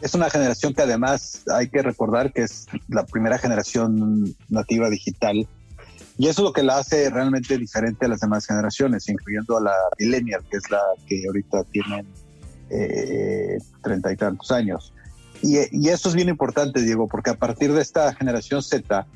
Es 0.00 0.14
una 0.14 0.30
generación 0.30 0.72
que 0.72 0.82
además 0.82 1.42
hay 1.54 1.68
que 1.68 1.82
recordar 1.82 2.32
que 2.32 2.42
es 2.42 2.66
la 2.88 3.04
primera 3.04 3.38
generación 3.38 4.34
nativa 4.48 4.88
digital 4.88 5.46
y 6.20 6.28
eso 6.28 6.42
es 6.42 6.44
lo 6.44 6.52
que 6.52 6.62
la 6.62 6.76
hace 6.76 7.08
realmente 7.08 7.56
diferente 7.56 8.04
a 8.04 8.08
las 8.10 8.20
demás 8.20 8.46
generaciones, 8.46 9.08
incluyendo 9.08 9.56
a 9.56 9.62
la 9.62 9.74
millennial, 9.98 10.42
que 10.50 10.58
es 10.58 10.70
la 10.70 10.80
que 11.06 11.24
ahorita 11.26 11.64
tiene 11.64 12.04
eh, 12.68 13.56
treinta 13.82 14.12
y 14.12 14.16
tantos 14.16 14.50
años. 14.50 14.92
Y, 15.40 15.56
y, 15.70 15.88
eso 15.88 16.10
es 16.10 16.14
bien 16.14 16.28
importante, 16.28 16.82
Diego, 16.82 17.08
porque 17.08 17.30
a 17.30 17.36
partir 17.36 17.72
de 17.72 17.80
esta 17.80 18.14
generación 18.14 18.62
Z, 18.62 19.06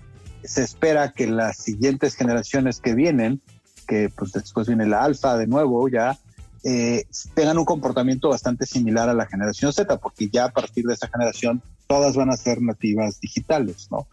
se 0.44 0.62
espera 0.62 1.12
que 1.12 1.26
las 1.26 1.58
siguientes 1.58 2.14
generaciones 2.14 2.80
que 2.80 2.94
vienen, 2.94 3.42
que 3.84 4.10
pues 4.10 4.32
después 4.32 4.66
viene 4.66 4.86
la 4.86 5.02
alfa 5.02 5.36
de 5.36 5.46
nuevo 5.46 5.88
ya, 5.88 6.18
eh, 6.62 7.04
tengan 7.34 7.58
un 7.58 7.64
comportamiento 7.64 8.30
bastante 8.30 8.64
similar 8.64 9.08
a 9.08 9.14
la 9.14 9.26
generación 9.26 9.72
Z, 9.72 9.98
porque 10.00 10.28
ya 10.30 10.46
a 10.46 10.50
partir 10.50 10.86
de 10.86 10.94
esa 10.94 11.08
generación 11.08 11.62
todas 11.86 12.16
van 12.16 12.30
a 12.30 12.36
ser 12.36 12.62
nativas 12.62 13.20
digitales, 13.20 13.88
¿no? 13.90 14.06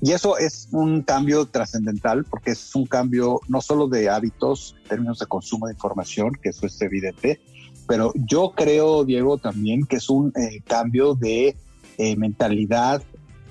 Y 0.00 0.10
eso 0.10 0.36
es 0.36 0.68
un 0.72 1.02
cambio 1.02 1.46
trascendental 1.46 2.24
porque 2.24 2.50
es 2.50 2.74
un 2.74 2.86
cambio 2.86 3.40
no 3.46 3.60
solo 3.60 3.86
de 3.86 4.10
hábitos 4.10 4.74
en 4.82 4.88
términos 4.88 5.20
de 5.20 5.26
consumo 5.26 5.68
de 5.68 5.74
información, 5.74 6.32
que 6.42 6.48
eso 6.48 6.66
es 6.66 6.80
evidente, 6.82 7.40
pero 7.86 8.12
yo 8.14 8.52
creo, 8.56 9.04
Diego, 9.04 9.38
también 9.38 9.86
que 9.86 9.96
es 9.96 10.10
un 10.10 10.32
eh, 10.34 10.60
cambio 10.66 11.14
de 11.14 11.54
eh, 11.98 12.16
mentalidad 12.16 13.02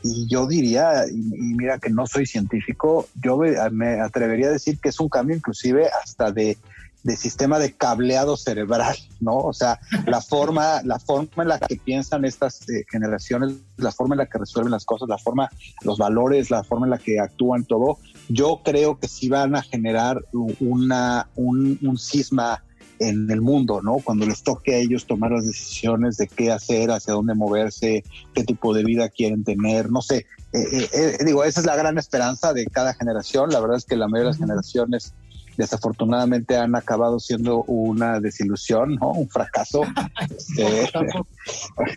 y 0.04 0.28
yo 0.28 0.48
diría, 0.48 1.06
y, 1.10 1.16
mira 1.16 1.80
que 1.80 1.90
no 1.90 2.08
soy 2.08 2.26
científico, 2.26 3.08
yo 3.22 3.40
me 3.72 4.02
atrevería 4.02 4.48
a 4.48 4.52
decir 4.52 4.80
que 4.80 4.90
es 4.90 5.00
un 5.00 5.10
cambio 5.10 5.36
inclusive 5.36 5.90
hasta 6.04 6.32
de 6.32 6.58
de 7.04 7.16
sistema 7.16 7.58
de 7.60 7.74
cableado 7.74 8.38
cerebral, 8.38 8.96
¿no? 9.20 9.38
O 9.38 9.54
sea, 9.54 9.80
la 10.06 10.22
forma, 10.22 10.82
la 10.84 11.00
forma 11.00 11.44
en 11.44 11.50
la 11.50 11.60
que 11.60 11.76
piensan 11.76 12.26
estas 12.26 12.68
eh, 12.70 12.86
generaciones, 12.90 13.56
la 13.78 13.92
forma 13.92 14.16
en 14.16 14.20
la 14.20 14.26
que 14.28 14.38
resuelven 14.38 14.72
las 14.72 14.86
cosas, 14.86 15.10
la 15.10 15.18
forma, 15.18 15.50
los 15.84 15.98
valores, 15.98 16.52
la 16.52 16.64
forma 16.64 16.86
en 16.86 16.92
la 16.92 16.98
que 16.98 17.20
actúan 17.20 17.66
todo, 17.66 17.98
yo 18.30 18.62
creo 18.64 19.00
que 19.00 19.08
sí 19.08 19.30
van 19.30 19.56
a 19.56 19.64
generar 19.64 20.24
una, 20.60 21.28
un, 21.36 21.80
un 21.82 21.98
cisma 21.98 22.64
en 23.02 23.30
el 23.32 23.42
mundo, 23.42 23.82
¿no? 23.82 23.98
Cuando 23.98 24.26
les 24.28 24.44
toque 24.44 24.76
a 24.76 24.78
ellos 24.78 25.08
tomar 25.08 25.32
las 25.32 25.48
decisiones 25.48 26.18
de 26.18 26.28
qué 26.28 26.52
hacer, 26.52 26.92
hacia 26.92 27.14
dónde 27.14 27.34
moverse, 27.34 28.04
qué 28.34 28.44
tipo 28.44 28.74
de 28.74 28.84
vida 28.84 29.10
quieren 29.10 29.44
tener, 29.44 29.90
no 29.90 30.02
sé. 30.02 30.28
Eh, 30.54 30.88
eh, 30.94 31.18
digo, 31.26 31.44
esa 31.44 31.62
es 31.62 31.66
la 31.66 31.76
gran 31.76 31.98
esperanza 31.98 32.54
de 32.54 32.68
cada 32.68 32.94
generación. 32.94 33.50
La 33.50 33.60
verdad 33.60 33.78
es 33.78 33.86
que 33.86 33.96
la 33.96 34.08
mayoría 34.08 34.32
de 34.32 34.38
las 34.38 34.38
generaciones 34.38 35.14
desafortunadamente 35.58 36.58
han 36.58 36.76
acabado 36.76 37.20
siendo 37.20 37.64
una 37.64 38.20
desilusión, 38.20 38.96
¿no? 38.96 39.12
Un 39.12 39.30
fracaso. 39.30 39.82
este, 40.30 40.90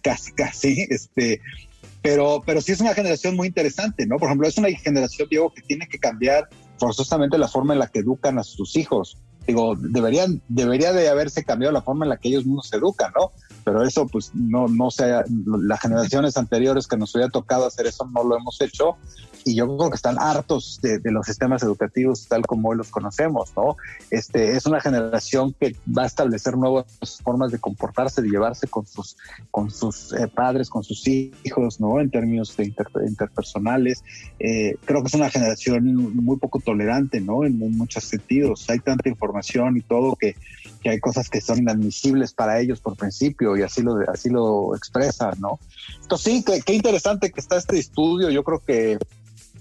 casi, 0.03 0.33
casi, 0.33 0.87
este, 0.89 1.41
pero, 2.01 2.43
pero 2.45 2.61
sí 2.61 2.73
es 2.73 2.81
una 2.81 2.95
generación 2.95 3.37
muy 3.37 3.49
interesante, 3.49 4.07
¿no? 4.07 4.17
Por 4.17 4.29
ejemplo, 4.29 4.49
es 4.49 4.57
una 4.57 4.71
generación, 4.71 5.29
Diego, 5.31 5.53
que 5.53 5.63
tiene 5.63 5.87
que 5.87 5.99
cambiar 5.99 6.49
forzosamente 6.79 7.37
la 7.37 7.49
forma 7.49 7.75
en 7.75 7.81
la 7.81 7.89
que 7.89 8.01
educan 8.01 8.39
a 8.39 8.43
sus 8.43 8.77
hijos. 8.77 9.19
Digo, 9.47 9.75
deberían, 9.77 10.41
debería 10.49 10.93
de 10.93 11.09
haberse 11.09 11.45
cambiado 11.45 11.73
la 11.73 11.83
forma 11.83 12.05
en 12.05 12.11
la 12.11 12.17
que 12.17 12.29
ellos 12.29 12.47
mismos 12.47 12.69
se 12.69 12.77
educan, 12.77 13.13
¿no? 13.15 13.33
Pero 13.65 13.83
eso, 13.83 14.07
pues, 14.07 14.31
no, 14.35 14.69
no 14.69 14.91
sé, 14.91 15.13
las 15.47 15.81
generaciones 15.81 16.37
anteriores 16.37 16.87
que 16.87 16.97
nos 16.97 17.15
hubiera 17.15 17.31
tocado 17.31 17.67
hacer 17.67 17.87
eso 17.87 18.09
no 18.13 18.25
lo 18.25 18.37
hemos 18.37 18.61
hecho 18.61 18.97
y 19.45 19.55
yo 19.55 19.77
creo 19.77 19.91
que 19.91 19.97
están 19.97 20.19
hartos 20.19 20.81
de, 20.83 21.01
los 21.05 21.27
sistemas 21.27 21.63
educativos 21.63 22.27
tal 22.29 22.43
como 22.47 22.71
hoy 22.71 22.79
los 22.79 22.89
conocemos, 22.89 23.53
¿no? 23.55 23.77
Este, 24.11 24.57
es 24.57 24.65
una 24.65 24.81
generación 24.81 25.55
que 25.61 25.77
va 25.87 26.05
a 26.05 26.07
establecer 26.07 26.57
nuevas 26.57 26.87
formas 27.23 27.53
de 27.53 27.59
comportarse, 27.59 28.23
de 28.23 28.31
llevarse 28.31 28.67
con 28.67 28.87
sus, 28.87 29.17
con 29.51 29.71
sus 29.71 30.13
eh, 30.15 30.29
padres, 30.29 30.71
con 30.71 30.83
sus 30.83 31.07
hijos, 31.07 31.79
¿no? 31.79 32.01
En 32.01 32.11
términos 32.11 32.57
de 32.57 32.73
interpersonales. 33.07 34.03
Eh, 34.39 34.77
creo 34.85 35.03
que 35.03 35.09
es 35.09 35.15
una 35.15 35.31
generación 35.31 36.15
muy 36.17 36.39
poco 36.39 36.59
tolerante, 36.61 37.21
¿no? 37.21 37.45
En, 37.45 37.59
muchos 37.75 38.05
sentidos. 38.05 38.69
Hay 38.71 38.79
tanta 38.79 39.09
información 39.09 39.77
y 39.77 39.81
todo 39.81 40.17
que, 40.17 40.37
que 40.83 40.91
hay 40.91 41.01
cosas 41.01 41.29
que 41.29 41.41
son 41.41 41.59
inadmisibles 41.59 42.33
para 42.33 42.61
ellos 42.61 42.81
por 42.81 42.97
principio 42.97 43.54
y 43.57 43.63
así 43.63 43.83
lo, 43.83 43.97
así 44.09 44.31
lo 44.31 44.75
expresan, 44.77 45.41
¿no? 45.41 45.59
Entonces 46.03 46.45
sí, 46.45 46.63
qué 46.65 46.75
interesante 46.75 47.31
que 47.31 47.41
está 47.41 47.57
este 47.57 47.79
estudio. 47.79 48.31
Yo 48.31 48.45
creo 48.45 48.61
que 48.61 48.99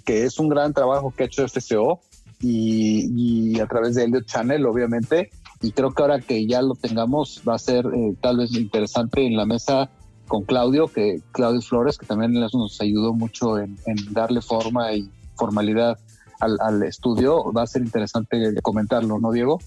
que 0.04 0.26
es 0.26 0.40
un 0.40 0.50
gran 0.50 0.74
trabajo 0.74 1.14
que 1.16 1.24
ha 1.24 1.26
hecho 1.26 1.48
FCO 1.48 2.00
y, 2.40 3.60
a 3.60 3.68
través 3.68 3.96
de 3.96 4.04
Elliot 4.04 4.26
Channel, 4.26 4.66
obviamente. 4.66 5.30
Y 5.62 5.72
creo 5.72 5.92
que 5.92 6.02
ahora 6.02 6.20
que 6.20 6.46
ya 6.46 6.62
lo 6.62 6.76
tengamos, 6.76 7.42
va 7.48 7.56
a 7.56 7.60
ser 7.60 7.86
eh, 7.86 8.16
tal 8.20 8.38
vez 8.38 8.54
interesante 8.54 9.26
en 9.26 9.38
la 9.38 9.46
mesa 9.46 9.90
con 10.28 10.44
Claudio, 10.44 10.88
que 10.88 11.22
Claudio 11.32 11.62
Flores, 11.62 11.98
que 11.98 12.06
también 12.06 12.34
nos 12.34 12.82
ayudó 12.82 13.14
mucho 13.14 13.60
en, 13.60 13.78
darle 14.12 14.42
forma 14.42 14.94
y 14.94 15.10
formalidad 15.36 15.98
al, 16.42 16.58
al, 16.60 16.84
estudio. 16.84 17.54
Va 17.54 17.64
a 17.64 17.68
ser 17.68 17.84
interesante 17.84 18.54
comentarlo, 18.62 19.20
¿no, 19.20 19.32
Diego? 19.32 19.60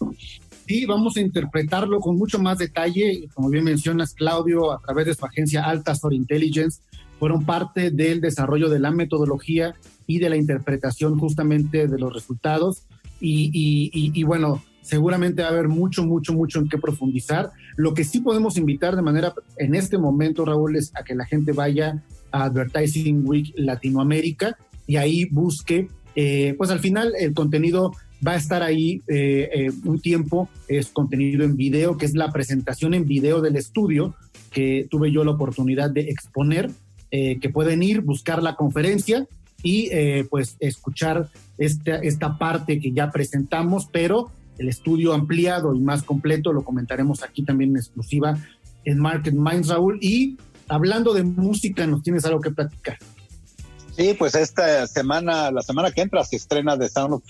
Sí, 0.66 0.84
vamos 0.84 1.16
a 1.16 1.20
interpretarlo 1.20 2.00
con 2.00 2.16
mucho 2.16 2.40
más 2.40 2.58
detalle. 2.58 3.28
Como 3.34 3.50
bien 3.50 3.62
mencionas, 3.62 4.14
Claudio, 4.14 4.72
a 4.72 4.80
través 4.80 5.06
de 5.06 5.14
su 5.14 5.24
agencia 5.24 5.62
Alta 5.62 5.92
Store 5.92 6.14
Intelligence, 6.14 6.80
fueron 7.20 7.44
parte 7.44 7.92
del 7.92 8.20
desarrollo 8.20 8.68
de 8.68 8.80
la 8.80 8.90
metodología 8.90 9.74
y 10.08 10.18
de 10.18 10.28
la 10.28 10.36
interpretación 10.36 11.18
justamente 11.18 11.86
de 11.86 11.98
los 11.98 12.12
resultados. 12.12 12.82
Y, 13.20 14.22
bueno, 14.24 14.62
seguramente 14.82 15.42
va 15.42 15.48
a 15.48 15.50
haber 15.52 15.68
mucho, 15.68 16.04
mucho, 16.04 16.32
mucho 16.32 16.58
en 16.58 16.68
qué 16.68 16.78
profundizar. 16.78 17.52
Lo 17.76 17.94
que 17.94 18.02
sí 18.02 18.20
podemos 18.20 18.56
invitar 18.56 18.96
de 18.96 19.02
manera, 19.02 19.34
en 19.58 19.76
este 19.76 19.98
momento, 19.98 20.44
Raúl, 20.44 20.76
es 20.76 20.90
a 20.96 21.04
que 21.04 21.14
la 21.14 21.26
gente 21.26 21.52
vaya 21.52 22.02
a 22.32 22.44
Advertising 22.44 23.22
Week 23.24 23.52
Latinoamérica 23.56 24.58
y 24.86 24.96
ahí 24.96 25.26
busque, 25.26 25.88
eh, 26.16 26.54
pues 26.58 26.70
al 26.70 26.80
final 26.80 27.12
el 27.18 27.34
contenido 27.34 27.92
va 28.24 28.32
a 28.32 28.36
estar 28.36 28.62
ahí 28.62 29.02
eh, 29.08 29.48
eh, 29.52 29.70
un 29.84 30.00
tiempo, 30.00 30.48
es 30.68 30.88
contenido 30.88 31.44
en 31.44 31.56
video, 31.56 31.96
que 31.96 32.06
es 32.06 32.14
la 32.14 32.30
presentación 32.30 32.94
en 32.94 33.06
video 33.06 33.40
del 33.40 33.56
estudio 33.56 34.14
que 34.50 34.86
tuve 34.90 35.12
yo 35.12 35.24
la 35.24 35.32
oportunidad 35.32 35.90
de 35.90 36.02
exponer, 36.02 36.70
que 37.10 37.50
pueden 37.50 37.82
ir, 37.82 38.02
buscar 38.02 38.42
la 38.42 38.56
conferencia 38.56 39.26
y 39.62 39.88
eh, 39.90 40.26
pues 40.30 40.56
escuchar 40.60 41.28
esta, 41.58 41.96
esta 41.96 42.38
parte 42.38 42.78
que 42.80 42.92
ya 42.92 43.10
presentamos, 43.10 43.88
pero 43.90 44.30
el 44.58 44.68
estudio 44.68 45.12
ampliado 45.12 45.74
y 45.74 45.80
más 45.80 46.02
completo 46.02 46.52
lo 46.52 46.64
comentaremos 46.64 47.22
aquí 47.22 47.42
también 47.42 47.70
en 47.70 47.76
exclusiva 47.78 48.38
en 48.84 48.98
Market 48.98 49.34
Minds, 49.34 49.68
Raúl. 49.68 49.98
Y 50.00 50.36
hablando 50.68 51.12
de 51.14 51.24
música, 51.24 51.86
¿nos 51.86 52.02
tienes 52.02 52.24
algo 52.24 52.40
que 52.40 52.50
platicar? 52.50 52.98
Sí, 53.96 54.14
pues 54.16 54.34
esta 54.34 54.86
semana, 54.86 55.50
la 55.50 55.62
semana 55.62 55.90
que 55.90 56.02
entra, 56.02 56.22
se 56.22 56.36
estrena 56.36 56.78
The 56.78 56.88
Sound 56.88 57.14
of 57.14 57.22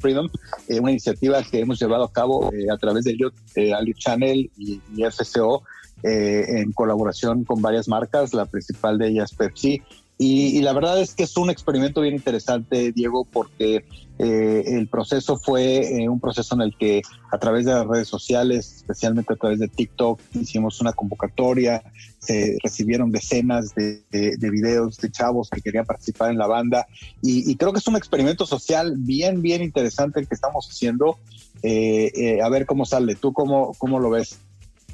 Freedom, 0.00 0.28
eh, 0.68 0.80
una 0.80 0.90
iniciativa 0.90 1.42
que 1.42 1.60
hemos 1.60 1.80
llevado 1.80 2.04
a 2.04 2.12
cabo 2.12 2.52
eh, 2.52 2.66
a 2.72 2.76
través 2.76 3.04
de 3.04 3.16
eh, 3.56 3.72
Ali 3.72 3.94
Channel 3.94 4.50
y, 4.56 4.80
y 4.96 5.04
FCO 5.04 5.62
en 6.02 6.72
colaboración 6.72 7.44
con 7.44 7.60
varias 7.60 7.86
marcas, 7.86 8.32
la 8.32 8.46
principal 8.46 8.96
de 8.96 9.08
ellas 9.08 9.34
Pepsi, 9.34 9.82
y, 10.22 10.60
la 10.60 10.74
verdad 10.74 11.00
es 11.00 11.14
que 11.14 11.22
es 11.22 11.34
un 11.38 11.48
experimento 11.48 12.02
bien 12.02 12.14
interesante, 12.14 12.92
Diego, 12.92 13.24
porque 13.24 13.86
eh, 14.18 14.64
el 14.66 14.86
proceso 14.86 15.38
fue 15.38 16.02
eh, 16.02 16.10
un 16.10 16.20
proceso 16.20 16.54
en 16.56 16.60
el 16.60 16.76
que 16.76 17.00
a 17.32 17.38
través 17.38 17.64
de 17.64 17.72
las 17.72 17.86
redes 17.86 18.08
sociales, 18.08 18.70
especialmente 18.76 19.32
a 19.32 19.36
través 19.36 19.60
de 19.60 19.68
TikTok, 19.68 20.20
hicimos 20.34 20.78
una 20.82 20.92
convocatoria, 20.92 21.82
se 22.18 22.58
recibieron 22.62 23.10
decenas 23.10 23.74
de, 23.74 24.02
videos 24.38 24.98
de 24.98 25.10
chavos 25.10 25.48
que 25.48 25.62
querían 25.62 25.86
participar 25.86 26.30
en 26.30 26.36
la 26.36 26.46
banda 26.46 26.86
y, 27.22 27.56
creo 27.56 27.72
que 27.72 27.78
es 27.78 27.86
un 27.86 27.96
experimento 27.96 28.44
social 28.44 28.96
bien, 28.98 29.40
bien 29.40 29.62
interesante 29.62 30.20
el 30.20 30.28
que 30.28 30.34
estamos 30.34 30.68
haciendo. 30.68 31.16
Eh, 31.62 32.40
a 32.44 32.48
ver 32.50 32.66
cómo 32.66 32.84
sale. 32.84 33.14
¿Tú 33.14 33.32
cómo, 33.32 33.72
cómo 33.78 33.98
lo 33.98 34.10
ves? 34.10 34.38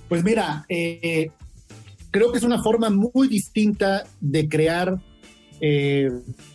Pues 0.08 0.22
mira, 0.22 0.64
creo 0.68 2.30
que 2.30 2.38
es 2.38 2.44
una 2.44 2.62
forma 2.62 2.90
muy 2.90 3.26
distinta 3.26 4.04
de 4.20 4.48
crear 4.48 5.00
eh, 5.60 6.10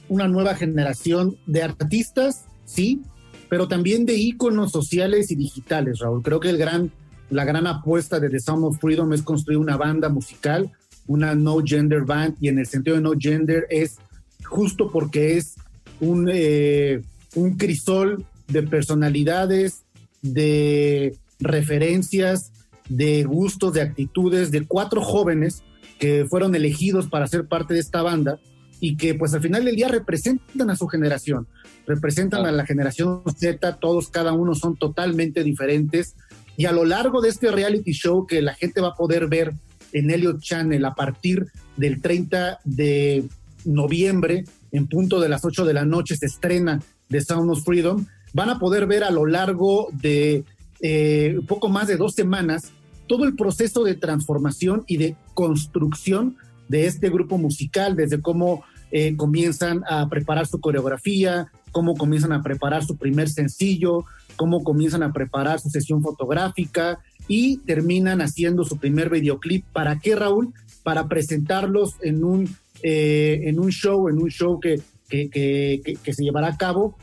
una 0.10 0.28
nueva 0.28 0.56
generación 0.56 1.38
de 1.45 1.64
artistas, 1.64 2.45
sí, 2.66 3.02
pero 3.49 3.68
también 3.68 4.06
de 4.06 4.16
íconos 4.16 4.72
sociales 4.72 5.32
y 5.32 5.36
digitales, 5.36 5.99
Raúl. 5.99 6.22
Creo 6.22 6.39
que 6.39 6.49
el 6.49 6.58
gran, 6.58 6.91
la 7.30 7.43
gran 7.43 7.68
apuesta 7.68 8.20
de 8.20 8.30
The 8.30 8.39
Sound 8.39 8.66
of 8.66 8.80
Freedom 8.80 9.12
es 9.14 9.24
construir 9.24 9.58
una 9.58 9.78
banda 9.78 10.10
musical, 10.10 10.72
una 11.08 11.36
no 11.36 11.60
gender 11.64 12.04
band, 12.04 12.38
y 12.39 12.47
en 12.47 12.60
el 12.60 12.68
sentido 12.68 12.95
de 12.95 13.02
no 13.02 13.14
gender 13.18 13.66
es 13.70 13.97
justo 14.43 14.91
porque 14.91 15.38
es 15.38 15.56
un, 15.99 16.30
eh, 16.32 17.02
un 17.36 17.58
crisol 17.58 18.26
de 18.47 18.64
personalidades, 18.64 19.84
de 20.22 21.16
referencias, 21.39 22.52
de 22.89 23.24
gustos, 23.24 23.74
de 23.74 23.82
actitudes, 23.82 24.52
de 24.52 24.66
cuatro 24.68 25.02
jóvenes 25.02 25.64
que 25.99 26.26
fueron 26.26 26.56
elegidos 26.56 27.08
para 27.08 27.28
ser 27.28 27.47
parte 27.47 27.74
de 27.74 27.80
esta 27.80 28.02
banda 28.02 28.39
y 28.82 28.98
que 28.98 29.14
pues 29.14 29.34
al 29.34 29.42
final 29.42 29.64
del 29.64 29.76
día 29.78 29.88
representan 29.88 30.70
a 30.70 30.76
su 30.76 30.88
generación, 30.88 31.48
representan 31.88 32.46
a 32.46 32.52
la 32.52 32.66
generación 32.66 33.22
Z, 33.38 33.78
todos, 33.78 34.10
cada 34.10 34.34
uno 34.34 34.56
son 34.56 34.76
totalmente 34.76 35.44
diferentes 35.44 36.16
y 36.58 36.66
a 36.66 36.74
lo 36.74 36.84
largo 36.84 37.22
de 37.22 37.30
este 37.30 37.52
reality 37.52 37.94
show 37.94 38.26
que 38.26 38.42
la 38.42 38.56
gente 38.56 38.82
va 38.82 38.90
a 38.90 38.96
poder 38.96 39.28
ver 39.28 39.54
en 39.94 40.10
Elliot 40.10 40.42
Channel 40.42 40.84
a 40.84 40.96
partir 40.96 41.46
del 41.78 42.02
30 42.02 42.60
de 42.66 43.24
noviembre, 43.66 44.46
en 44.72 44.88
punto 44.88 45.20
de 45.20 45.30
las 45.30 45.46
8 45.46 45.64
de 45.64 45.74
la 45.74 45.86
noche 45.86 46.18
se 46.18 46.26
estrena 46.26 46.82
The 47.10 47.22
Sound 47.22 47.52
of 47.52 47.64
Freedom, 47.64 48.06
van 48.34 48.50
a 48.50 48.58
poder 48.58 48.88
ver 48.88 49.04
a 49.04 49.12
lo 49.12 49.28
largo 49.28 49.90
de 49.92 50.44
eh, 50.82 51.40
poco 51.48 51.70
más 51.70 51.88
de 51.88 51.98
dos 51.98 52.16
semanas 52.16 52.72
todo 53.08 53.26
el 53.26 53.36
proceso 53.36 53.84
de 53.84 53.94
transformación 53.94 54.86
y 54.88 54.98
de 54.98 55.16
construcción 55.36 56.38
de 56.72 56.88
este 56.88 57.10
grupo 57.10 57.38
musical, 57.38 57.98
desde 57.98 58.22
cómo 58.22 58.64
eh, 58.92 59.16
comienzan 59.16 59.84
a 59.88 60.10
preparar 60.10 60.48
su 60.48 60.60
coreografía, 60.60 61.52
cómo 61.72 61.96
comienzan 61.96 62.34
a 62.34 62.44
preparar 62.44 62.84
su 62.86 62.98
primer 62.98 63.30
sencillo, 63.30 64.06
cómo 64.36 64.64
comienzan 64.64 65.04
a 65.04 65.14
preparar 65.14 65.60
su 65.60 65.70
sesión 65.70 66.02
fotográfica 66.02 67.00
y 67.28 67.58
terminan 67.58 68.22
haciendo 68.22 68.64
su 68.64 68.78
primer 68.78 69.10
videoclip. 69.10 69.66
¿Para 69.72 70.00
qué, 70.00 70.16
Raúl? 70.16 70.54
Para 70.84 71.08
presentarlos 71.08 71.96
en 72.02 72.24
un, 72.24 72.56
eh, 72.84 73.42
en 73.46 73.60
un 73.60 73.70
show, 73.70 74.10
en 74.10 74.18
un 74.18 74.30
show 74.30 74.60
que, 74.60 74.82
que, 75.08 75.30
que, 76.04 76.14
se 76.14 76.24
llevará 76.24 76.48
a 76.48 76.58
cabo, 76.58 76.98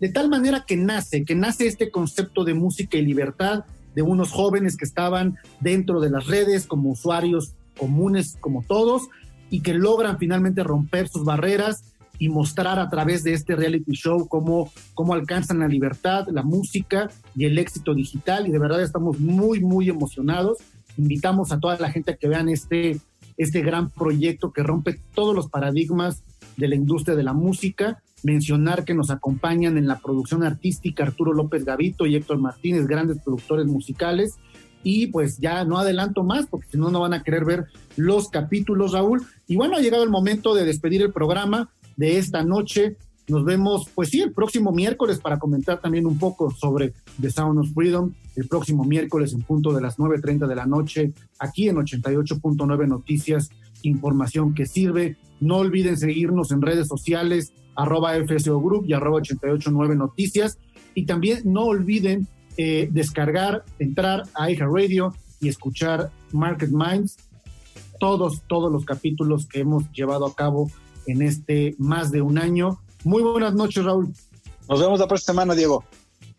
de 0.00 0.08
tal 0.08 0.28
manera 0.28 0.64
que 0.66 0.76
nace, 0.76 1.24
que 1.24 1.34
nace 1.34 1.66
este 1.66 1.90
concepto 1.90 2.44
de 2.44 2.54
música 2.54 2.96
y 2.96 3.02
libertad 3.02 3.64
de 3.94 4.02
unos 4.02 4.30
jóvenes 4.30 4.76
que 4.76 4.84
estaban 4.84 5.36
dentro 5.60 6.00
de 6.00 6.10
las 6.10 6.26
redes 6.26 6.66
como 6.66 6.90
usuarios 6.90 7.54
comunes 7.76 8.36
como 8.40 8.62
todos 8.62 9.08
y 9.50 9.60
que 9.60 9.74
logran 9.74 10.18
finalmente 10.18 10.62
romper 10.62 11.08
sus 11.08 11.24
barreras 11.24 11.94
y 12.18 12.28
mostrar 12.28 12.78
a 12.78 12.88
través 12.88 13.22
de 13.22 13.32
este 13.32 13.54
reality 13.54 13.92
show 13.92 14.26
cómo, 14.28 14.70
cómo 14.94 15.14
alcanzan 15.14 15.60
la 15.60 15.68
libertad, 15.68 16.26
la 16.30 16.42
música 16.42 17.10
y 17.36 17.44
el 17.44 17.58
éxito 17.58 17.94
digital. 17.94 18.46
Y 18.46 18.50
de 18.50 18.58
verdad 18.58 18.82
estamos 18.82 19.20
muy, 19.20 19.60
muy 19.60 19.88
emocionados. 19.88 20.58
Invitamos 20.96 21.52
a 21.52 21.60
toda 21.60 21.78
la 21.78 21.90
gente 21.90 22.12
a 22.12 22.16
que 22.16 22.28
vean 22.28 22.48
este, 22.48 22.98
este 23.36 23.62
gran 23.62 23.90
proyecto 23.90 24.52
que 24.52 24.64
rompe 24.64 25.00
todos 25.14 25.34
los 25.34 25.48
paradigmas 25.48 26.24
de 26.56 26.68
la 26.68 26.74
industria 26.74 27.16
de 27.16 27.22
la 27.22 27.32
música. 27.32 28.02
Mencionar 28.24 28.84
que 28.84 28.94
nos 28.94 29.10
acompañan 29.10 29.78
en 29.78 29.86
la 29.86 30.00
producción 30.00 30.42
artística 30.42 31.04
Arturo 31.04 31.32
López 31.32 31.64
Gavito 31.64 32.04
y 32.04 32.16
Héctor 32.16 32.38
Martínez, 32.38 32.88
grandes 32.88 33.18
productores 33.22 33.66
musicales. 33.66 34.38
Y 34.82 35.08
pues 35.08 35.38
ya 35.38 35.64
no 35.64 35.78
adelanto 35.78 36.22
más 36.22 36.46
porque 36.46 36.68
si 36.70 36.78
no, 36.78 36.90
no 36.90 37.00
van 37.00 37.14
a 37.14 37.22
querer 37.22 37.44
ver 37.44 37.66
los 37.96 38.28
capítulos, 38.28 38.92
Raúl. 38.92 39.26
Y 39.46 39.56
bueno, 39.56 39.76
ha 39.76 39.80
llegado 39.80 40.04
el 40.04 40.10
momento 40.10 40.54
de 40.54 40.64
despedir 40.64 41.02
el 41.02 41.12
programa 41.12 41.70
de 41.96 42.18
esta 42.18 42.42
noche. 42.44 42.96
Nos 43.28 43.44
vemos, 43.44 43.88
pues 43.94 44.08
sí, 44.08 44.22
el 44.22 44.32
próximo 44.32 44.72
miércoles 44.72 45.18
para 45.18 45.38
comentar 45.38 45.80
también 45.80 46.06
un 46.06 46.18
poco 46.18 46.50
sobre 46.50 46.94
The 47.20 47.30
Sound 47.30 47.58
of 47.58 47.74
Freedom. 47.74 48.12
El 48.36 48.48
próximo 48.48 48.84
miércoles 48.84 49.34
en 49.34 49.42
punto 49.42 49.72
de 49.72 49.82
las 49.82 49.98
9.30 49.98 50.46
de 50.46 50.56
la 50.56 50.64
noche, 50.64 51.12
aquí 51.38 51.68
en 51.68 51.76
88.9 51.76 52.88
Noticias, 52.88 53.50
información 53.82 54.54
que 54.54 54.64
sirve. 54.64 55.16
No 55.40 55.56
olviden 55.56 55.96
seguirnos 55.96 56.52
en 56.52 56.62
redes 56.62 56.88
sociales, 56.88 57.52
arroba 57.74 58.14
FSO 58.14 58.60
Group 58.60 58.86
y 58.86 58.92
arroba 58.92 59.18
889 59.18 59.96
Noticias. 59.96 60.58
Y 60.94 61.04
también 61.04 61.42
no 61.44 61.64
olviden 61.64 62.26
eh, 62.58 62.88
descargar, 62.90 63.64
entrar 63.78 64.24
a 64.34 64.48
Radio 64.58 65.14
y 65.40 65.48
escuchar 65.48 66.10
Market 66.32 66.70
Minds, 66.70 67.16
todos, 68.00 68.42
todos 68.48 68.70
los 68.70 68.84
capítulos 68.84 69.46
que 69.46 69.60
hemos 69.60 69.90
llevado 69.92 70.26
a 70.26 70.34
cabo 70.34 70.68
en 71.06 71.22
este 71.22 71.76
más 71.78 72.10
de 72.10 72.20
un 72.20 72.36
año. 72.36 72.80
Muy 73.04 73.22
buenas 73.22 73.54
noches, 73.54 73.84
Raúl. 73.84 74.12
Nos 74.68 74.80
vemos 74.80 74.98
la 74.98 75.06
próxima 75.06 75.34
semana, 75.34 75.54
Diego. 75.54 75.84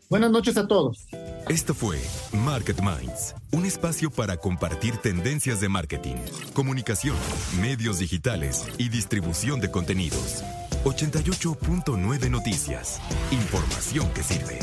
Buenas 0.09 0.31
noches 0.31 0.57
a 0.57 0.67
todos. 0.67 1.07
Esto 1.47 1.73
fue 1.73 1.97
Market 2.33 2.81
Minds, 2.81 3.35
un 3.51 3.65
espacio 3.65 4.09
para 4.11 4.37
compartir 4.37 4.97
tendencias 4.97 5.61
de 5.61 5.69
marketing, 5.69 6.17
comunicación, 6.53 7.15
medios 7.61 7.99
digitales 7.99 8.67
y 8.77 8.89
distribución 8.89 9.61
de 9.61 9.71
contenidos. 9.71 10.43
88.9 10.83 12.29
Noticias. 12.29 12.99
Información 13.31 14.09
que 14.13 14.23
sirve. 14.23 14.59